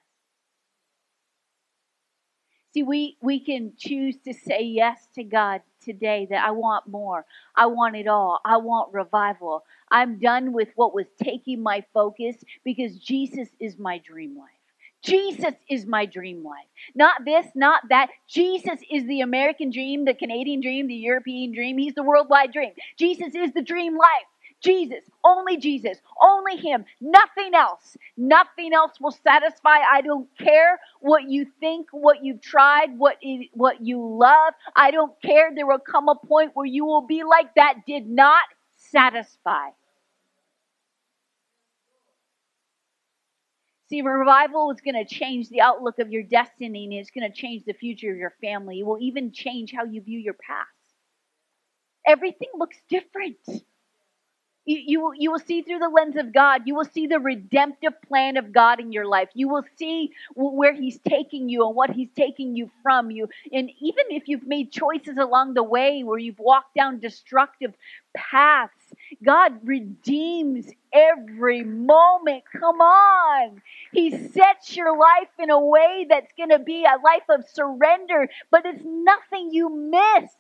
See, 2.75 2.83
we, 2.83 3.17
we 3.23 3.39
can 3.39 3.75
choose 3.79 4.17
to 4.25 4.35
say 4.35 4.63
yes 4.63 5.07
to 5.15 5.23
God 5.23 5.63
today 5.81 6.27
that 6.31 6.45
I 6.45 6.51
want 6.51 6.89
more. 6.89 7.25
I 7.55 7.67
want 7.67 7.95
it 7.95 8.09
all. 8.09 8.41
I 8.45 8.57
want 8.57 8.93
revival. 8.93 9.65
I'm 9.89 10.19
done 10.19 10.53
with 10.53 10.71
what 10.75 10.93
was 10.93 11.07
taking 11.23 11.63
my 11.63 11.85
focus 11.95 12.35
because 12.65 12.99
Jesus 12.99 13.49
is 13.61 13.79
my 13.79 13.99
dream 13.99 14.37
life. 14.37 14.58
Jesus 15.03 15.55
is 15.71 15.87
my 15.87 16.07
dream 16.07 16.45
life. 16.45 16.67
Not 16.95 17.25
this, 17.25 17.47
not 17.55 17.83
that. 17.91 18.09
Jesus 18.29 18.81
is 18.91 19.07
the 19.07 19.21
American 19.21 19.71
dream, 19.71 20.05
the 20.05 20.15
Canadian 20.15 20.61
dream, 20.61 20.89
the 20.89 20.95
European 20.95 21.53
dream. 21.53 21.79
He's 21.79 21.95
the 21.95 22.03
worldwide 22.03 22.53
dream. 22.53 22.73
Jesus 22.99 23.35
is 23.35 23.53
the 23.53 23.63
dream 23.63 23.97
life. 23.97 24.27
Jesus, 24.61 25.05
only 25.25 25.57
Jesus, 25.57 25.99
only 26.21 26.57
Him, 26.57 26.85
nothing 27.01 27.55
else. 27.55 27.97
Nothing 28.17 28.73
else 28.75 29.01
will 29.01 29.13
satisfy. 29.13 29.79
I 29.91 30.01
don't 30.03 30.29
care 30.37 30.81
what 31.01 31.31
you 31.31 31.47
think, 31.61 31.89
what 31.93 32.25
you've 32.25 32.41
tried, 32.41 32.99
what, 32.99 33.19
what 33.53 33.81
you 33.81 34.19
love. 34.19 34.55
I 34.75 34.91
don't 34.91 35.13
care. 35.23 35.53
There 35.55 35.67
will 35.67 35.79
come 35.79 36.09
a 36.09 36.17
point 36.17 36.53
where 36.55 36.67
you 36.67 36.85
will 36.85 37.07
be 37.07 37.23
like 37.23 37.55
that 37.55 37.87
did 37.87 38.09
not 38.09 38.43
satisfy. 38.77 39.69
See, 43.89 44.03
revival 44.03 44.71
is 44.71 44.81
going 44.81 44.95
to 44.95 45.05
change 45.05 45.49
the 45.49 45.61
outlook 45.63 45.99
of 45.99 46.11
your 46.11 46.23
destiny 46.23 46.85
and 46.85 46.93
it's 46.95 47.11
going 47.11 47.31
to 47.31 47.37
change 47.37 47.65
the 47.65 47.75
future 47.75 48.13
of 48.13 48.19
your 48.19 48.35
family. 48.41 48.81
It 48.81 48.87
will 48.87 48.99
even 49.01 49.33
change 49.33 49.73
how 49.73 49.85
you 49.85 50.03
view 50.03 50.19
your 50.19 50.35
past. 50.35 50.69
Everything 52.07 52.49
looks 52.57 52.79
different. 52.89 53.39
You, 54.69 54.83
you, 54.87 55.01
will, 55.01 55.15
you 55.15 55.33
will 55.33 55.39
see 55.39 55.63
through 55.63 55.79
the 55.79 55.89
lens 55.89 56.17
of 56.17 56.35
God. 56.35 56.63
You 56.67 56.75
will 56.75 56.85
see 56.85 57.07
the 57.07 57.21
redemptive 57.21 57.95
plan 58.07 58.37
of 58.37 58.53
God 58.53 58.81
in 58.81 58.93
your 58.93 59.07
life. 59.07 59.31
You 59.33 59.49
will 59.49 59.65
see 59.79 60.13
where 60.37 60.75
He's 60.75 60.99
taking 61.09 61.49
you 61.49 61.67
and 61.67 61.75
what 61.75 61.89
He's 61.89 62.11
taking 62.15 62.55
you 62.55 62.71
from 62.83 63.11
you. 63.11 63.29
And 63.51 63.71
even 63.81 64.05
if 64.11 64.29
you've 64.29 64.47
made 64.47 64.71
choices 64.71 65.17
along 65.17 65.55
the 65.55 65.63
way 65.63 66.03
where 66.05 66.19
you've 66.19 66.39
walked 66.39 66.75
down 66.75 66.99
destructive 67.01 67.73
paths, 68.15 68.75
God 69.25 69.55
redeems 69.65 70.67
every 70.93 71.65
moment. 71.65 72.45
Come 72.53 72.83
on. 72.83 73.63
He 73.93 74.11
sets 74.11 74.77
your 74.77 74.99
life 74.99 75.31
in 75.39 75.49
a 75.49 75.59
way 75.59 76.07
that's 76.11 76.33
going 76.37 76.51
to 76.51 76.59
be 76.59 76.85
a 76.85 77.01
life 77.03 77.25
of 77.31 77.49
surrender, 77.49 78.29
but 78.51 78.67
it's 78.67 78.83
nothing 78.85 79.51
you 79.51 79.71
miss 79.71 80.31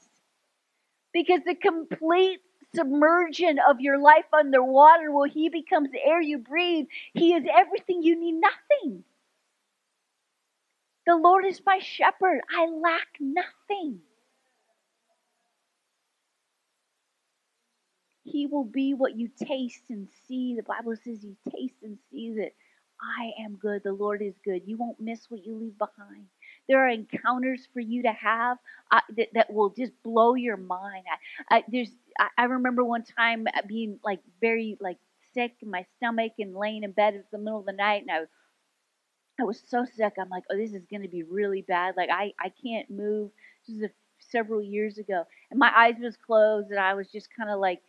because 1.14 1.40
the 1.46 1.54
complete 1.54 2.40
submersion 2.74 3.58
of 3.68 3.80
your 3.80 3.98
life 3.98 4.26
underwater, 4.32 5.10
well, 5.10 5.28
He 5.28 5.48
becomes 5.48 5.90
the 5.90 6.04
air 6.04 6.20
you 6.20 6.38
breathe. 6.38 6.86
He 7.14 7.34
is 7.34 7.44
everything 7.52 8.02
you 8.02 8.18
need, 8.18 8.40
nothing. 8.40 9.04
The 11.06 11.16
Lord 11.16 11.46
is 11.46 11.60
my 11.64 11.78
shepherd. 11.78 12.40
I 12.54 12.66
lack 12.66 13.08
nothing. 13.18 14.00
He 18.24 18.46
will 18.46 18.64
be 18.64 18.92
what 18.94 19.16
you 19.16 19.30
taste 19.42 19.84
and 19.88 20.08
see. 20.26 20.54
The 20.54 20.62
Bible 20.62 20.94
says 20.96 21.24
you 21.24 21.34
taste 21.50 21.76
and 21.82 21.98
see 22.10 22.34
that 22.34 22.52
I 23.00 23.32
am 23.42 23.56
good. 23.56 23.82
The 23.84 23.92
Lord 23.92 24.22
is 24.22 24.34
good. 24.44 24.62
You 24.66 24.76
won't 24.76 25.00
miss 25.00 25.30
what 25.30 25.46
you 25.46 25.56
leave 25.56 25.78
behind. 25.78 26.26
There 26.68 26.84
are 26.84 26.90
encounters 26.90 27.66
for 27.72 27.80
you 27.80 28.02
to 28.02 28.12
have 28.12 28.58
uh, 28.90 29.00
that, 29.16 29.28
that 29.34 29.52
will 29.52 29.70
just 29.70 29.92
blow 30.02 30.34
your 30.34 30.58
mind. 30.58 31.04
I, 31.50 31.56
I, 31.56 31.64
there's, 31.68 31.90
I, 32.18 32.28
I 32.36 32.44
remember 32.44 32.84
one 32.84 33.04
time 33.04 33.46
uh, 33.46 33.62
being 33.66 33.98
like 34.04 34.20
very 34.40 34.76
like 34.80 34.98
sick 35.34 35.52
in 35.62 35.70
my 35.70 35.84
stomach 35.96 36.32
and 36.38 36.54
laying 36.54 36.82
in 36.82 36.92
bed 36.92 37.14
in 37.14 37.24
the 37.30 37.38
middle 37.38 37.60
of 37.60 37.66
the 37.66 37.72
night, 37.72 38.02
and 38.02 38.10
I 38.10 38.20
was 38.20 38.28
I 39.40 39.44
was 39.44 39.62
so 39.68 39.84
sick. 39.84 40.14
I'm 40.20 40.28
like, 40.30 40.42
oh, 40.50 40.56
this 40.56 40.72
is 40.72 40.84
going 40.90 41.02
to 41.02 41.08
be 41.08 41.22
really 41.22 41.62
bad. 41.62 41.94
Like, 41.96 42.10
I, 42.10 42.32
I 42.40 42.50
can't 42.60 42.90
move. 42.90 43.30
This 43.66 43.76
is 43.76 43.82
a, 43.84 43.90
several 44.18 44.60
years 44.60 44.98
ago. 44.98 45.22
And 45.50 45.60
my 45.60 45.70
eyes 45.76 45.94
was 46.00 46.16
closed, 46.16 46.70
and 46.70 46.80
I 46.80 46.94
was 46.94 47.08
just 47.12 47.28
kind 47.36 47.48
of 47.48 47.60
like, 47.60 47.80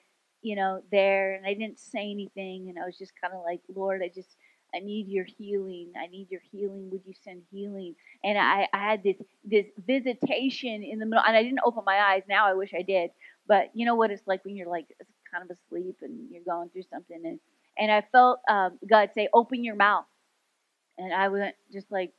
you 0.43 0.55
know, 0.55 0.83
there. 0.91 1.33
And 1.33 1.47
I 1.47 1.55
didn't 1.55 1.79
say 1.79 2.11
anything. 2.11 2.69
And 2.69 2.77
I 2.77 2.85
was 2.85 2.97
just 2.99 3.13
kind 3.19 3.33
of 3.33 3.41
like, 3.43 3.61
Lord, 3.73 4.01
I 4.03 4.11
just, 4.13 4.35
I 4.75 4.79
need 4.79 5.07
your 5.07 5.25
healing. 5.25 5.91
I 5.99 6.05
need 6.05 6.27
your 6.29 6.41
healing. 6.51 6.91
Would 6.91 7.01
you 7.05 7.15
send 7.23 7.41
healing? 7.51 7.95
And 8.23 8.37
I, 8.37 8.67
I 8.71 8.77
had 8.77 9.01
this, 9.01 9.17
this 9.43 9.65
visitation 9.87 10.83
in 10.83 10.99
the 10.99 11.07
middle. 11.07 11.23
And 11.25 11.35
I 11.35 11.41
didn't 11.41 11.61
open 11.65 11.83
my 11.83 11.97
eyes. 11.97 12.21
Now 12.29 12.45
I 12.45 12.53
wish 12.53 12.75
I 12.77 12.83
did. 12.83 13.09
But 13.49 13.71
you 13.75 13.85
know 13.88 13.95
what 13.95 14.12
it's 14.12 14.27
like 14.27 14.45
when 14.45 14.57
you're 14.57 14.69
like 14.69 14.88
kind 15.33 15.43
of 15.49 15.57
asleep 15.57 15.97
and 16.03 16.31
you're 16.31 16.43
going 16.45 16.69
through 16.71 16.85
something. 16.91 17.21
And, 17.25 17.41
and 17.79 17.91
I 17.91 18.03
felt 18.13 18.41
um, 18.49 18.79
God 18.89 19.12
say, 19.15 19.29
open 19.33 19.65
your 19.65 19.75
mouth 19.77 20.05
and 20.99 21.13
I 21.13 21.29
went 21.29 21.55
just 21.73 21.91
like, 21.91 22.13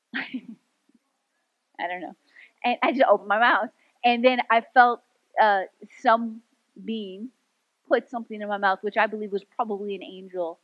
I 0.14 1.88
don't 1.88 2.00
know, 2.02 2.16
and 2.64 2.76
I 2.82 2.92
just 2.92 3.04
opened 3.10 3.28
my 3.28 3.38
mouth, 3.40 3.70
and 4.04 4.24
then 4.24 4.40
I 4.50 4.62
felt 4.74 5.02
uh, 5.42 5.62
some 6.02 6.42
being 6.84 7.30
put 7.88 8.10
something 8.10 8.40
in 8.40 8.48
my 8.48 8.58
mouth, 8.58 8.80
which 8.82 8.96
I 8.96 9.06
believe 9.06 9.32
was 9.32 9.44
probably 9.56 9.94
an 9.94 10.02
angel, 10.02 10.60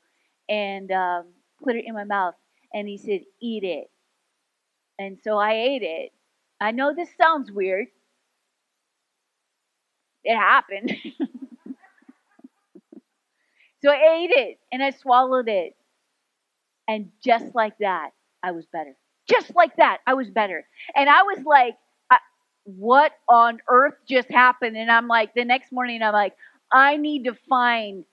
and 0.48 0.90
um, 0.92 1.26
put 1.64 1.76
it 1.76 1.84
in 1.86 1.94
my 1.94 2.04
mouth, 2.04 2.34
and 2.74 2.88
he 2.88 2.98
said, 2.98 3.22
"Eat 3.40 3.64
it," 3.64 3.90
and 4.98 5.18
so 5.22 5.38
I 5.38 5.54
ate 5.54 5.82
it. 5.82 6.12
I 6.60 6.72
know 6.72 6.94
this 6.94 7.10
sounds 7.16 7.50
weird. 7.52 7.88
It 10.26 10.36
happened. 10.36 10.92
so 13.84 13.90
I 13.90 14.16
ate 14.18 14.30
it 14.32 14.58
and 14.72 14.82
I 14.82 14.90
swallowed 14.90 15.48
it 15.48 15.74
and 16.88 17.10
just 17.24 17.54
like 17.54 17.78
that, 17.78 18.10
I 18.42 18.52
was 18.52 18.66
better. 18.66 18.94
Just 19.28 19.54
like 19.56 19.76
that, 19.76 19.98
I 20.06 20.14
was 20.14 20.30
better. 20.30 20.64
And 20.94 21.08
I 21.08 21.22
was 21.22 21.42
like, 21.44 21.76
what 22.64 23.12
on 23.28 23.58
earth 23.68 23.94
just 24.08 24.28
happened? 24.30 24.76
And 24.76 24.90
I'm 24.90 25.08
like, 25.08 25.34
the 25.34 25.44
next 25.44 25.72
morning, 25.72 26.02
I'm 26.02 26.12
like, 26.12 26.34
I 26.72 26.96
need 26.96 27.24
to 27.24 27.34
find 27.48 28.04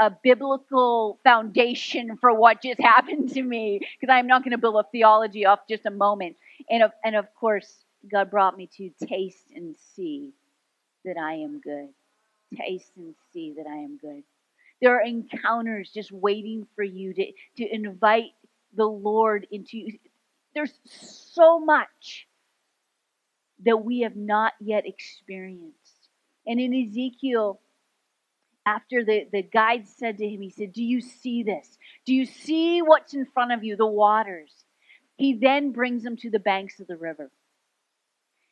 a, 0.00 0.06
a 0.06 0.10
biblical 0.22 1.18
foundation 1.24 2.16
for 2.20 2.32
what 2.34 2.62
just 2.62 2.80
happened 2.80 3.32
to 3.34 3.42
me 3.42 3.80
because 4.00 4.12
I'm 4.12 4.26
not 4.26 4.42
going 4.44 4.52
to 4.52 4.58
build 4.58 4.76
a 4.76 4.84
theology 4.92 5.46
off 5.46 5.60
just 5.68 5.86
a 5.86 5.90
moment. 5.90 6.36
And 6.70 6.82
of, 6.84 6.92
and 7.04 7.16
of 7.16 7.26
course, 7.34 7.84
God 8.10 8.30
brought 8.30 8.56
me 8.56 8.68
to 8.76 8.90
taste 9.06 9.44
and 9.54 9.74
see 9.96 10.32
that 11.04 11.16
I 11.16 11.34
am 11.34 11.60
good. 11.60 11.88
Taste 12.56 12.92
and 12.96 13.14
see 13.32 13.54
that 13.56 13.66
I 13.66 13.76
am 13.76 13.98
good. 13.98 14.22
There 14.80 14.96
are 14.96 15.04
encounters 15.04 15.90
just 15.92 16.10
waiting 16.10 16.66
for 16.74 16.82
you 16.82 17.12
to, 17.14 17.32
to 17.58 17.74
invite 17.74 18.32
the 18.74 18.86
Lord 18.86 19.46
into. 19.50 19.78
You. 19.78 19.98
There's 20.54 20.72
so 20.84 21.60
much 21.60 22.26
that 23.64 23.84
we 23.84 24.00
have 24.00 24.16
not 24.16 24.54
yet 24.60 24.86
experienced. 24.86 26.08
And 26.46 26.58
in 26.58 26.72
Ezekiel, 26.74 27.60
after 28.66 29.04
the, 29.04 29.26
the 29.30 29.42
guide 29.42 29.88
said 29.88 30.18
to 30.18 30.28
him, 30.28 30.40
he 30.40 30.50
said, 30.50 30.72
Do 30.72 30.82
you 30.82 31.00
see 31.00 31.42
this? 31.42 31.78
Do 32.06 32.14
you 32.14 32.26
see 32.26 32.82
what's 32.82 33.14
in 33.14 33.26
front 33.26 33.52
of 33.52 33.64
you, 33.64 33.76
the 33.76 33.86
waters? 33.86 34.64
He 35.16 35.34
then 35.34 35.72
brings 35.72 36.02
them 36.02 36.16
to 36.18 36.30
the 36.30 36.38
banks 36.38 36.80
of 36.80 36.86
the 36.86 36.96
river. 36.96 37.30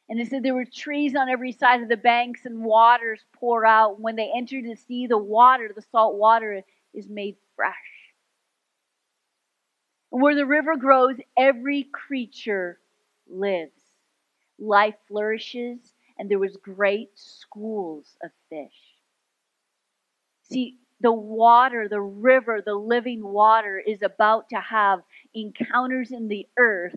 And 0.08 0.18
they 0.18 0.24
said 0.24 0.42
there 0.42 0.54
were 0.54 0.64
trees 0.64 1.14
on 1.14 1.28
every 1.28 1.52
side 1.52 1.82
of 1.82 1.88
the 1.88 1.96
banks 1.96 2.46
and 2.46 2.64
waters 2.64 3.24
pour 3.34 3.66
out. 3.66 4.00
When 4.00 4.16
they 4.16 4.32
enter 4.34 4.62
the 4.62 4.76
sea, 4.76 5.06
the 5.06 5.18
water, 5.18 5.70
the 5.74 5.82
salt 5.82 6.16
water, 6.16 6.62
is 6.94 7.08
made 7.08 7.36
fresh. 7.56 7.74
And 10.12 10.22
where 10.22 10.34
the 10.34 10.46
river 10.46 10.76
grows, 10.76 11.16
every 11.36 11.84
creature 11.84 12.78
lives. 13.28 13.80
Life 14.58 14.96
flourishes, 15.08 15.94
and 16.18 16.30
there 16.30 16.38
was 16.38 16.56
great 16.56 17.10
schools 17.18 18.16
of 18.22 18.30
fish. 18.50 18.96
See, 20.42 20.78
the 21.00 21.12
water, 21.12 21.88
the 21.88 22.00
river, 22.00 22.62
the 22.64 22.74
living 22.74 23.22
water 23.24 23.78
is 23.78 24.02
about 24.02 24.48
to 24.50 24.56
have 24.56 25.00
encounters 25.34 26.10
in 26.10 26.28
the 26.28 26.48
earth 26.58 26.96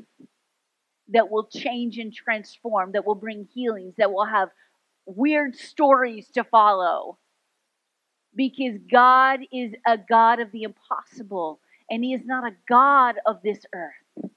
that 1.12 1.30
will 1.30 1.45
change 1.45 1.97
and 1.97 2.13
transform, 2.13 2.93
that 2.93 3.06
will 3.06 3.15
bring 3.15 3.47
healings, 3.54 3.95
that 3.97 4.12
will 4.12 4.26
have 4.26 4.50
weird 5.06 5.56
stories 5.56 6.28
to 6.34 6.43
follow. 6.43 7.17
Because 8.36 8.78
God 8.89 9.41
is 9.52 9.74
a 9.86 9.97
God 9.97 10.39
of 10.39 10.52
the 10.52 10.63
impossible, 10.63 11.60
and 11.89 12.04
He 12.04 12.13
is 12.13 12.26
not 12.26 12.45
a 12.45 12.56
God 12.67 13.15
of 13.26 13.41
this 13.43 13.60
earth. 13.74 14.32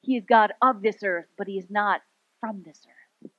He 0.00 0.16
is 0.16 0.24
God 0.28 0.52
of 0.60 0.82
this 0.82 0.96
earth, 1.04 1.26
but 1.38 1.46
He 1.46 1.58
is 1.58 1.70
not 1.70 2.02
from 2.40 2.62
this 2.64 2.80
earth. 2.86 3.30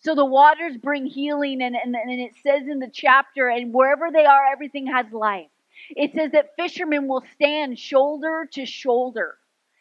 So 0.00 0.14
the 0.14 0.24
waters 0.24 0.76
bring 0.76 1.06
healing, 1.06 1.62
and, 1.62 1.76
and, 1.76 1.94
and 1.94 2.20
it 2.20 2.32
says 2.42 2.62
in 2.68 2.80
the 2.80 2.90
chapter, 2.92 3.48
and 3.48 3.72
wherever 3.72 4.10
they 4.12 4.24
are, 4.24 4.52
everything 4.52 4.88
has 4.88 5.06
life. 5.12 5.48
It 5.90 6.14
says 6.14 6.32
that 6.32 6.56
fishermen 6.56 7.06
will 7.06 7.24
stand 7.34 7.78
shoulder 7.78 8.48
to 8.52 8.66
shoulder 8.66 9.36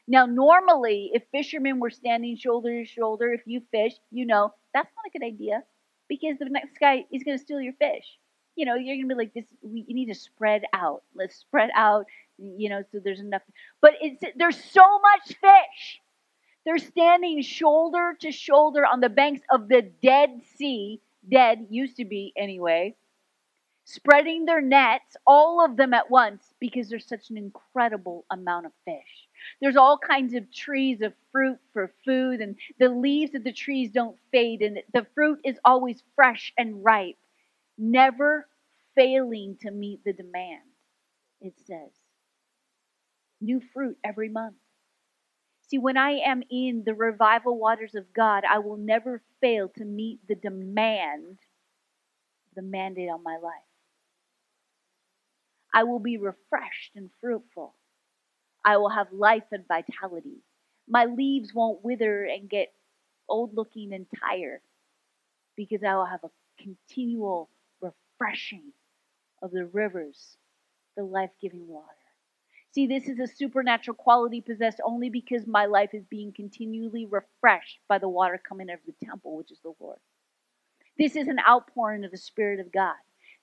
now, 0.07 0.25
normally, 0.25 1.11
if 1.13 1.23
fishermen 1.31 1.79
were 1.79 1.89
standing 1.89 2.37
shoulder 2.37 2.83
to 2.83 2.85
shoulder, 2.85 3.33
if 3.33 3.41
you 3.45 3.61
fish, 3.71 3.93
you 4.11 4.25
know 4.25 4.53
that's 4.73 4.91
not 4.95 5.05
a 5.07 5.17
good 5.17 5.25
idea 5.25 5.63
because 6.07 6.37
the 6.39 6.45
next 6.45 6.77
guy 6.79 7.05
is 7.11 7.23
going 7.23 7.37
to 7.37 7.43
steal 7.43 7.59
your 7.61 7.73
fish. 7.73 8.05
You 8.55 8.65
know, 8.65 8.75
you're 8.75 8.95
going 8.95 9.09
to 9.09 9.15
be 9.15 9.17
like, 9.17 9.33
this. 9.33 9.45
We, 9.61 9.83
you 9.87 9.95
need 9.95 10.07
to 10.07 10.15
spread 10.15 10.63
out. 10.73 11.03
Let's 11.15 11.35
spread 11.35 11.71
out. 11.75 12.05
You 12.37 12.69
know, 12.69 12.83
so 12.91 12.99
there's 13.03 13.19
enough. 13.19 13.41
But 13.81 13.93
it's 14.01 14.21
there's 14.35 14.63
so 14.63 14.99
much 14.99 15.37
fish. 15.39 16.01
They're 16.65 16.77
standing 16.77 17.41
shoulder 17.41 18.15
to 18.21 18.31
shoulder 18.31 18.85
on 18.85 18.99
the 18.99 19.09
banks 19.09 19.41
of 19.51 19.67
the 19.67 19.81
Dead 19.81 20.41
Sea. 20.57 21.01
Dead 21.29 21.67
used 21.69 21.97
to 21.97 22.05
be 22.05 22.33
anyway 22.37 22.95
spreading 23.85 24.45
their 24.45 24.61
nets, 24.61 25.15
all 25.27 25.63
of 25.63 25.77
them 25.77 25.93
at 25.93 26.09
once, 26.09 26.53
because 26.59 26.89
there's 26.89 27.07
such 27.07 27.29
an 27.29 27.37
incredible 27.37 28.25
amount 28.31 28.65
of 28.65 28.71
fish. 28.83 29.24
There's 29.61 29.75
all 29.75 29.97
kinds 29.97 30.33
of 30.33 30.51
trees 30.51 31.01
of 31.01 31.13
fruit 31.31 31.59
for 31.73 31.93
food, 32.03 32.41
and 32.41 32.55
the 32.79 32.89
leaves 32.89 33.35
of 33.35 33.43
the 33.43 33.53
trees 33.53 33.91
don't 33.91 34.17
fade, 34.31 34.61
and 34.61 34.79
the 34.93 35.05
fruit 35.15 35.39
is 35.43 35.59
always 35.65 36.03
fresh 36.15 36.53
and 36.57 36.83
ripe, 36.83 37.17
never 37.77 38.47
failing 38.95 39.57
to 39.61 39.71
meet 39.71 40.03
the 40.03 40.13
demand, 40.13 40.63
it 41.41 41.53
says. 41.65 41.91
New 43.41 43.61
fruit 43.73 43.97
every 44.03 44.29
month. 44.29 44.55
See, 45.67 45.77
when 45.77 45.97
I 45.97 46.11
am 46.25 46.43
in 46.49 46.83
the 46.85 46.93
revival 46.93 47.57
waters 47.57 47.95
of 47.95 48.13
God, 48.13 48.43
I 48.49 48.59
will 48.59 48.77
never 48.77 49.21
fail 49.41 49.69
to 49.77 49.85
meet 49.85 50.19
the 50.27 50.35
demand, 50.35 51.39
the 52.55 52.61
mandate 52.61 53.09
on 53.09 53.23
my 53.23 53.37
life. 53.37 53.53
I 55.73 55.83
will 55.83 55.99
be 55.99 56.17
refreshed 56.17 56.95
and 56.95 57.09
fruitful. 57.19 57.73
I 58.65 58.77
will 58.77 58.89
have 58.89 59.13
life 59.13 59.43
and 59.51 59.63
vitality. 59.67 60.41
My 60.89 61.05
leaves 61.05 61.53
won't 61.53 61.85
wither 61.85 62.25
and 62.25 62.49
get 62.49 62.73
old 63.29 63.55
looking 63.55 63.93
and 63.93 64.07
tired 64.19 64.61
because 65.55 65.83
I 65.83 65.95
will 65.95 66.05
have 66.05 66.23
a 66.23 66.31
continual 66.61 67.49
refreshing 67.81 68.73
of 69.41 69.51
the 69.51 69.65
rivers, 69.65 70.37
the 70.97 71.03
life 71.03 71.31
giving 71.41 71.67
water. 71.67 71.85
See, 72.71 72.87
this 72.87 73.07
is 73.07 73.19
a 73.19 73.27
supernatural 73.27 73.95
quality 73.95 74.41
possessed 74.41 74.81
only 74.83 75.09
because 75.09 75.47
my 75.47 75.65
life 75.65 75.93
is 75.93 76.03
being 76.05 76.33
continually 76.33 77.05
refreshed 77.05 77.79
by 77.87 77.99
the 77.99 78.09
water 78.09 78.37
coming 78.37 78.69
out 78.69 78.79
of 78.79 78.85
the 78.85 79.05
temple, 79.05 79.37
which 79.37 79.51
is 79.51 79.59
the 79.63 79.73
Lord. 79.79 79.99
This 80.97 81.15
is 81.15 81.27
an 81.27 81.39
outpouring 81.47 82.03
of 82.03 82.11
the 82.11 82.17
Spirit 82.17 82.59
of 82.59 82.71
God. 82.71 82.95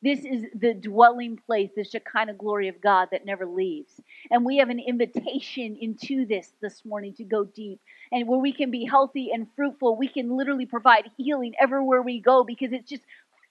This 0.03 0.25
is 0.25 0.47
the 0.55 0.75
dwelling 0.75 1.39
place, 1.47 1.71
the 1.77 1.85
Shekinah 1.85 2.35
glory 2.35 2.69
of 2.69 2.81
God 2.81 3.09
that 3.13 3.25
never 3.27 3.47
leaves. 3.47 4.01
And 4.31 4.45
we 4.45 4.59
have 4.59 4.71
an 4.71 4.81
invitation 4.81 5.77
into 5.81 6.27
this 6.27 6.53
this 6.61 6.85
morning 6.85 7.15
to 7.15 7.25
go 7.25 7.45
deep 7.45 7.81
and 8.13 8.29
where 8.29 8.39
we 8.39 8.53
can 8.53 8.71
be 8.71 8.85
healthy 8.85 9.31
and 9.33 9.49
fruitful. 9.57 9.97
We 9.97 10.09
can 10.09 10.37
literally 10.37 10.67
provide 10.67 11.11
healing 11.17 11.55
everywhere 11.61 12.03
we 12.03 12.21
go 12.21 12.45
because 12.45 12.73
it's 12.73 12.91
just 12.91 13.03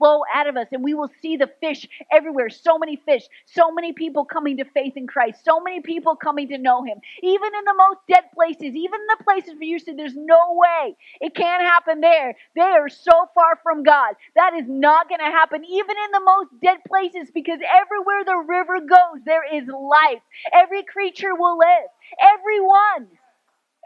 flow 0.01 0.23
out 0.33 0.47
of 0.47 0.57
us, 0.57 0.67
and 0.73 0.83
we 0.83 0.95
will 0.95 1.11
see 1.21 1.37
the 1.37 1.49
fish 1.61 1.87
everywhere. 2.11 2.49
So 2.49 2.79
many 2.79 2.97
fish, 2.97 3.23
so 3.45 3.71
many 3.71 3.93
people 3.93 4.25
coming 4.25 4.57
to 4.57 4.65
faith 4.65 4.93
in 4.97 5.07
Christ, 5.07 5.45
so 5.45 5.59
many 5.61 5.81
people 5.81 6.15
coming 6.15 6.49
to 6.49 6.57
know 6.57 6.83
Him. 6.83 6.99
Even 7.23 7.49
in 7.59 7.65
the 7.65 7.75
most 7.77 7.99
dead 8.09 8.25
places, 8.33 8.75
even 8.75 8.99
the 9.09 9.23
places 9.23 9.53
where 9.53 9.63
you 9.63 9.79
said 9.79 9.97
there's 9.97 10.15
no 10.15 10.55
way 10.55 10.95
it 11.21 11.35
can't 11.35 11.63
happen 11.63 12.01
there, 12.01 12.35
they 12.55 12.61
are 12.61 12.89
so 12.89 13.11
far 13.35 13.59
from 13.63 13.83
God. 13.83 14.15
That 14.35 14.53
is 14.55 14.65
not 14.67 15.09
going 15.09 15.19
to 15.19 15.25
happen, 15.25 15.65
even 15.65 15.95
in 16.05 16.11
the 16.13 16.21
most 16.25 16.49
dead 16.63 16.79
places, 16.87 17.31
because 17.33 17.59
everywhere 17.61 18.25
the 18.25 18.45
river 18.47 18.79
goes, 18.81 19.23
there 19.25 19.43
is 19.55 19.67
life. 19.67 20.21
Every 20.53 20.83
creature 20.83 21.35
will 21.35 21.57
live. 21.57 21.89
Everyone. 22.21 23.07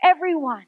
Everyone. 0.04 0.66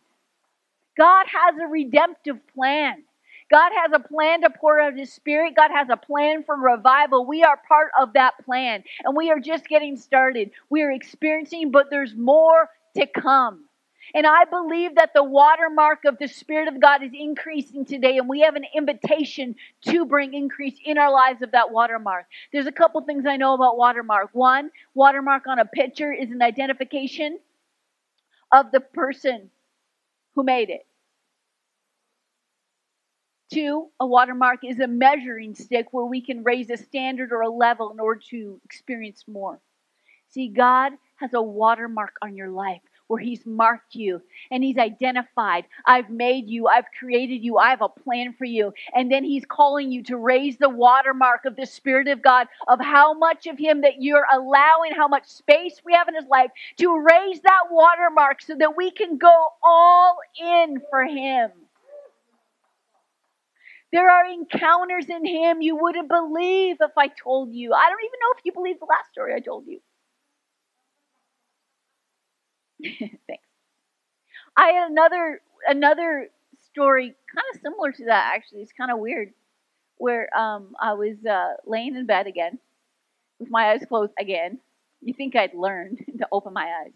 God 0.97 1.25
has 1.27 1.55
a 1.63 1.67
redemptive 1.67 2.38
plan. 2.55 3.03
God 3.49 3.71
has 3.83 3.91
a 3.93 3.99
plan 3.99 4.41
to 4.41 4.49
pour 4.49 4.79
out 4.79 4.97
His 4.97 5.13
Spirit. 5.13 5.55
God 5.55 5.71
has 5.71 5.88
a 5.89 5.97
plan 5.97 6.43
for 6.43 6.55
revival. 6.55 7.25
We 7.25 7.43
are 7.43 7.60
part 7.67 7.91
of 7.99 8.13
that 8.13 8.33
plan, 8.45 8.83
and 9.03 9.15
we 9.15 9.31
are 9.31 9.39
just 9.39 9.67
getting 9.67 9.97
started. 9.97 10.51
We 10.69 10.83
are 10.83 10.91
experiencing, 10.91 11.71
but 11.71 11.88
there's 11.89 12.15
more 12.15 12.69
to 12.97 13.07
come. 13.07 13.63
And 14.13 14.25
I 14.25 14.45
believe 14.45 14.95
that 14.95 15.12
the 15.13 15.23
watermark 15.23 16.05
of 16.05 16.17
the 16.17 16.27
Spirit 16.27 16.67
of 16.67 16.79
God 16.79 17.03
is 17.03 17.12
increasing 17.13 17.86
today, 17.86 18.17
and 18.17 18.29
we 18.29 18.41
have 18.41 18.55
an 18.55 18.65
invitation 18.73 19.55
to 19.83 20.05
bring 20.05 20.33
increase 20.33 20.75
in 20.83 20.97
our 20.97 21.12
lives 21.12 21.41
of 21.41 21.51
that 21.51 21.71
watermark. 21.71 22.25
There's 22.53 22.67
a 22.67 22.71
couple 22.71 23.01
things 23.01 23.25
I 23.27 23.38
know 23.38 23.53
about 23.53 23.77
watermark. 23.77 24.29
One, 24.33 24.71
watermark 24.93 25.47
on 25.47 25.60
a 25.60 25.65
picture 25.65 26.13
is 26.13 26.31
an 26.31 26.41
identification 26.41 27.39
of 28.51 28.71
the 28.71 28.79
person 28.79 29.49
who 30.36 30.43
made 30.43 30.69
it. 30.69 30.86
Two, 33.51 33.88
a 33.99 34.05
watermark 34.05 34.60
is 34.63 34.79
a 34.79 34.88
measuring 34.88 35.55
stick 35.55 35.88
where 35.91 36.05
we 36.05 36.21
can 36.21 36.43
raise 36.43 36.69
a 36.69 36.75
standard 36.75 37.31
or 37.31 37.41
a 37.41 37.49
level 37.49 37.91
in 37.91 37.99
order 37.99 38.19
to 38.29 38.60
experience 38.65 39.23
more. 39.25 39.62
See, 40.29 40.49
God 40.49 40.93
has 41.15 41.33
a 41.33 41.41
watermark 41.41 42.17
on 42.21 42.36
your 42.36 42.49
life 42.49 42.81
where 43.07 43.21
He's 43.21 43.45
marked 43.45 43.95
you 43.95 44.21
and 44.51 44.62
He's 44.63 44.77
identified. 44.77 45.63
I've 45.86 46.10
made 46.10 46.49
you, 46.49 46.67
I've 46.67 46.91
created 46.99 47.41
you, 47.41 47.57
I 47.57 47.69
have 47.69 47.81
a 47.81 47.88
plan 47.88 48.33
for 48.33 48.43
you. 48.43 48.73
And 48.93 49.10
then 49.10 49.23
He's 49.23 49.45
calling 49.45 49.93
you 49.93 50.03
to 50.03 50.17
raise 50.17 50.57
the 50.57 50.69
watermark 50.69 51.45
of 51.45 51.55
the 51.55 51.65
Spirit 51.65 52.10
of 52.10 52.21
God, 52.21 52.47
of 52.67 52.81
how 52.81 53.13
much 53.13 53.47
of 53.47 53.57
Him 53.57 53.81
that 53.81 54.01
you're 54.01 54.27
allowing, 54.31 54.91
how 54.93 55.07
much 55.07 55.25
space 55.25 55.81
we 55.86 55.93
have 55.93 56.10
in 56.10 56.15
His 56.15 56.27
life 56.29 56.51
to 56.79 56.99
raise 56.99 57.39
that 57.41 57.71
watermark 57.71 58.41
so 58.41 58.55
that 58.55 58.75
we 58.75 58.91
can 58.91 59.17
go 59.17 59.47
all 59.63 60.17
in 60.38 60.81
for 60.89 61.05
Him. 61.05 61.51
There 63.91 64.10
are 64.10 64.26
encounters 64.26 65.10
in 65.10 65.26
Him 65.26 65.62
you 65.62 65.76
wouldn't 65.76 66.08
believe 66.08 66.78
if 66.80 66.97
I 66.97 67.10
told 67.10 67.54
you. 67.54 67.73
I 67.73 67.89
don't 67.89 68.04
even 68.04 68.19
know 68.21 68.34
if 68.38 68.45
you 68.45 68.54
believe 68.54 68.80
the 68.80 68.86
last 68.86 69.12
story 69.12 69.34
I 69.34 69.39
told 69.41 69.67
you. 69.67 69.82
Thanks. 73.28 73.43
I 74.56 74.69
had 74.71 74.91
another 74.91 75.41
another 75.67 76.30
story 76.71 77.08
kind 77.34 77.45
of 77.54 77.62
similar 77.62 77.91
to 77.91 78.06
that 78.06 78.34
actually. 78.36 78.62
It's 78.62 78.71
kind 78.73 78.91
of 78.91 79.00
weird 79.00 79.34
where 79.97 80.30
um, 80.38 80.76
I 80.82 80.93
was 80.93 81.17
uh, 81.26 81.56
laying 81.65 81.95
in 81.95 82.06
bed 82.06 82.28
again 82.28 82.60
with 83.39 83.50
my 83.52 83.71
eyes 83.71 83.84
closed 83.88 84.13
again. 84.19 84.60
You 85.02 85.13
think 85.13 85.36
I'd 85.36 85.56
learned 85.56 86.00
to 86.19 86.28
open 86.32 86.54
my 86.54 86.65
eyes. 86.86 86.93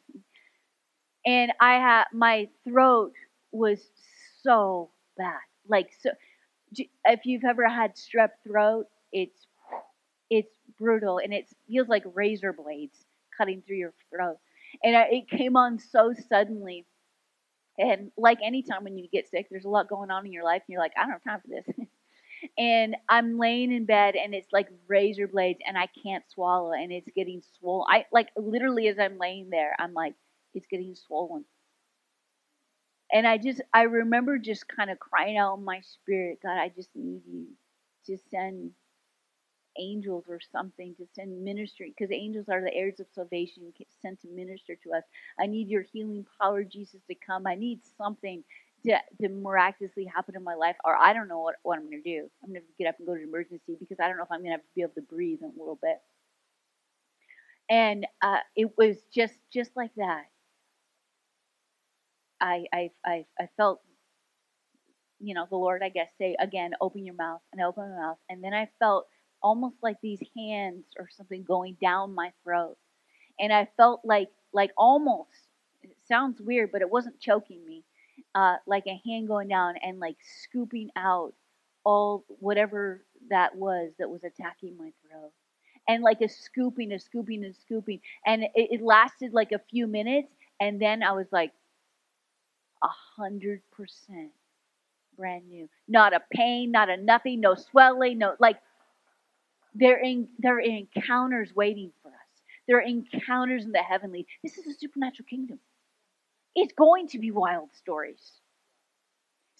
And 1.26 1.52
I 1.60 1.74
had 1.76 2.06
my 2.14 2.50
throat 2.64 3.14
was 3.52 3.80
so 4.44 4.92
bad. 5.18 5.40
Like 5.68 5.92
so 6.00 6.12
if 6.78 7.26
you've 7.26 7.44
ever 7.44 7.68
had 7.68 7.96
strep 7.96 8.30
throat, 8.48 8.88
it's 9.12 9.48
it's 10.30 10.56
brutal 10.80 11.20
and 11.20 11.34
it 11.34 11.46
feels 11.68 11.90
like 11.90 12.04
razor 12.14 12.54
blades 12.54 13.06
cutting 13.38 13.62
through 13.66 13.78
your 13.78 13.94
throat. 14.10 14.38
And 14.84 14.96
it 15.12 15.30
came 15.30 15.58
on 15.58 15.80
so 15.80 16.14
suddenly. 16.30 16.86
And 17.78 18.12
like 18.18 18.40
anytime 18.44 18.84
when 18.84 18.98
you 18.98 19.08
get 19.12 19.30
sick, 19.30 19.48
there's 19.50 19.66
a 19.66 19.70
lot 19.70 19.90
going 19.90 20.12
on 20.12 20.26
in 20.26 20.32
your 20.32 20.44
life, 20.44 20.62
and 20.68 20.74
you're 20.74 20.82
like, 20.82 20.94
I 20.98 21.02
don't 21.02 21.12
have 21.12 21.24
time 21.24 21.42
for 21.42 21.48
this. 21.50 21.88
and 22.58 22.96
I'm 23.10 23.38
laying 23.38 23.72
in 23.72 23.86
bed, 23.86 24.16
and 24.16 24.34
it's 24.34 24.52
like 24.52 24.68
razor 24.88 25.28
blades, 25.28 25.60
and 25.66 25.78
I 25.78 25.88
can't 26.04 26.24
swallow, 26.30 26.72
and 26.74 26.92
it's 26.92 27.10
getting 27.16 27.42
swollen. 27.60 27.88
I 27.90 28.06
like 28.12 28.30
literally 28.38 28.88
as 28.88 29.00
I'm 29.00 29.18
laying 29.18 29.50
there, 29.50 29.76
I'm 29.80 29.94
like, 29.94 30.14
it's 30.54 30.68
getting 30.68 30.96
swollen 30.96 31.46
and 33.14 33.28
I 33.28 33.38
just 33.38 33.62
I 33.74 33.84
remember 33.84 34.38
just 34.38 34.68
kind 34.68 34.90
of 34.90 35.00
crying 35.00 35.38
out 35.38 35.58
in 35.58 35.64
my 35.66 35.82
spirit, 35.82 36.40
God, 36.44 36.58
I 36.58 36.70
just 36.70 36.90
need 36.96 37.22
you 37.28 37.48
to 38.08 38.18
send 38.30 38.72
angels 39.78 40.26
or 40.28 40.40
something 40.52 40.96
to 40.96 41.06
send 41.16 41.44
ministry 41.44 41.94
because 41.96 42.12
angels 42.12 42.48
are 42.50 42.62
the 42.62 42.74
heirs 42.74 43.00
of 43.00 43.08
salvation 43.14 43.72
sent 44.02 44.22
to 44.22 44.28
minister 44.28 44.76
to 44.84 44.94
us. 44.94 45.04
I 45.40 45.48
need 45.48 45.70
your 45.70 45.84
healing 45.94 46.26
power, 46.42 46.64
Jesus, 46.64 47.02
to 47.10 47.16
come. 47.16 47.48
I 47.48 47.56
need 47.56 47.80
something 47.98 48.44
to, 48.86 48.98
to 49.22 49.30
miraculously 49.30 50.06
happen 50.06 50.36
in 50.36 50.44
my 50.44 50.56
life, 50.56 50.76
or 50.84 50.96
I 50.96 51.14
don't 51.14 51.28
know 51.28 51.40
what, 51.40 51.56
what 51.64 51.78
I'm 51.78 51.90
going 51.90 52.04
to 52.04 52.10
do. 52.10 52.30
I'm 52.44 52.50
going 52.50 52.62
to 52.62 52.68
get 52.78 52.90
up 52.90 52.96
and 52.98 53.08
go 53.08 53.16
to 53.16 53.24
emergency 53.24 53.78
because 53.80 53.98
I 54.02 54.08
don't 54.08 54.18
know 54.18 54.24
if 54.24 54.32
I'm 54.32 54.44
going 54.44 54.58
to 54.58 54.64
be 54.76 54.82
able 54.82 54.96
to 54.96 55.02
breathe 55.02 55.40
in 55.42 55.52
a 55.56 55.60
little 55.60 55.80
bit. 55.82 55.98
And 57.70 58.06
uh, 58.22 58.40
it 58.56 58.78
was 58.78 58.98
just 59.14 59.36
just 59.54 59.72
like 59.78 59.92
that. 59.96 60.26
I, 62.42 62.66
I, 62.74 62.92
I, 63.06 63.26
I 63.40 63.50
felt, 63.58 63.82
you 65.20 65.34
know, 65.34 65.46
the 65.50 65.58
Lord, 65.58 65.84
I 65.84 65.90
guess, 65.90 66.10
say 66.18 66.36
again, 66.40 66.72
open 66.82 67.06
your 67.06 67.16
mouth, 67.16 67.42
and 67.52 67.62
I 67.62 67.66
opened 67.66 67.92
my 67.92 68.02
mouth, 68.02 68.18
and 68.30 68.44
then 68.44 68.54
I 68.54 68.70
felt 68.80 69.08
almost 69.44 69.78
like 69.82 69.98
these 70.02 70.22
hands 70.38 70.86
or 70.98 71.08
something 71.16 71.44
going 71.44 71.78
down 71.82 72.16
my 72.16 72.32
throat, 72.44 72.78
and 73.40 73.54
I 73.54 73.68
felt 73.78 74.02
like, 74.04 74.30
like 74.54 74.72
almost, 74.78 75.30
it 75.84 75.96
sounds 76.08 76.42
weird, 76.42 76.72
but 76.72 76.82
it 76.82 76.90
wasn't 76.90 77.20
choking 77.20 77.66
me, 77.66 77.84
uh, 78.36 78.56
like 78.66 78.86
a 78.88 79.02
hand 79.06 79.28
going 79.28 79.48
down 79.48 79.76
and 79.82 80.00
like 80.00 80.18
scooping 80.44 80.90
out 80.96 81.34
all 81.84 82.26
whatever 82.40 83.04
that 83.30 83.56
was 83.56 83.92
that 83.98 84.10
was 84.10 84.24
attacking 84.24 84.78
my 84.78 84.92
throat 85.02 85.32
and 85.88 86.04
like 86.04 86.22
a 86.22 86.30
scooping, 86.30 86.92
a 86.94 87.00
scooping, 87.00 87.44
a 87.44 87.54
scooping. 87.54 88.00
And 88.26 88.44
it, 88.44 88.52
it, 88.56 88.82
lasted 88.82 89.34
like 89.34 89.52
a 89.52 89.62
few 89.70 89.88
minutes. 89.88 90.30
And 90.60 90.82
then 90.82 91.04
I 91.04 91.12
was 91.12 91.28
like, 91.32 91.52
a 92.84 92.90
hundred 93.16 93.62
percent 93.72 94.32
brand 95.18 95.48
new. 95.48 95.70
Not 95.88 96.14
a 96.14 96.22
pain, 96.32 96.72
not 96.72 96.90
a 96.90 96.98
nothing, 96.98 97.40
no 97.42 97.56
swelling, 97.56 98.18
no 98.18 98.36
like 98.40 98.58
they're 99.76 100.00
in 100.00 100.28
there 100.40 100.58
are 100.58 100.62
encounters 100.62 101.56
waiting 101.56 101.92
for 102.02 102.10
us. 102.10 102.16
There 102.68 102.78
are 102.78 102.82
encounters 102.82 103.66
in 103.66 103.72
the 103.72 103.80
heavenly. 103.80 104.28
This 104.44 104.58
is 104.58 104.68
a 104.68 104.74
supernatural 104.74 105.28
kingdom. 105.30 105.60
It's 106.56 106.74
going 106.74 107.08
to 107.10 107.20
be 107.20 107.32
wild 107.32 107.70
stories. 107.74 108.32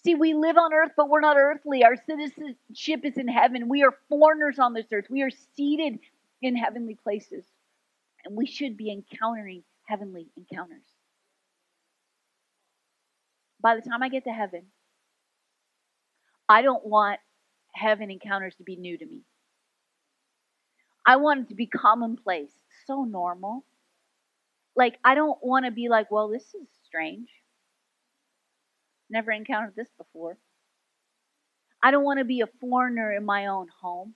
See, 0.04 0.14
we 0.14 0.34
live 0.34 0.56
on 0.56 0.72
earth, 0.74 0.92
but 0.96 1.08
we're 1.08 1.20
not 1.20 1.36
earthly. 1.36 1.84
Our 1.84 1.96
citizenship 1.96 3.04
is 3.04 3.16
in 3.16 3.28
heaven. 3.28 3.68
We 3.68 3.84
are 3.84 3.96
foreigners 4.08 4.58
on 4.58 4.74
this 4.74 4.86
earth. 4.92 5.06
We 5.08 5.22
are 5.22 5.30
seated 5.56 6.00
in 6.42 6.56
heavenly 6.56 6.96
places. 6.96 7.44
And 8.24 8.36
we 8.36 8.46
should 8.46 8.76
be 8.76 8.90
encountering 8.90 9.62
heavenly 9.86 10.28
encounters 10.36 10.91
by 13.62 13.76
the 13.76 13.82
time 13.82 14.02
I 14.02 14.08
get 14.08 14.24
to 14.24 14.30
heaven, 14.30 14.64
I 16.48 16.62
don't 16.62 16.84
want 16.84 17.20
heaven 17.74 18.10
encounters 18.10 18.54
to 18.56 18.64
be 18.64 18.76
new 18.76 18.98
to 18.98 19.06
me. 19.06 19.22
I 21.06 21.16
want 21.16 21.42
it 21.42 21.48
to 21.48 21.54
be 21.54 21.66
commonplace, 21.66 22.52
so 22.86 23.04
normal. 23.04 23.64
Like, 24.76 24.98
I 25.04 25.14
don't 25.14 25.38
want 25.42 25.64
to 25.66 25.70
be 25.70 25.88
like, 25.88 26.10
well, 26.10 26.28
this 26.28 26.42
is 26.42 26.68
strange. 26.86 27.28
Never 29.10 29.30
encountered 29.30 29.74
this 29.76 29.90
before. 29.98 30.38
I 31.82 31.90
don't 31.90 32.04
want 32.04 32.18
to 32.18 32.24
be 32.24 32.40
a 32.40 32.46
foreigner 32.60 33.12
in 33.12 33.24
my 33.24 33.46
own 33.46 33.66
home. 33.80 34.14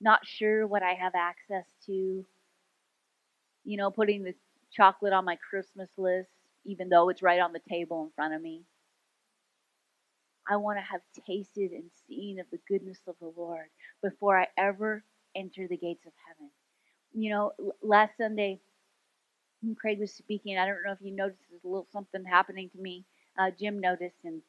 Not 0.00 0.20
sure 0.24 0.66
what 0.66 0.82
I 0.82 0.94
have 0.94 1.14
access 1.14 1.66
to. 1.86 2.24
You 3.64 3.76
know, 3.76 3.90
putting 3.90 4.22
the 4.22 4.34
chocolate 4.72 5.12
on 5.12 5.24
my 5.24 5.36
Christmas 5.50 5.88
list 5.96 6.28
even 6.64 6.88
though 6.88 7.08
it's 7.08 7.22
right 7.22 7.40
on 7.40 7.52
the 7.52 7.60
table 7.68 8.04
in 8.04 8.10
front 8.16 8.34
of 8.34 8.42
me. 8.42 8.62
I 10.48 10.56
want 10.56 10.78
to 10.78 10.82
have 10.82 11.00
tasted 11.26 11.72
and 11.72 11.90
seen 12.08 12.40
of 12.40 12.46
the 12.52 12.60
goodness 12.68 12.98
of 13.06 13.16
the 13.20 13.32
Lord 13.36 13.66
before 14.02 14.38
I 14.38 14.48
ever 14.58 15.04
enter 15.36 15.66
the 15.68 15.76
gates 15.76 16.06
of 16.06 16.12
heaven. 16.28 16.50
You 17.14 17.30
know, 17.30 17.52
last 17.82 18.16
Sunday, 18.18 18.60
when 19.62 19.74
Craig 19.74 20.00
was 20.00 20.12
speaking, 20.12 20.58
I 20.58 20.66
don't 20.66 20.78
know 20.86 20.92
if 20.92 20.98
you 21.00 21.12
noticed, 21.12 21.40
there's 21.50 21.64
a 21.64 21.68
little 21.68 21.86
something 21.92 22.24
happening 22.24 22.70
to 22.70 22.78
me. 22.78 23.04
Uh, 23.38 23.50
Jim 23.58 23.80
noticed 23.80 24.18
and 24.24 24.42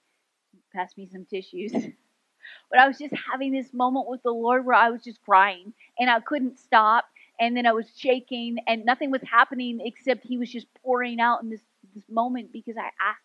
passed 0.73 0.97
me 0.97 1.07
some 1.11 1.25
tissues. 1.25 1.71
but 2.71 2.79
I 2.79 2.87
was 2.87 2.97
just 2.97 3.15
having 3.31 3.51
this 3.53 3.73
moment 3.73 4.07
with 4.09 4.23
the 4.23 4.31
Lord 4.31 4.65
where 4.65 4.75
I 4.75 4.89
was 4.89 5.03
just 5.03 5.21
crying 5.23 5.73
and 5.99 6.09
I 6.09 6.19
couldn't 6.19 6.59
stop. 6.59 7.05
And 7.39 7.55
then 7.57 7.65
I 7.65 7.73
was 7.73 7.87
shaking 7.95 8.57
and 8.67 8.85
nothing 8.85 9.11
was 9.11 9.21
happening 9.29 9.79
except 9.83 10.25
He 10.25 10.37
was 10.37 10.51
just 10.51 10.67
pouring 10.83 11.19
out 11.19 11.43
in 11.43 11.49
this 11.49 11.61
this 11.74 11.74
moment 12.09 12.51
because 12.51 12.75
I 12.77 12.87
asked, 13.01 13.21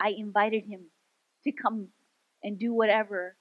I 0.00 0.10
invited 0.16 0.64
him 0.64 0.80
to 1.44 1.52
come 1.52 1.88
and 2.42 2.58
do 2.58 2.72
whatever. 2.72 3.36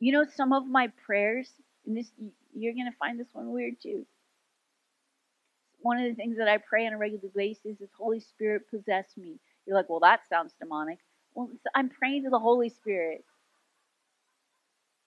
You 0.00 0.12
know, 0.12 0.24
some 0.34 0.52
of 0.52 0.66
my 0.66 0.92
prayers, 1.06 1.48
and 1.86 1.96
this 1.96 2.10
you're 2.54 2.72
to 2.74 2.96
find 2.98 3.18
this 3.18 3.28
one 3.32 3.50
weird 3.50 3.74
too. 3.82 4.06
One 5.80 5.98
of 5.98 6.04
the 6.04 6.14
things 6.14 6.38
that 6.38 6.48
I 6.48 6.58
pray 6.58 6.86
on 6.86 6.94
a 6.94 6.98
regular 6.98 7.28
basis 7.34 7.80
is 7.80 7.90
Holy 7.98 8.20
Spirit 8.20 8.70
possess 8.70 9.04
me. 9.16 9.38
You're 9.66 9.76
like, 9.76 9.88
well, 9.88 10.00
that 10.00 10.20
sounds 10.28 10.54
demonic. 10.60 10.98
Well, 11.34 11.50
I'm 11.74 11.90
praying 11.90 12.24
to 12.24 12.30
the 12.30 12.38
Holy 12.38 12.68
Spirit. 12.70 13.24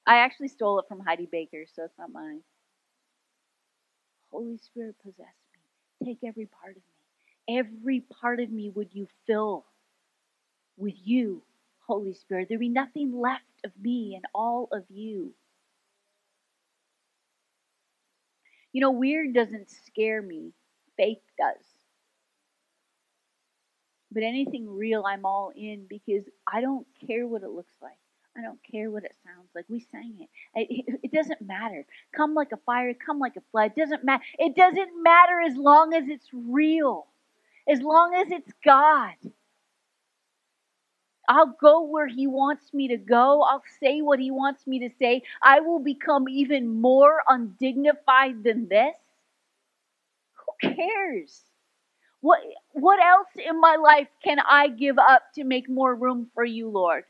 I 0.06 0.20
actually 0.20 0.50
stole 0.50 0.80
it 0.80 0.86
from 0.88 1.00
Heidi 1.00 1.28
Baker, 1.32 1.66
so 1.74 1.84
it's 1.84 1.98
not 1.98 2.12
mine. 2.12 2.42
Holy 4.32 4.58
Spirit 4.58 4.96
possess 5.04 5.34
me. 6.02 6.06
Take 6.06 6.20
every 6.28 6.46
part 6.46 6.72
of 6.72 6.78
me. 6.78 6.97
Every 7.50 8.02
part 8.02 8.39
of 8.39 8.52
me 8.52 8.70
would 8.70 8.89
you 8.93 9.08
fill 9.26 9.66
with 10.78 10.95
you, 11.04 11.41
Holy 11.86 12.14
Spirit. 12.14 12.48
There'd 12.50 12.60
be 12.60 12.70
nothing 12.70 13.20
left 13.20 13.43
of 13.64 13.72
me 13.82 14.16
and 14.16 14.26
all 14.34 14.68
of 14.72 14.84
you. 14.89 15.34
You 18.74 18.82
know, 18.82 18.91
weird 18.91 19.34
doesn't 19.34 19.70
scare 19.70 20.22
me, 20.22 20.52
faith 20.98 21.22
does. 21.38 21.64
But 24.12 24.24
anything 24.24 24.70
real, 24.70 25.04
I'm 25.06 25.26
all 25.26 25.52
in 25.56 25.86
because 25.89 26.24
I 26.52 26.62
don't 26.62 26.88
care 27.08 27.28
what 27.28 27.43
it 27.43 27.50
looks 27.50 27.74
like. 27.82 27.98
I 28.38 28.41
don't 28.41 28.60
care 28.72 28.91
what 28.91 29.04
it 29.04 29.16
sounds 29.26 29.50
like. 29.56 29.66
We 29.68 29.80
sang 29.91 30.16
it. 30.20 30.30
It, 30.56 31.00
it 31.04 31.12
doesn't 31.12 31.41
matter. 31.41 31.86
Come 32.16 32.36
like 32.36 32.52
a 32.52 32.58
fire, 32.58 32.93
come 32.93 33.20
like 33.20 33.36
a 33.36 33.41
flood. 33.52 33.72
It 33.76 33.80
doesn't 33.80 34.04
matter. 34.04 34.24
It 34.38 34.56
doesn't 34.56 35.02
matter 35.02 35.41
as 35.41 35.56
long 35.58 35.93
as 35.93 36.04
it's 36.08 36.28
real, 36.34 37.08
as 37.70 37.82
long 37.82 38.15
as 38.15 38.32
it's 38.32 38.51
God. 38.63 39.13
I'll 41.30 41.57
go 41.59 41.84
where 41.84 42.07
He 42.07 42.28
wants 42.28 42.74
me 42.74 42.89
to 42.89 42.97
go. 42.97 43.41
I'll 43.43 43.63
say 43.82 44.01
what 44.01 44.20
He 44.20 44.32
wants 44.32 44.65
me 44.68 44.80
to 44.80 44.89
say. 44.99 45.24
I 45.43 45.59
will 45.61 45.80
become 45.80 46.30
even 46.30 46.82
more 46.82 47.22
undignified 47.28 48.43
than 48.43 48.68
this. 48.70 48.95
Who 50.61 50.76
cares? 50.76 51.41
What, 52.22 52.39
what 52.72 52.99
else 53.03 53.28
in 53.38 53.59
my 53.61 53.76
life 53.76 54.07
can 54.24 54.39
I 54.39 54.70
give 54.70 54.97
up 54.97 55.24
to 55.36 55.43
make 55.43 55.70
more 55.70 55.93
room 55.95 56.30
for 56.34 56.43
you, 56.45 56.70
Lord? 56.70 57.03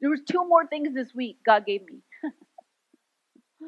There 0.00 0.10
was 0.10 0.20
two 0.30 0.46
more 0.46 0.66
things 0.66 0.94
this 0.94 1.14
week 1.14 1.38
God 1.46 1.66
gave 1.66 1.82
me. 1.86 2.00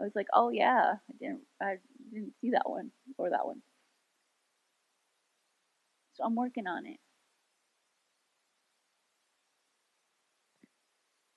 I 0.00 0.02
was 0.04 0.12
like, 0.14 0.26
oh 0.34 0.50
yeah, 0.50 0.94
I 1.10 1.12
didn't 1.20 1.40
I 1.62 1.76
didn't 2.16 2.34
see 2.40 2.50
that 2.50 2.68
one 2.68 2.90
or 3.18 3.30
that 3.30 3.46
one. 3.46 3.62
So 6.14 6.24
I'm 6.24 6.34
working 6.34 6.66
on 6.66 6.86
it. 6.86 6.98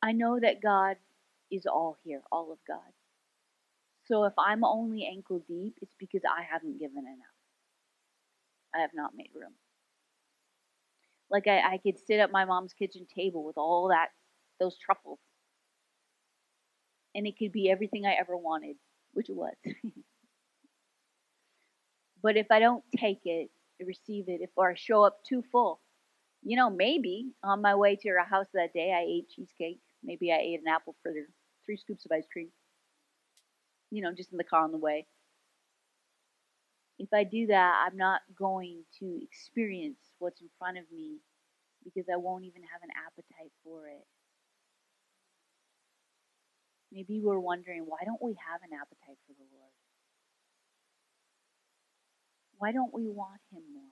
I 0.01 0.13
know 0.13 0.39
that 0.39 0.61
God 0.61 0.95
is 1.51 1.65
all 1.65 1.97
here, 2.03 2.21
all 2.31 2.51
of 2.53 2.59
God. 2.67 2.79
So 4.05 4.23
if 4.23 4.33
I'm 4.37 4.63
only 4.63 5.05
ankle 5.05 5.43
deep, 5.47 5.75
it's 5.81 5.93
because 5.99 6.21
I 6.25 6.43
haven't 6.49 6.79
given 6.79 6.99
enough. 6.99 7.35
I 8.73 8.79
have 8.79 8.91
not 8.93 9.11
made 9.15 9.29
room. 9.35 9.53
Like 11.29 11.47
I, 11.47 11.73
I 11.73 11.77
could 11.77 11.99
sit 12.07 12.19
at 12.19 12.31
my 12.31 12.45
mom's 12.45 12.73
kitchen 12.73 13.05
table 13.13 13.43
with 13.43 13.57
all 13.57 13.89
that, 13.89 14.07
those 14.59 14.77
truffles. 14.77 15.19
And 17.13 17.27
it 17.27 17.37
could 17.37 17.51
be 17.51 17.69
everything 17.69 18.05
I 18.05 18.13
ever 18.13 18.37
wanted, 18.37 18.77
which 19.13 19.29
it 19.29 19.35
was. 19.35 19.53
but 22.21 22.37
if 22.37 22.47
I 22.51 22.59
don't 22.59 22.83
take 22.97 23.21
it, 23.25 23.49
receive 23.85 24.25
it, 24.27 24.41
if 24.41 24.49
or 24.55 24.71
I 24.71 24.75
show 24.75 25.03
up 25.03 25.19
too 25.27 25.43
full, 25.51 25.81
you 26.43 26.57
know, 26.57 26.69
maybe 26.69 27.31
on 27.43 27.61
my 27.61 27.75
way 27.75 27.95
to 27.95 28.07
your 28.07 28.23
house 28.23 28.47
that 28.53 28.73
day 28.73 28.93
I 28.93 29.05
ate 29.09 29.29
cheesecake. 29.29 29.79
Maybe 30.03 30.31
I 30.31 30.37
ate 30.37 30.61
an 30.61 30.71
apple 30.73 30.95
fritter, 31.03 31.27
three 31.65 31.77
scoops 31.77 32.05
of 32.05 32.11
ice 32.11 32.27
cream 32.31 32.49
you 33.91 34.01
know, 34.01 34.13
just 34.13 34.31
in 34.31 34.37
the 34.37 34.43
car 34.43 34.63
on 34.63 34.71
the 34.71 34.77
way. 34.77 35.07
If 36.97 37.09
I 37.13 37.23
do 37.23 37.47
that, 37.47 37.85
I'm 37.87 37.97
not 37.97 38.21
going 38.37 38.83
to 38.99 39.19
experience 39.21 39.99
what's 40.19 40.41
in 40.41 40.49
front 40.59 40.77
of 40.77 40.83
me 40.91 41.19
because 41.83 42.05
I 42.11 42.17
won't 42.17 42.43
even 42.43 42.61
have 42.63 42.81
an 42.83 42.89
appetite 43.07 43.51
for 43.63 43.87
it. 43.87 44.05
Maybe 46.91 47.21
we're 47.21 47.39
wondering, 47.39 47.83
why 47.85 47.99
don't 48.05 48.21
we 48.21 48.35
have 48.51 48.61
an 48.63 48.75
appetite 48.75 49.17
for 49.27 49.33
the 49.37 49.47
Lord? 49.53 49.88
Why 52.59 52.73
don't 52.73 52.93
we 52.93 53.07
want 53.07 53.41
Him 53.51 53.63
more? 53.73 53.83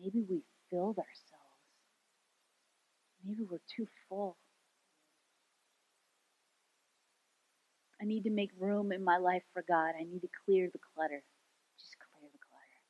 Maybe 0.00 0.24
we 0.28 0.42
filled 0.70 0.98
ourselves. 0.98 1.44
Maybe 3.24 3.42
we're 3.48 3.58
too 3.76 3.86
full. 4.08 4.36
I 8.00 8.06
need 8.06 8.24
to 8.24 8.30
make 8.30 8.50
room 8.58 8.92
in 8.92 9.04
my 9.04 9.18
life 9.18 9.42
for 9.52 9.62
God. 9.68 9.92
I 9.98 10.04
need 10.04 10.22
to 10.22 10.28
clear 10.46 10.68
the 10.72 10.78
clutter. 10.94 11.22
Just 11.78 11.96
clear 11.98 12.30
the 12.32 12.38
clutter. 12.38 12.80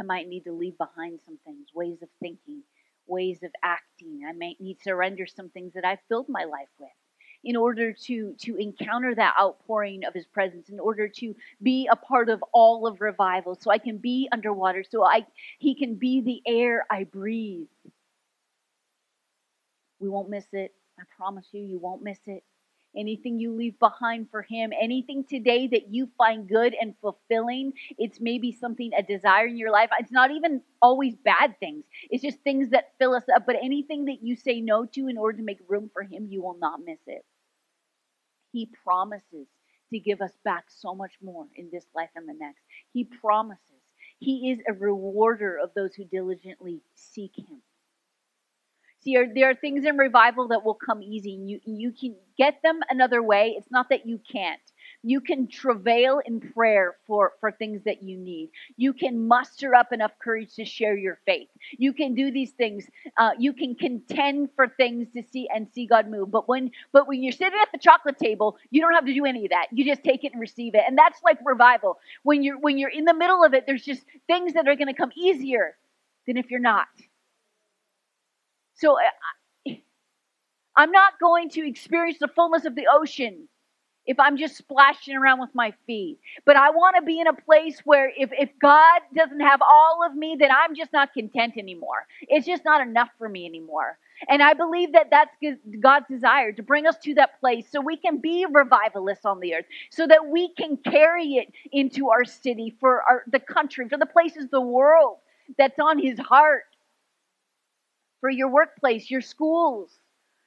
I 0.00 0.02
might 0.04 0.28
need 0.28 0.44
to 0.44 0.52
leave 0.52 0.76
behind 0.76 1.20
some 1.24 1.38
things, 1.46 1.68
ways 1.74 2.02
of 2.02 2.08
thinking, 2.20 2.62
ways 3.06 3.42
of 3.42 3.50
acting. 3.62 4.20
I 4.28 4.32
might 4.32 4.60
need 4.60 4.74
to 4.78 4.82
surrender 4.84 5.26
some 5.26 5.48
things 5.50 5.72
that 5.74 5.84
I 5.86 5.98
filled 6.08 6.28
my 6.28 6.44
life 6.44 6.68
with 6.78 6.90
in 7.44 7.56
order 7.56 7.92
to 7.92 8.34
to 8.38 8.56
encounter 8.56 9.14
that 9.14 9.34
outpouring 9.40 10.04
of 10.04 10.14
his 10.14 10.26
presence 10.26 10.68
in 10.68 10.78
order 10.80 11.08
to 11.08 11.34
be 11.62 11.88
a 11.90 11.96
part 11.96 12.28
of 12.28 12.42
all 12.52 12.86
of 12.86 13.00
revival 13.00 13.54
so 13.54 13.70
i 13.70 13.78
can 13.78 13.98
be 13.98 14.28
underwater 14.32 14.84
so 14.88 15.04
i 15.04 15.24
he 15.58 15.74
can 15.74 15.94
be 15.94 16.20
the 16.20 16.42
air 16.46 16.84
i 16.90 17.04
breathe 17.04 17.66
we 20.00 20.08
won't 20.08 20.28
miss 20.28 20.46
it 20.52 20.74
I 20.98 21.04
promise 21.16 21.46
you, 21.52 21.62
you 21.62 21.78
won't 21.78 22.02
miss 22.02 22.20
it. 22.26 22.44
Anything 22.94 23.40
you 23.40 23.52
leave 23.54 23.78
behind 23.78 24.30
for 24.30 24.42
Him, 24.42 24.70
anything 24.78 25.24
today 25.24 25.66
that 25.68 25.88
you 25.88 26.10
find 26.18 26.46
good 26.46 26.74
and 26.78 26.94
fulfilling, 27.00 27.72
it's 27.98 28.20
maybe 28.20 28.52
something, 28.52 28.92
a 28.96 29.02
desire 29.02 29.46
in 29.46 29.56
your 29.56 29.70
life. 29.70 29.88
It's 29.98 30.12
not 30.12 30.30
even 30.30 30.60
always 30.82 31.16
bad 31.16 31.58
things, 31.58 31.84
it's 32.10 32.22
just 32.22 32.38
things 32.40 32.70
that 32.70 32.92
fill 32.98 33.14
us 33.14 33.24
up. 33.34 33.46
But 33.46 33.56
anything 33.62 34.04
that 34.06 34.22
you 34.22 34.36
say 34.36 34.60
no 34.60 34.84
to 34.84 35.08
in 35.08 35.16
order 35.16 35.38
to 35.38 35.44
make 35.44 35.58
room 35.68 35.90
for 35.92 36.02
Him, 36.02 36.28
you 36.30 36.42
will 36.42 36.58
not 36.58 36.80
miss 36.84 37.00
it. 37.06 37.24
He 38.52 38.70
promises 38.84 39.48
to 39.92 39.98
give 39.98 40.20
us 40.20 40.32
back 40.44 40.64
so 40.68 40.94
much 40.94 41.12
more 41.22 41.46
in 41.56 41.70
this 41.72 41.86
life 41.94 42.10
and 42.16 42.28
the 42.28 42.34
next. 42.34 42.62
He 42.92 43.04
promises. 43.04 43.60
He 44.18 44.50
is 44.52 44.60
a 44.68 44.72
rewarder 44.72 45.58
of 45.62 45.70
those 45.74 45.94
who 45.94 46.04
diligently 46.04 46.80
seek 46.94 47.32
Him. 47.36 47.62
See, 49.00 49.16
there 49.34 49.50
are 49.50 49.54
things 49.54 49.84
in 49.84 49.96
revival 49.96 50.48
that 50.48 50.64
will 50.64 50.74
come 50.74 51.02
easy. 51.02 51.32
You, 51.32 51.60
you 51.64 51.92
can 51.92 52.14
get 52.38 52.60
them 52.62 52.80
another 52.88 53.22
way. 53.22 53.54
It's 53.58 53.70
not 53.70 53.88
that 53.90 54.06
you 54.06 54.20
can't. 54.30 54.60
You 55.02 55.20
can 55.20 55.48
travail 55.48 56.20
in 56.24 56.40
prayer 56.40 56.96
for, 57.06 57.32
for 57.40 57.50
things 57.50 57.82
that 57.84 58.02
you 58.02 58.16
need. 58.16 58.50
You 58.76 58.92
can 58.92 59.26
muster 59.26 59.74
up 59.74 59.92
enough 59.92 60.12
courage 60.22 60.54
to 60.54 60.64
share 60.64 60.96
your 60.96 61.18
faith. 61.26 61.48
You 61.76 61.92
can 61.92 62.14
do 62.14 62.30
these 62.30 62.52
things. 62.52 62.86
Uh, 63.16 63.30
you 63.38 63.52
can 63.52 63.74
contend 63.74 64.50
for 64.54 64.68
things 64.68 65.08
to 65.14 65.22
see 65.22 65.48
and 65.52 65.66
see 65.74 65.86
God 65.86 66.08
move. 66.08 66.30
But 66.30 66.48
when 66.48 66.70
but 66.92 67.08
when 67.08 67.22
you're 67.22 67.32
sitting 67.32 67.58
at 67.60 67.72
the 67.72 67.78
chocolate 67.78 68.18
table, 68.18 68.56
you 68.70 68.80
don't 68.80 68.94
have 68.94 69.06
to 69.06 69.14
do 69.14 69.24
any 69.24 69.44
of 69.46 69.50
that. 69.50 69.66
You 69.72 69.84
just 69.84 70.04
take 70.04 70.24
it 70.24 70.32
and 70.32 70.40
receive 70.40 70.74
it. 70.74 70.82
And 70.86 70.96
that's 70.96 71.20
like 71.24 71.38
revival. 71.44 71.98
When 72.22 72.42
you're 72.42 72.58
when 72.58 72.78
you're 72.78 72.90
in 72.90 73.04
the 73.04 73.14
middle 73.14 73.44
of 73.44 73.54
it, 73.54 73.64
there's 73.66 73.84
just 73.84 74.02
things 74.28 74.54
that 74.54 74.68
are 74.68 74.76
going 74.76 74.88
to 74.88 74.94
come 74.94 75.10
easier 75.16 75.76
than 76.26 76.36
if 76.36 76.50
you're 76.50 76.60
not. 76.60 76.86
So 78.74 78.98
uh, 78.98 79.72
I'm 80.76 80.92
not 80.92 81.14
going 81.20 81.50
to 81.50 81.66
experience 81.66 82.18
the 82.20 82.28
fullness 82.28 82.64
of 82.64 82.74
the 82.74 82.86
ocean 82.92 83.48
if 84.06 84.18
I'm 84.18 84.36
just 84.36 84.56
splashing 84.56 85.16
around 85.16 85.40
with 85.40 85.54
my 85.54 85.72
feet. 85.86 86.18
But 86.44 86.56
I 86.56 86.70
want 86.70 86.96
to 86.96 87.02
be 87.02 87.20
in 87.20 87.26
a 87.26 87.32
place 87.32 87.80
where 87.84 88.12
if, 88.16 88.30
if 88.32 88.50
God 88.60 89.00
doesn't 89.14 89.40
have 89.40 89.60
all 89.62 90.04
of 90.04 90.14
me, 90.14 90.36
then 90.38 90.50
I'm 90.50 90.74
just 90.74 90.92
not 90.92 91.12
content 91.14 91.54
anymore. 91.56 92.06
It's 92.22 92.46
just 92.46 92.64
not 92.64 92.86
enough 92.86 93.10
for 93.18 93.28
me 93.28 93.46
anymore. 93.46 93.98
And 94.28 94.42
I 94.42 94.54
believe 94.54 94.92
that 94.92 95.08
that's 95.10 95.34
God's 95.80 96.06
desire 96.08 96.52
to 96.52 96.62
bring 96.62 96.86
us 96.86 96.96
to 97.04 97.14
that 97.14 97.40
place 97.40 97.66
so 97.70 97.80
we 97.80 97.96
can 97.96 98.18
be 98.18 98.46
revivalists 98.48 99.24
on 99.24 99.40
the 99.40 99.54
earth, 99.54 99.64
so 99.90 100.06
that 100.06 100.26
we 100.28 100.48
can 100.54 100.76
carry 100.76 101.34
it 101.34 101.52
into 101.72 102.10
our 102.10 102.24
city, 102.24 102.74
for 102.78 103.02
our, 103.02 103.24
the 103.30 103.40
country, 103.40 103.88
for 103.88 103.98
the 103.98 104.06
places, 104.06 104.46
the 104.50 104.60
world 104.60 105.18
that's 105.58 105.78
on 105.78 105.98
His 105.98 106.18
heart 106.18 106.64
for 108.20 108.30
your 108.30 108.48
workplace, 108.48 109.10
your 109.10 109.20
schools, 109.20 109.90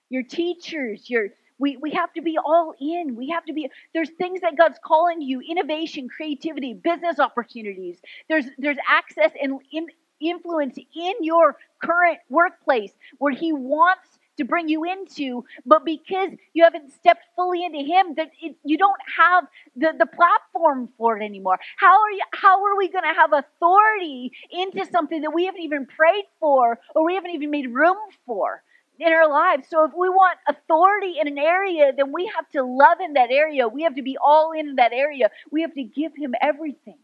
your 0.09 0.23
teachers, 0.23 1.09
your 1.09 1.29
we, 1.57 1.77
we 1.77 1.91
have 1.91 2.11
to 2.13 2.21
be 2.21 2.37
all 2.37 2.73
in. 2.79 3.15
We 3.15 3.29
have 3.29 3.45
to 3.45 3.53
be 3.53 3.69
there's 3.93 4.09
things 4.11 4.41
that 4.41 4.57
God's 4.57 4.79
calling 4.83 5.21
you, 5.21 5.41
innovation, 5.41 6.07
creativity, 6.09 6.73
business 6.73 7.19
opportunities. 7.19 7.99
There's 8.29 8.45
there's 8.57 8.77
access 8.89 9.31
and 9.41 9.59
in, 9.71 9.87
influence 10.21 10.77
in 10.77 11.13
your 11.21 11.57
current 11.83 12.19
workplace 12.29 12.91
where 13.17 13.33
he 13.33 13.53
wants 13.53 14.19
to 14.37 14.43
bring 14.43 14.67
you 14.67 14.83
into, 14.83 15.45
but 15.65 15.85
because 15.85 16.31
you 16.53 16.63
haven't 16.63 16.91
stepped 16.91 17.23
fully 17.35 17.63
into 17.63 17.79
Him, 17.79 18.15
that 18.17 18.31
it, 18.41 18.55
you 18.63 18.77
don't 18.77 18.99
have 19.17 19.45
the, 19.75 19.93
the 19.97 20.05
platform 20.05 20.89
for 20.97 21.17
it 21.17 21.23
anymore. 21.23 21.57
How 21.77 22.01
are 22.01 22.11
you? 22.11 22.23
How 22.33 22.63
are 22.65 22.77
we 22.77 22.89
going 22.89 23.03
to 23.03 23.19
have 23.19 23.31
authority 23.33 24.31
into 24.51 24.85
something 24.91 25.21
that 25.21 25.33
we 25.33 25.45
haven't 25.45 25.61
even 25.61 25.85
prayed 25.85 26.25
for 26.39 26.79
or 26.93 27.05
we 27.05 27.15
haven't 27.15 27.31
even 27.31 27.49
made 27.49 27.73
room 27.73 27.97
for? 28.25 28.61
In 28.99 29.11
our 29.11 29.29
lives. 29.29 29.67
So 29.69 29.83
if 29.85 29.91
we 29.97 30.09
want 30.09 30.37
authority 30.47 31.15
in 31.19 31.27
an 31.27 31.37
area, 31.37 31.91
then 31.95 32.11
we 32.13 32.31
have 32.35 32.49
to 32.51 32.63
love 32.63 32.99
in 33.03 33.13
that 33.13 33.31
area. 33.31 33.67
We 33.67 33.83
have 33.83 33.95
to 33.95 34.01
be 34.01 34.17
all 34.23 34.51
in 34.51 34.75
that 34.75 34.93
area. 34.93 35.29
We 35.51 35.61
have 35.61 35.73
to 35.73 35.83
give 35.83 36.13
him 36.15 36.33
everything. 36.41 36.97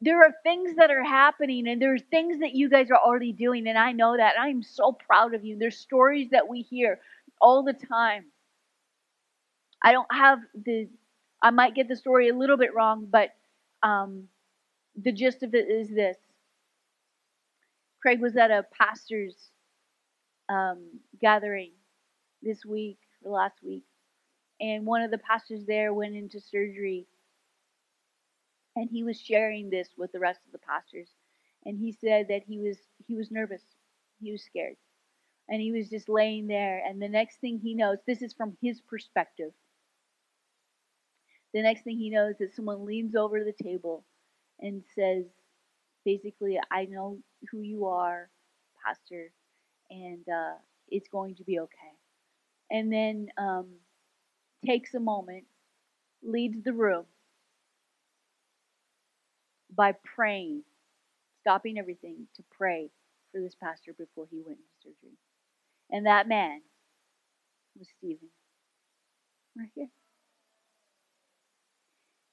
There 0.00 0.22
are 0.22 0.34
things 0.42 0.76
that 0.76 0.90
are 0.90 1.02
happening 1.02 1.66
and 1.68 1.80
there's 1.80 2.02
things 2.10 2.40
that 2.40 2.54
you 2.54 2.68
guys 2.68 2.90
are 2.90 2.98
already 2.98 3.32
doing 3.32 3.66
and 3.66 3.78
I 3.78 3.92
know 3.92 4.16
that. 4.16 4.34
I'm 4.38 4.62
so 4.62 4.92
proud 4.92 5.34
of 5.34 5.44
you. 5.44 5.58
There's 5.58 5.78
stories 5.78 6.30
that 6.30 6.48
we 6.48 6.62
hear 6.62 7.00
all 7.40 7.62
the 7.64 7.72
time. 7.72 8.26
I 9.82 9.92
don't 9.92 10.12
have 10.12 10.38
the 10.54 10.88
I 11.42 11.50
might 11.50 11.74
get 11.74 11.88
the 11.88 11.96
story 11.96 12.28
a 12.28 12.34
little 12.34 12.56
bit 12.56 12.74
wrong, 12.74 13.06
but 13.10 13.30
um, 13.82 14.24
the 14.96 15.12
gist 15.12 15.42
of 15.42 15.54
it 15.54 15.68
is 15.70 15.88
this 15.88 16.16
Craig 18.06 18.20
was 18.20 18.36
at 18.36 18.52
a 18.52 18.64
pastor's 18.70 19.50
um, 20.48 21.00
gathering 21.20 21.72
this 22.40 22.64
week 22.64 22.98
or 23.24 23.32
last 23.32 23.56
week, 23.64 23.82
and 24.60 24.86
one 24.86 25.02
of 25.02 25.10
the 25.10 25.18
pastors 25.18 25.64
there 25.66 25.92
went 25.92 26.14
into 26.14 26.38
surgery, 26.38 27.08
and 28.76 28.88
he 28.88 29.02
was 29.02 29.20
sharing 29.20 29.70
this 29.70 29.88
with 29.98 30.12
the 30.12 30.20
rest 30.20 30.38
of 30.46 30.52
the 30.52 30.64
pastors, 30.64 31.08
and 31.64 31.80
he 31.80 31.90
said 31.90 32.28
that 32.28 32.44
he 32.46 32.60
was 32.60 32.76
he 33.08 33.16
was 33.16 33.32
nervous, 33.32 33.64
he 34.22 34.30
was 34.30 34.44
scared, 34.44 34.76
and 35.48 35.60
he 35.60 35.72
was 35.72 35.90
just 35.90 36.08
laying 36.08 36.46
there, 36.46 36.80
and 36.86 37.02
the 37.02 37.08
next 37.08 37.40
thing 37.40 37.58
he 37.58 37.74
knows, 37.74 37.98
this 38.06 38.22
is 38.22 38.32
from 38.32 38.56
his 38.62 38.80
perspective. 38.82 39.50
The 41.52 41.62
next 41.62 41.82
thing 41.82 41.98
he 41.98 42.10
knows 42.10 42.36
is 42.38 42.54
someone 42.54 42.84
leans 42.84 43.16
over 43.16 43.42
the 43.42 43.64
table 43.64 44.04
and 44.60 44.84
says, 44.94 45.24
basically, 46.06 46.58
I 46.70 46.86
know 46.86 47.18
who 47.50 47.60
you 47.60 47.86
are, 47.86 48.30
Pastor, 48.86 49.32
and 49.90 50.24
uh, 50.28 50.54
it's 50.88 51.08
going 51.08 51.34
to 51.34 51.44
be 51.44 51.58
okay. 51.58 51.94
And 52.70 52.92
then 52.92 53.28
um, 53.36 53.66
takes 54.64 54.94
a 54.94 55.00
moment, 55.00 55.44
leads 56.22 56.62
the 56.62 56.72
room 56.72 57.06
by 59.76 59.94
praying, 60.16 60.62
stopping 61.40 61.78
everything 61.78 62.28
to 62.36 62.44
pray 62.56 62.90
for 63.32 63.40
this 63.40 63.56
pastor 63.60 63.92
before 63.98 64.28
he 64.30 64.38
went 64.38 64.58
into 64.58 64.94
surgery. 64.96 65.18
And 65.90 66.06
that 66.06 66.28
man 66.28 66.62
was 67.78 67.88
Stephen. 67.98 68.28
Right 69.58 69.70
here. 69.74 69.88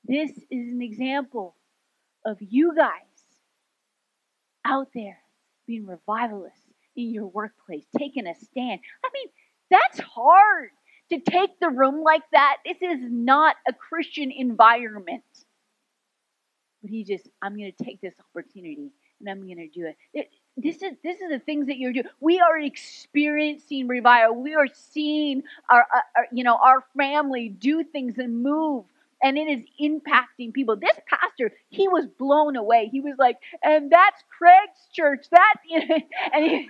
This 0.05 0.31
is 0.31 0.45
an 0.51 0.81
example 0.81 1.55
of 2.25 2.37
you 2.39 2.75
guys 2.75 3.12
out 4.65 4.87
there 4.93 5.17
being 5.67 5.85
revivalists 5.85 6.59
in 6.95 7.09
your 7.09 7.27
workplace, 7.27 7.85
taking 7.97 8.27
a 8.27 8.35
stand. 8.35 8.79
I 9.03 9.09
mean, 9.13 9.27
that's 9.69 9.99
hard 9.99 10.69
to 11.11 11.19
take 11.19 11.59
the 11.59 11.69
room 11.69 12.03
like 12.03 12.23
that. 12.31 12.57
This 12.65 12.77
is 12.81 12.99
not 13.01 13.55
a 13.67 13.73
Christian 13.73 14.31
environment. 14.31 15.23
But 16.81 16.91
he 16.91 17.03
just, 17.03 17.27
I'm 17.41 17.57
going 17.57 17.71
to 17.77 17.83
take 17.83 18.01
this 18.01 18.13
opportunity 18.19 18.91
and 19.19 19.29
I'm 19.29 19.45
going 19.45 19.57
to 19.57 19.67
do 19.67 19.87
it. 19.87 19.97
it. 20.13 20.29
This 20.55 20.83
is 20.83 20.93
this 21.03 21.19
is 21.19 21.31
the 21.31 21.39
things 21.39 21.67
that 21.67 21.77
you're 21.77 21.93
doing. 21.93 22.05
We 22.19 22.39
are 22.39 22.59
experiencing 22.59 23.87
revival. 23.87 24.39
We 24.39 24.53
are 24.53 24.67
seeing 24.71 25.43
our, 25.69 25.79
our, 25.79 26.03
our 26.15 26.27
you 26.31 26.43
know 26.43 26.59
our 26.63 26.85
family 26.95 27.49
do 27.49 27.83
things 27.83 28.19
and 28.19 28.43
move 28.43 28.85
and 29.23 29.37
it 29.37 29.47
is 29.49 29.65
impacting 29.81 30.53
people. 30.53 30.75
This 30.75 30.97
pastor, 31.09 31.53
he 31.69 31.87
was 31.87 32.05
blown 32.19 32.55
away. 32.55 32.89
He 32.91 33.01
was 33.01 33.15
like, 33.17 33.37
and 33.63 33.91
that's 33.91 34.23
Craig's 34.37 34.87
church. 34.93 35.25
That 35.31 35.55
and 36.33 36.45
he, 36.45 36.69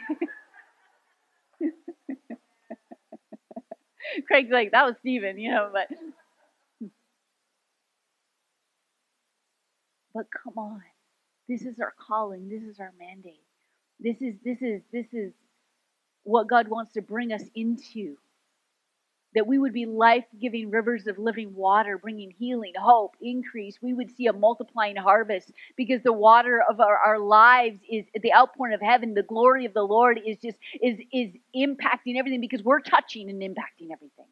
Craig's 4.27 4.51
like, 4.51 4.71
that 4.71 4.85
was 4.85 4.95
Stephen, 4.99 5.39
you 5.39 5.51
know, 5.51 5.69
but 5.73 5.89
but 10.13 10.25
come 10.31 10.57
on. 10.57 10.81
This 11.49 11.63
is 11.63 11.79
our 11.79 11.93
calling. 11.99 12.49
This 12.49 12.63
is 12.63 12.79
our 12.79 12.93
mandate. 12.99 13.41
This 13.99 14.21
is 14.21 14.35
this 14.45 14.61
is 14.61 14.81
this 14.93 15.07
is 15.13 15.33
what 16.23 16.47
God 16.49 16.67
wants 16.67 16.93
to 16.93 17.01
bring 17.01 17.33
us 17.33 17.43
into 17.55 18.17
that 19.35 19.47
we 19.47 19.57
would 19.59 19.73
be 19.73 19.85
life 19.85 20.25
giving 20.39 20.71
rivers 20.71 21.07
of 21.07 21.17
living 21.17 21.55
water, 21.55 21.97
bringing 21.97 22.31
healing, 22.31 22.73
hope, 22.79 23.15
increase. 23.21 23.77
We 23.81 23.93
would 23.93 24.11
see 24.15 24.27
a 24.27 24.33
multiplying 24.33 24.95
harvest 24.95 25.51
because 25.77 26.01
the 26.03 26.13
water 26.13 26.63
of 26.69 26.79
our, 26.79 26.97
our 26.97 27.19
lives 27.19 27.79
is 27.89 28.05
the 28.21 28.33
outpouring 28.33 28.73
of 28.73 28.81
heaven. 28.81 29.13
The 29.13 29.23
glory 29.23 29.65
of 29.65 29.73
the 29.73 29.83
Lord 29.83 30.19
is 30.25 30.37
just 30.37 30.57
is 30.81 30.99
is 31.13 31.31
impacting 31.55 32.17
everything 32.17 32.41
because 32.41 32.63
we're 32.63 32.81
touching 32.81 33.29
and 33.29 33.41
impacting 33.41 33.91
everything. 33.91 34.27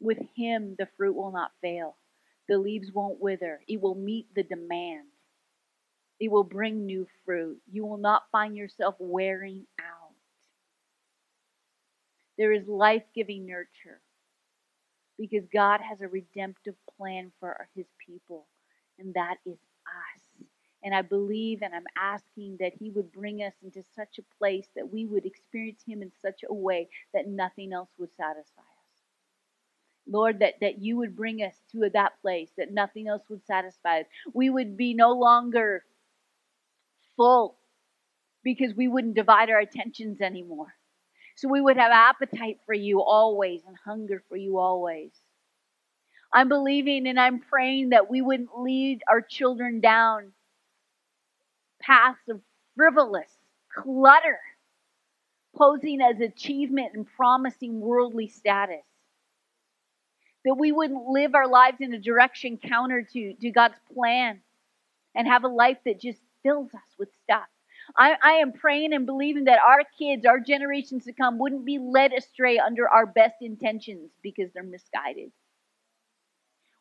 With 0.00 0.18
Him, 0.36 0.76
the 0.78 0.88
fruit 0.96 1.14
will 1.14 1.32
not 1.32 1.52
fail, 1.62 1.96
the 2.48 2.58
leaves 2.58 2.90
won't 2.92 3.20
wither, 3.20 3.60
it 3.68 3.80
will 3.80 3.94
meet 3.94 4.34
the 4.34 4.42
demand. 4.42 5.06
It 6.20 6.30
will 6.30 6.44
bring 6.44 6.86
new 6.86 7.06
fruit. 7.24 7.60
You 7.70 7.86
will 7.86 7.98
not 7.98 8.24
find 8.30 8.56
yourself 8.56 8.94
wearing 8.98 9.66
out. 9.80 9.99
There 12.40 12.52
is 12.54 12.66
life 12.66 13.02
giving 13.14 13.44
nurture 13.44 14.00
because 15.18 15.44
God 15.52 15.82
has 15.82 16.00
a 16.00 16.08
redemptive 16.08 16.74
plan 16.96 17.32
for 17.38 17.68
his 17.76 17.84
people, 18.04 18.46
and 18.98 19.12
that 19.12 19.36
is 19.44 19.58
us. 19.86 20.46
And 20.82 20.94
I 20.94 21.02
believe 21.02 21.60
and 21.60 21.74
I'm 21.74 21.84
asking 21.98 22.56
that 22.60 22.72
He 22.78 22.88
would 22.88 23.12
bring 23.12 23.42
us 23.42 23.52
into 23.62 23.82
such 23.94 24.18
a 24.18 24.38
place 24.38 24.68
that 24.74 24.90
we 24.90 25.04
would 25.04 25.26
experience 25.26 25.82
Him 25.86 26.00
in 26.00 26.10
such 26.22 26.40
a 26.48 26.54
way 26.54 26.88
that 27.12 27.28
nothing 27.28 27.74
else 27.74 27.90
would 27.98 28.16
satisfy 28.16 28.62
us. 28.62 29.02
Lord, 30.08 30.38
that, 30.38 30.54
that 30.62 30.80
you 30.80 30.96
would 30.96 31.14
bring 31.14 31.42
us 31.42 31.60
to 31.72 31.90
that 31.92 32.12
place 32.22 32.48
that 32.56 32.72
nothing 32.72 33.06
else 33.06 33.22
would 33.28 33.44
satisfy 33.44 34.00
us. 34.00 34.06
We 34.32 34.48
would 34.48 34.78
be 34.78 34.94
no 34.94 35.12
longer 35.12 35.84
full 37.18 37.58
because 38.42 38.74
we 38.74 38.88
wouldn't 38.88 39.14
divide 39.14 39.50
our 39.50 39.58
attentions 39.58 40.22
anymore. 40.22 40.74
So 41.40 41.48
we 41.48 41.62
would 41.62 41.78
have 41.78 41.90
appetite 41.90 42.58
for 42.66 42.74
you 42.74 43.00
always 43.00 43.62
and 43.66 43.74
hunger 43.82 44.22
for 44.28 44.36
you 44.36 44.58
always. 44.58 45.10
I'm 46.34 46.50
believing 46.50 47.06
and 47.08 47.18
I'm 47.18 47.40
praying 47.40 47.90
that 47.90 48.10
we 48.10 48.20
wouldn't 48.20 48.58
lead 48.58 49.00
our 49.08 49.22
children 49.22 49.80
down 49.80 50.32
paths 51.80 52.18
of 52.28 52.42
frivolous 52.76 53.30
clutter, 53.74 54.38
posing 55.56 56.02
as 56.02 56.20
achievement 56.20 56.90
and 56.92 57.06
promising 57.16 57.80
worldly 57.80 58.28
status. 58.28 58.84
That 60.44 60.56
we 60.58 60.72
wouldn't 60.72 61.06
live 61.06 61.34
our 61.34 61.48
lives 61.48 61.78
in 61.80 61.94
a 61.94 61.98
direction 61.98 62.58
counter 62.58 63.08
to, 63.14 63.32
to 63.32 63.50
God's 63.50 63.80
plan 63.94 64.40
and 65.14 65.26
have 65.26 65.44
a 65.44 65.48
life 65.48 65.78
that 65.86 65.98
just 65.98 66.20
fills 66.42 66.74
us 66.74 66.98
with 66.98 67.08
stuff. 67.24 67.48
I, 67.96 68.16
I 68.22 68.32
am 68.34 68.52
praying 68.52 68.92
and 68.92 69.06
believing 69.06 69.44
that 69.44 69.58
our 69.58 69.82
kids, 69.98 70.26
our 70.26 70.40
generations 70.40 71.04
to 71.04 71.12
come, 71.12 71.38
wouldn't 71.38 71.64
be 71.64 71.78
led 71.78 72.12
astray 72.12 72.58
under 72.58 72.88
our 72.88 73.06
best 73.06 73.36
intentions 73.40 74.10
because 74.22 74.50
they're 74.52 74.62
misguided. 74.62 75.30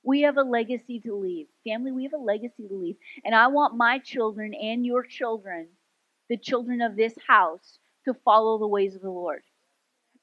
We 0.04 0.22
have 0.22 0.38
a 0.38 0.44
legacy 0.44 1.00
to 1.02 1.16
leave. 1.16 1.48
Family, 1.66 1.92
we 1.92 2.04
have 2.04 2.14
a 2.14 2.18
legacy 2.18 2.68
to 2.68 2.76
leave. 2.76 2.96
And 3.26 3.36
I 3.36 3.48
want 3.48 3.76
my 3.76 4.00
children 4.00 4.54
and 4.54 4.86
your 4.86 5.04
children, 5.04 5.68
the 6.30 6.38
children 6.38 6.82
of 6.82 6.96
this 6.96 7.14
house, 7.28 7.80
to 8.06 8.14
follow 8.14 8.58
the 8.58 8.68
ways 8.68 8.96
of 8.96 9.02
the 9.02 9.10
Lord. 9.10 9.42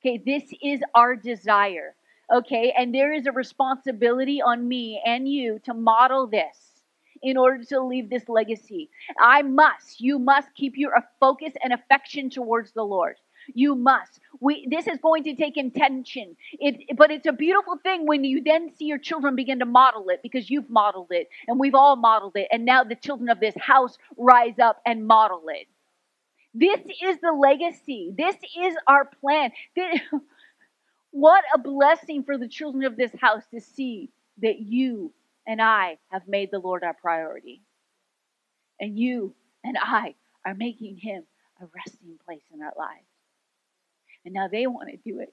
Okay, 0.00 0.22
this 0.24 0.44
is 0.62 0.80
our 0.94 1.14
desire. 1.14 1.94
Okay, 2.32 2.72
and 2.76 2.94
there 2.94 3.12
is 3.12 3.26
a 3.26 3.32
responsibility 3.32 4.40
on 4.42 4.66
me 4.66 5.00
and 5.04 5.28
you 5.28 5.60
to 5.64 5.74
model 5.74 6.26
this 6.26 6.75
in 7.22 7.36
order 7.36 7.64
to 7.64 7.82
leave 7.82 8.10
this 8.10 8.28
legacy. 8.28 8.90
I 9.20 9.42
must, 9.42 10.00
you 10.00 10.18
must 10.18 10.54
keep 10.54 10.76
your 10.76 10.92
focus 11.20 11.52
and 11.62 11.72
affection 11.72 12.30
towards 12.30 12.72
the 12.72 12.82
Lord. 12.82 13.16
You 13.54 13.74
must. 13.76 14.20
We 14.40 14.66
this 14.70 14.88
is 14.88 14.98
going 15.00 15.24
to 15.24 15.34
take 15.36 15.56
intention. 15.56 16.36
It, 16.54 16.96
but 16.96 17.10
it's 17.10 17.26
a 17.26 17.32
beautiful 17.32 17.78
thing 17.82 18.06
when 18.06 18.24
you 18.24 18.42
then 18.42 18.74
see 18.74 18.86
your 18.86 18.98
children 18.98 19.36
begin 19.36 19.60
to 19.60 19.64
model 19.66 20.08
it 20.08 20.20
because 20.22 20.50
you've 20.50 20.68
modeled 20.68 21.08
it 21.10 21.28
and 21.46 21.58
we've 21.58 21.74
all 21.74 21.96
modeled 21.96 22.36
it. 22.36 22.48
And 22.50 22.64
now 22.64 22.82
the 22.82 22.96
children 22.96 23.28
of 23.28 23.38
this 23.40 23.54
house 23.56 23.98
rise 24.16 24.58
up 24.58 24.80
and 24.84 25.06
model 25.06 25.44
it. 25.48 25.68
This 26.54 26.80
is 27.02 27.18
the 27.20 27.32
legacy. 27.32 28.12
This 28.16 28.34
is 28.58 28.74
our 28.86 29.04
plan. 29.20 29.52
what 31.10 31.44
a 31.54 31.58
blessing 31.58 32.24
for 32.24 32.38
the 32.38 32.48
children 32.48 32.84
of 32.84 32.96
this 32.96 33.12
house 33.20 33.42
to 33.52 33.60
see 33.60 34.10
that 34.42 34.60
you 34.60 35.12
and 35.46 35.62
I 35.62 35.98
have 36.10 36.28
made 36.28 36.50
the 36.50 36.58
Lord 36.58 36.84
our 36.84 36.94
priority. 36.94 37.62
And 38.80 38.98
you 38.98 39.34
and 39.64 39.76
I 39.80 40.14
are 40.44 40.54
making 40.54 40.96
Him 40.96 41.24
a 41.60 41.66
resting 41.74 42.18
place 42.24 42.44
in 42.52 42.62
our 42.62 42.74
lives. 42.78 43.06
And 44.24 44.34
now 44.34 44.48
they 44.48 44.66
want 44.66 44.90
to 44.90 44.96
do 44.96 45.20
it 45.20 45.32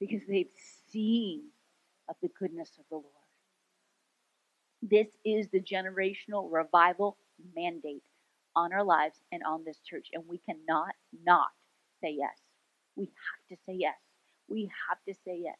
because 0.00 0.22
they've 0.28 0.46
seen 0.90 1.42
of 2.08 2.16
the 2.22 2.30
goodness 2.38 2.70
of 2.78 2.84
the 2.90 2.96
Lord. 2.96 3.04
This 4.82 5.08
is 5.24 5.48
the 5.48 5.60
generational 5.60 6.48
revival 6.50 7.18
mandate 7.54 8.04
on 8.54 8.72
our 8.72 8.84
lives 8.84 9.16
and 9.32 9.42
on 9.44 9.64
this 9.64 9.78
church, 9.88 10.08
and 10.12 10.24
we 10.28 10.38
cannot 10.38 10.94
not 11.24 11.48
say 12.00 12.14
yes. 12.16 12.36
We 12.96 13.04
have 13.06 13.48
to 13.50 13.56
say 13.66 13.74
yes. 13.78 13.96
We 14.48 14.70
have 14.88 14.98
to 15.08 15.14
say 15.24 15.40
yes. 15.42 15.58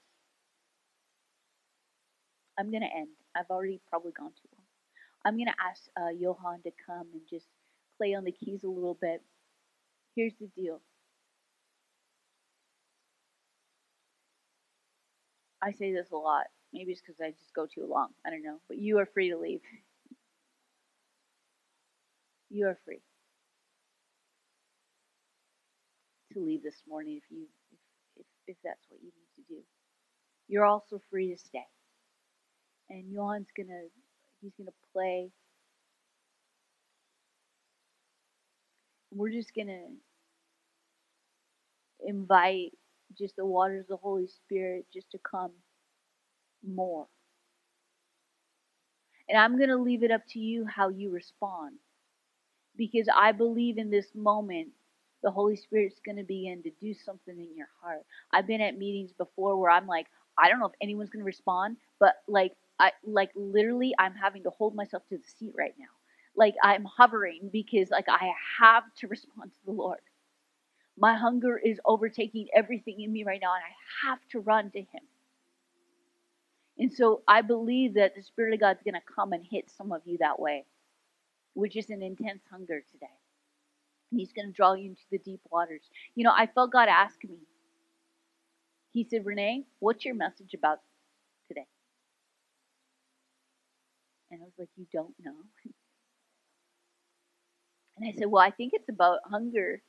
I'm 2.59 2.71
going 2.71 2.83
to 2.83 2.95
end. 2.97 3.09
I've 3.37 3.51
already 3.51 3.81
probably 3.89 4.13
gone 4.13 4.31
too 4.31 4.49
long. 4.57 4.65
I'm 5.25 5.37
going 5.37 5.47
to 5.47 5.63
ask 5.71 5.83
uh, 5.97 6.11
Johan 6.11 6.63
to 6.63 6.71
come 6.87 7.07
and 7.13 7.23
just 7.29 7.47
play 7.97 8.15
on 8.15 8.25
the 8.25 8.33
keys 8.33 8.65
a 8.65 8.69
little 8.69 8.97
bit. 9.01 9.23
Here's 10.15 10.35
the 10.41 10.49
deal. 10.57 10.81
I 15.63 15.73
say 15.73 15.93
this 15.93 16.11
a 16.13 16.17
lot. 16.17 16.47
Maybe 16.73 16.93
it's 16.93 17.01
because 17.01 17.21
I 17.21 17.31
just 17.31 17.55
go 17.55 17.67
too 17.67 17.87
long. 17.87 18.09
I 18.27 18.31
don't 18.31 18.43
know. 18.43 18.59
But 18.69 18.79
you 18.79 18.99
are 18.99 19.07
free 19.07 19.31
to 19.31 19.39
leave. 19.39 19.61
You 22.51 22.67
are 22.69 22.79
free 22.85 23.03
to 26.33 26.41
leave 26.41 26.63
this 26.63 26.83
morning 26.89 27.17
if 27.19 27.25
you 27.31 27.47
if, 27.73 27.79
if, 28.21 28.27
if 28.47 28.57
that's 28.65 28.85
what 28.89 29.01
you 29.03 29.09
need 29.09 29.43
to 29.43 29.55
do. 29.55 29.61
You're 30.49 30.65
also 30.65 31.01
free 31.11 31.31
to 31.33 31.39
stay. 31.39 31.67
And 32.91 33.13
Johan's 33.15 33.49
gonna 33.57 33.83
he's 34.43 34.53
gonna 34.59 34.71
play. 34.93 35.31
We're 39.13 39.31
just 39.33 39.55
gonna 39.55 39.89
invite 42.01 42.73
just 43.19 43.37
the 43.37 43.47
waters 43.47 43.83
of 43.83 43.89
the 43.89 43.97
Holy 43.97 44.27
Spirit 44.29 44.87
just 44.93 45.11
to 45.13 45.19
come 45.19 45.53
more. 46.67 47.07
And 49.29 49.39
I'm 49.39 49.59
to 49.59 49.77
leave 49.77 50.03
it 50.03 50.11
up 50.11 50.23
to 50.31 50.39
you 50.39 50.67
how 50.67 50.89
you 50.89 51.11
respond. 51.11 51.77
Because 52.77 53.09
I 53.15 53.33
believe 53.33 53.79
in 53.79 53.91
this 53.91 54.07
moment, 54.15 54.69
the 55.23 55.31
Holy 55.31 55.57
Spirit's 55.57 56.01
going 56.05 56.17
to 56.17 56.23
begin 56.25 56.63
to 56.63 56.71
do 56.81 56.95
something 56.95 57.37
in 57.39 57.57
your 57.57 57.69
heart. 57.83 58.05
I've 58.33 58.47
been 58.47 58.61
at 58.61 58.79
meetings 58.79 59.13
before 59.13 59.57
where 59.59 59.71
I'm 59.71 59.87
like, 59.87 60.07
I 60.39 60.49
don't 60.49 60.61
know 60.61 60.67
if 60.67 60.75
anyone's 60.81 61.11
going 61.11 61.23
to 61.23 61.27
respond, 61.27 61.77
but 62.01 62.15
like, 62.29 62.53
I 62.79 62.93
like 63.05 63.31
literally, 63.35 63.95
I'm 63.99 64.15
having 64.15 64.45
to 64.45 64.51
hold 64.51 64.75
myself 64.75 65.03
to 65.09 65.19
the 65.19 65.25
seat 65.39 65.55
right 65.57 65.75
now. 65.79 65.87
Like 66.37 66.55
I'm 66.63 66.85
hovering 66.85 67.51
because 67.53 67.91
like 67.91 68.07
I 68.09 68.31
have 68.61 68.85
to 68.99 69.09
respond 69.09 69.53
to 69.53 69.59
the 69.67 69.73
Lord. 69.73 70.01
My 70.99 71.17
hunger 71.17 71.59
is 71.59 71.81
overtaking 71.85 72.49
everything 72.55 73.01
in 73.01 73.13
me 73.13 73.25
right 73.25 73.41
now, 73.41 73.55
and 73.55 73.63
I 73.63 74.09
have 74.09 74.19
to 74.33 74.41
run 74.41 74.71
to 74.73 74.81
Him. 74.81 75.03
And 76.79 76.93
so 76.93 77.23
I 77.29 77.43
believe 77.43 77.95
that 77.95 78.15
the 78.15 78.23
Spirit 78.23 78.55
of 78.55 78.61
God's 78.61 78.83
going 78.83 78.95
to 78.95 79.15
come 79.15 79.33
and 79.33 79.45
hit 79.45 79.71
some 79.71 79.93
of 79.93 80.03
you 80.05 80.19
that 80.19 80.41
way, 80.41 80.65
which 81.55 81.77
is 81.77 81.91
an 81.91 82.03
intense 82.03 82.43
hunger 82.51 82.83
today. 82.93 83.15
And 84.11 84.21
He's 84.21 84.33
going 84.33 84.49
to 84.49 84.53
draw 84.53 84.75
you 84.75 84.91
into 84.91 85.03
the 85.11 85.19
deep 85.19 85.41
waters. 85.51 85.83
You 86.15 86.25
know, 86.25 86.33
I 86.37 86.47
felt 86.47 86.73
God 86.73 86.89
ask 86.89 87.23
me. 87.25 87.39
He 88.93 89.05
said, 89.05 89.27
Renee, 89.27 89.65
what's 89.81 90.05
your 90.05 90.15
message 90.15 90.55
about 90.55 90.81
today? 91.49 91.67
And 94.39 94.45
I 94.45 94.47
was 94.47 94.55
like, 94.59 94.69
You 94.77 94.87
don't 94.93 95.15
know? 95.25 95.35
And 98.01 98.09
I 98.09 98.17
said, 98.17 98.31
Well, 98.31 98.43
I 98.43 98.51
think 98.51 98.75
it's 98.75 98.89
about 98.89 99.19
hunger. 99.25 99.83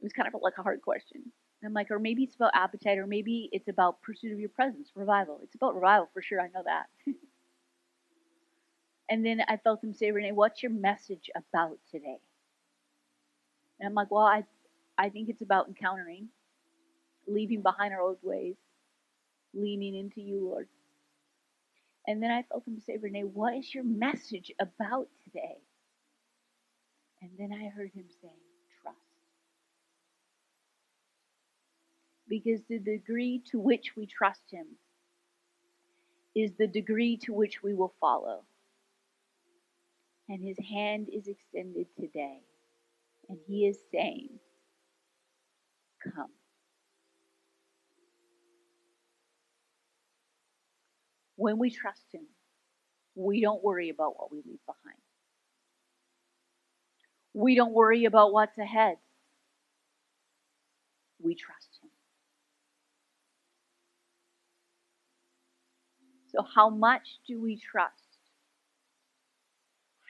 It 0.00 0.02
was 0.02 0.12
kind 0.14 0.26
of 0.26 0.40
like 0.40 0.54
a 0.58 0.62
hard 0.62 0.80
question. 0.80 1.20
And 1.60 1.68
I'm 1.68 1.74
like, 1.74 1.90
or 1.90 1.98
maybe 1.98 2.22
it's 2.22 2.36
about 2.36 2.52
appetite, 2.54 2.98
or 2.98 3.06
maybe 3.06 3.50
it's 3.52 3.68
about 3.68 4.00
pursuit 4.00 4.32
of 4.32 4.40
your 4.40 4.48
presence, 4.48 4.90
revival. 4.94 5.40
It's 5.42 5.54
about 5.54 5.74
revival 5.74 6.08
for 6.14 6.22
sure. 6.22 6.40
I 6.40 6.46
know 6.54 6.62
that. 6.64 6.86
and 9.10 9.26
then 9.26 9.42
I 9.48 9.58
felt 9.58 9.82
him 9.82 9.92
say, 9.92 10.10
Renee, 10.10 10.32
what's 10.32 10.62
your 10.62 10.72
message 10.72 11.28
about 11.36 11.78
today? 11.90 12.20
And 13.80 13.88
I'm 13.88 13.94
like, 13.94 14.10
well, 14.10 14.24
I, 14.24 14.44
I 14.96 15.10
think 15.10 15.28
it's 15.28 15.42
about 15.42 15.68
encountering, 15.68 16.28
leaving 17.26 17.60
behind 17.60 17.92
our 17.92 18.00
old 18.00 18.18
ways, 18.22 18.56
leaning 19.52 19.94
into 19.96 20.20
you, 20.22 20.48
Lord. 20.48 20.68
And 22.08 22.22
then 22.22 22.30
I 22.30 22.42
felt 22.42 22.66
him 22.66 22.80
say, 22.80 22.96
Renee, 22.96 23.24
what 23.24 23.54
is 23.54 23.74
your 23.74 23.84
message 23.84 24.50
about 24.58 25.08
today? 25.24 25.58
And 27.20 27.30
then 27.38 27.52
I 27.52 27.68
heard 27.68 27.90
him 27.94 28.06
say, 28.22 28.32
trust. 28.80 28.96
Because 32.26 32.62
the 32.66 32.78
degree 32.78 33.42
to 33.50 33.58
which 33.58 33.92
we 33.94 34.06
trust 34.06 34.40
him 34.50 34.64
is 36.34 36.52
the 36.58 36.66
degree 36.66 37.18
to 37.24 37.34
which 37.34 37.62
we 37.62 37.74
will 37.74 37.92
follow. 38.00 38.40
And 40.30 40.42
his 40.42 40.56
hand 40.66 41.10
is 41.12 41.28
extended 41.28 41.88
today. 42.00 42.38
And 43.28 43.38
he 43.46 43.66
is 43.66 43.76
saying, 43.92 44.30
Come. 46.02 46.37
When 51.38 51.58
we 51.58 51.70
trust 51.70 52.02
him, 52.12 52.26
we 53.14 53.40
don't 53.40 53.62
worry 53.62 53.88
about 53.88 54.18
what 54.18 54.30
we 54.30 54.42
leave 54.44 54.60
behind. 54.66 54.98
We 57.34 57.54
don't 57.54 57.72
worry 57.72 58.04
about 58.04 58.32
what's 58.32 58.58
ahead. 58.58 58.96
We 61.22 61.36
trust 61.36 61.78
Him. 61.82 61.90
So, 66.32 66.42
how 66.42 66.68
much 66.68 67.18
do 67.28 67.40
we 67.40 67.56
trust? 67.56 67.94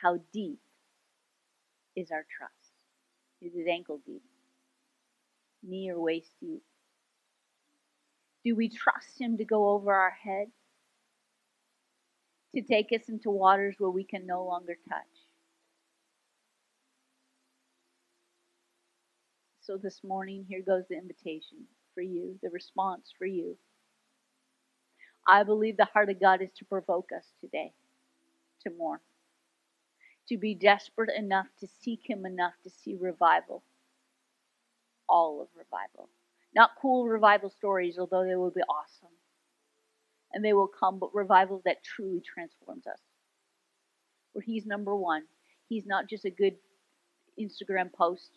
How 0.01 0.19
deep 0.33 0.61
is 1.95 2.11
our 2.11 2.25
trust? 2.39 2.55
Is 3.43 3.53
it 3.55 3.69
ankle 3.69 4.01
deep? 4.07 4.23
Knee 5.63 5.91
or 5.91 6.01
waist 6.01 6.31
deep? 6.41 6.63
Do 8.45 8.57
we 8.57 8.71
trust 8.71 9.21
Him 9.21 9.37
to 9.37 9.45
go 9.45 9.69
over 9.71 9.93
our 9.93 10.17
head? 10.23 10.49
To 12.55 12.63
take 12.63 12.89
us 12.93 13.09
into 13.09 13.31
waters 13.31 13.77
where 13.79 13.91
we 13.91 14.05
can 14.05 14.27
no 14.27 14.45
longer 14.45 14.77
touch? 14.89 15.05
So 19.61 19.77
this 19.77 20.01
morning, 20.03 20.47
here 20.49 20.63
goes 20.67 20.85
the 20.89 20.97
invitation 20.97 21.59
for 21.95 22.01
you, 22.01 22.39
the 22.43 22.49
response 22.49 23.13
for 23.19 23.27
you. 23.27 23.57
I 25.27 25.43
believe 25.43 25.77
the 25.77 25.85
heart 25.85 26.09
of 26.09 26.21
God 26.21 26.41
is 26.41 26.51
to 26.57 26.65
provoke 26.65 27.11
us 27.15 27.27
today 27.39 27.75
to 28.63 28.71
more, 28.79 29.03
to 30.29 30.39
be 30.39 30.55
desperate 30.55 31.11
enough 31.15 31.47
to 31.61 31.67
seek 31.67 32.09
Him 32.09 32.25
enough 32.25 32.55
to 32.65 32.71
see 32.71 32.97
revival, 32.99 33.63
all 35.07 35.43
of 35.43 35.49
revival. 35.55 36.09
Not 36.55 36.71
cool 36.81 37.07
revival 37.07 37.51
stories, 37.51 37.99
although 37.99 38.25
they 38.25 38.37
will 38.37 38.51
be 38.51 38.63
awesome. 38.63 39.13
And 40.33 40.45
they 40.45 40.53
will 40.53 40.69
come, 40.69 40.99
but 40.99 41.15
revival 41.15 41.63
that 41.65 41.83
truly 41.83 42.21
transforms 42.21 42.87
us. 42.87 43.01
Where 44.33 44.43
He's 44.43 44.67
number 44.67 44.95
one. 44.95 45.23
He's 45.69 45.87
not 45.87 46.09
just 46.09 46.25
a 46.25 46.31
good 46.31 46.57
Instagram 47.41 47.93
post 47.93 48.31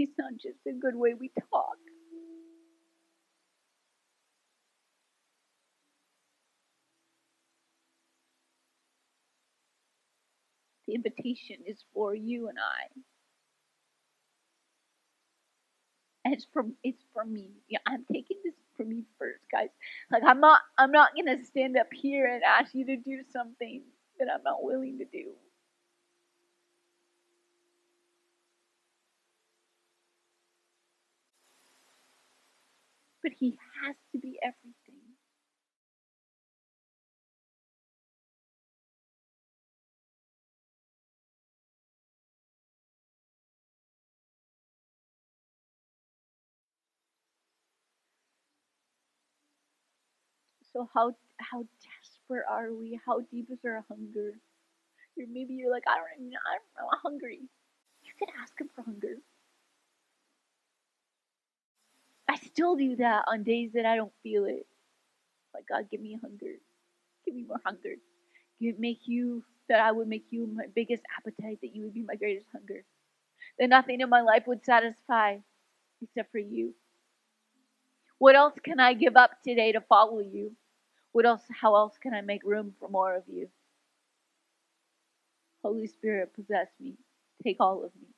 He's 0.00 0.08
not 0.18 0.32
just 0.40 0.66
a 0.66 0.72
good 0.72 0.96
way 0.96 1.12
we 1.12 1.30
talk. 1.52 1.76
The 10.86 10.94
invitation 10.94 11.56
is 11.66 11.84
for 11.92 12.14
you 12.14 12.48
and 12.48 12.56
I. 12.58 12.88
And 16.24 16.34
it's 16.34 16.46
from 16.52 16.74
it's 16.84 17.02
for 17.14 17.24
me. 17.24 17.50
Yeah, 17.68 17.78
I'm 17.86 18.04
taking 18.12 18.38
this 18.44 18.54
for 18.76 18.84
me 18.84 19.04
first, 19.18 19.44
guys. 19.50 19.70
Like 20.12 20.22
I'm 20.26 20.40
not 20.40 20.60
I'm 20.78 20.92
not 20.92 21.10
gonna 21.16 21.44
stand 21.44 21.76
up 21.78 21.88
here 21.92 22.26
and 22.26 22.42
ask 22.44 22.74
you 22.74 22.84
to 22.86 22.96
do 22.96 23.22
something 23.32 23.82
that 24.18 24.28
I'm 24.32 24.42
not 24.42 24.62
willing 24.62 24.98
to 24.98 25.04
do. 25.06 25.32
but 33.22 33.32
he 33.38 33.58
has 33.84 33.96
to 34.12 34.18
be 34.18 34.38
everything. 34.42 34.59
How 50.94 51.14
how 51.38 51.64
desperate 51.82 52.44
are 52.48 52.72
we? 52.72 53.00
How 53.04 53.20
deep 53.20 53.48
is 53.50 53.58
our 53.64 53.84
hunger? 53.88 54.32
Or 55.18 55.24
maybe 55.30 55.54
you're 55.54 55.70
like, 55.70 55.84
I 55.88 55.96
don't 55.96 56.26
even 56.26 56.32
I 56.34 56.56
don't 56.56 56.84
know, 56.84 56.90
I'm 56.92 57.00
hungry. 57.02 57.40
You 58.02 58.12
can 58.18 58.28
ask 58.42 58.58
him 58.60 58.68
for 58.74 58.82
hunger. 58.82 59.16
I 62.28 62.36
still 62.36 62.76
do 62.76 62.96
that 62.96 63.24
on 63.26 63.42
days 63.42 63.72
that 63.74 63.86
I 63.86 63.96
don't 63.96 64.12
feel 64.22 64.44
it. 64.44 64.66
Like 65.54 65.66
God, 65.68 65.88
give 65.90 66.00
me 66.00 66.18
hunger. 66.20 66.54
Give 67.24 67.34
me 67.34 67.44
more 67.46 67.60
hunger. 67.64 67.94
Give 68.60 68.78
make 68.78 69.00
you 69.06 69.42
that 69.68 69.80
I 69.80 69.92
would 69.92 70.08
make 70.08 70.26
you 70.30 70.46
my 70.46 70.66
biggest 70.74 71.02
appetite, 71.16 71.58
that 71.62 71.74
you 71.74 71.84
would 71.84 71.94
be 71.94 72.02
my 72.02 72.16
greatest 72.16 72.46
hunger. 72.52 72.84
That 73.58 73.68
nothing 73.68 74.00
in 74.00 74.08
my 74.08 74.20
life 74.20 74.44
would 74.46 74.64
satisfy 74.64 75.38
except 76.02 76.32
for 76.32 76.38
you. 76.38 76.74
What 78.18 78.36
else 78.36 78.54
can 78.62 78.80
I 78.80 78.94
give 78.94 79.16
up 79.16 79.42
today 79.42 79.72
to 79.72 79.80
follow 79.80 80.20
you? 80.20 80.52
What 81.12 81.26
else 81.26 81.42
how 81.50 81.76
else 81.76 81.98
can 81.98 82.14
I 82.14 82.20
make 82.22 82.44
room 82.44 82.74
for 82.80 82.88
more 82.88 83.14
of 83.16 83.24
you? 83.28 83.48
Holy 85.62 85.86
Spirit, 85.86 86.34
possess 86.34 86.68
me. 86.80 86.96
Take 87.44 87.56
all 87.60 87.84
of 87.84 87.92
me. 87.96 88.08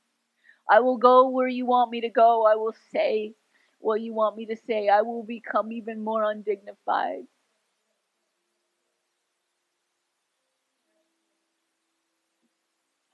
I 0.70 0.80
will 0.80 0.98
go 0.98 1.28
where 1.28 1.48
you 1.48 1.66
want 1.66 1.90
me 1.90 2.00
to 2.02 2.08
go. 2.08 2.46
I 2.46 2.56
will 2.56 2.74
say 2.92 3.34
what 3.80 4.00
you 4.00 4.14
want 4.14 4.36
me 4.36 4.46
to 4.46 4.56
say. 4.56 4.88
I 4.88 5.02
will 5.02 5.24
become 5.24 5.72
even 5.72 6.02
more 6.04 6.24
undignified. 6.24 7.24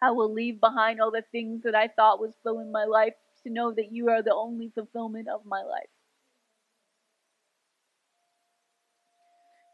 I 0.03 0.13
will 0.13 0.33
leave 0.33 0.61
behind 0.61 1.01
all 1.01 1.11
the 1.11 1.25
things 1.33 1.63
that 1.65 1.75
I 1.75 1.89
thought 1.89 2.21
was 2.21 2.35
filling 2.43 2.73
my 2.73 2.85
life 2.85 3.15
to 3.45 3.51
know 3.51 3.73
that 3.73 3.93
you 3.93 4.11
are 4.11 4.23
the 4.23 4.35
only 4.35 4.71
fulfillment 4.75 5.29
of 5.29 5.45
my 5.47 5.63
life. 5.63 5.89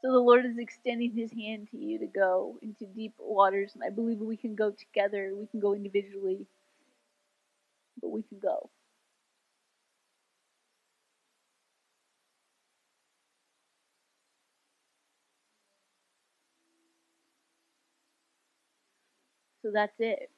So 0.05 0.13
the 0.13 0.21
Lord 0.21 0.47
is 0.47 0.59
extending 0.59 1.13
his 1.13 1.33
hand 1.33 1.69
to 1.73 1.79
you 1.79 1.99
to 2.01 2.07
go 2.07 2.59
into 2.63 2.87
deep 2.87 3.15
waters, 3.19 3.75
and 3.75 3.85
I 3.85 3.91
believe 3.91 4.21
we 4.21 4.37
can 4.39 4.55
go 4.55 4.71
together. 4.71 5.35
We 5.35 5.49
can 5.49 5.61
go 5.61 5.75
individually, 5.75 6.47
but 8.01 8.11
we 8.11 8.23
can 8.23 8.39
go. 8.39 8.71
So 19.63 19.71
that's 19.73 19.99
it. 19.99 20.31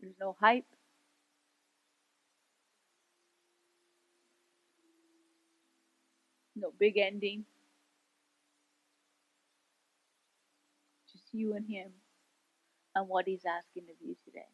There's 0.00 0.14
no 0.20 0.36
hype. 0.40 0.66
No 6.56 6.72
big 6.78 6.98
ending. 6.98 7.44
you 11.32 11.54
and 11.54 11.66
Him 11.68 11.90
and 12.94 13.08
what 13.08 13.26
He's 13.26 13.44
asking 13.46 13.84
of 13.90 13.96
you 14.00 14.16
today. 14.24 14.48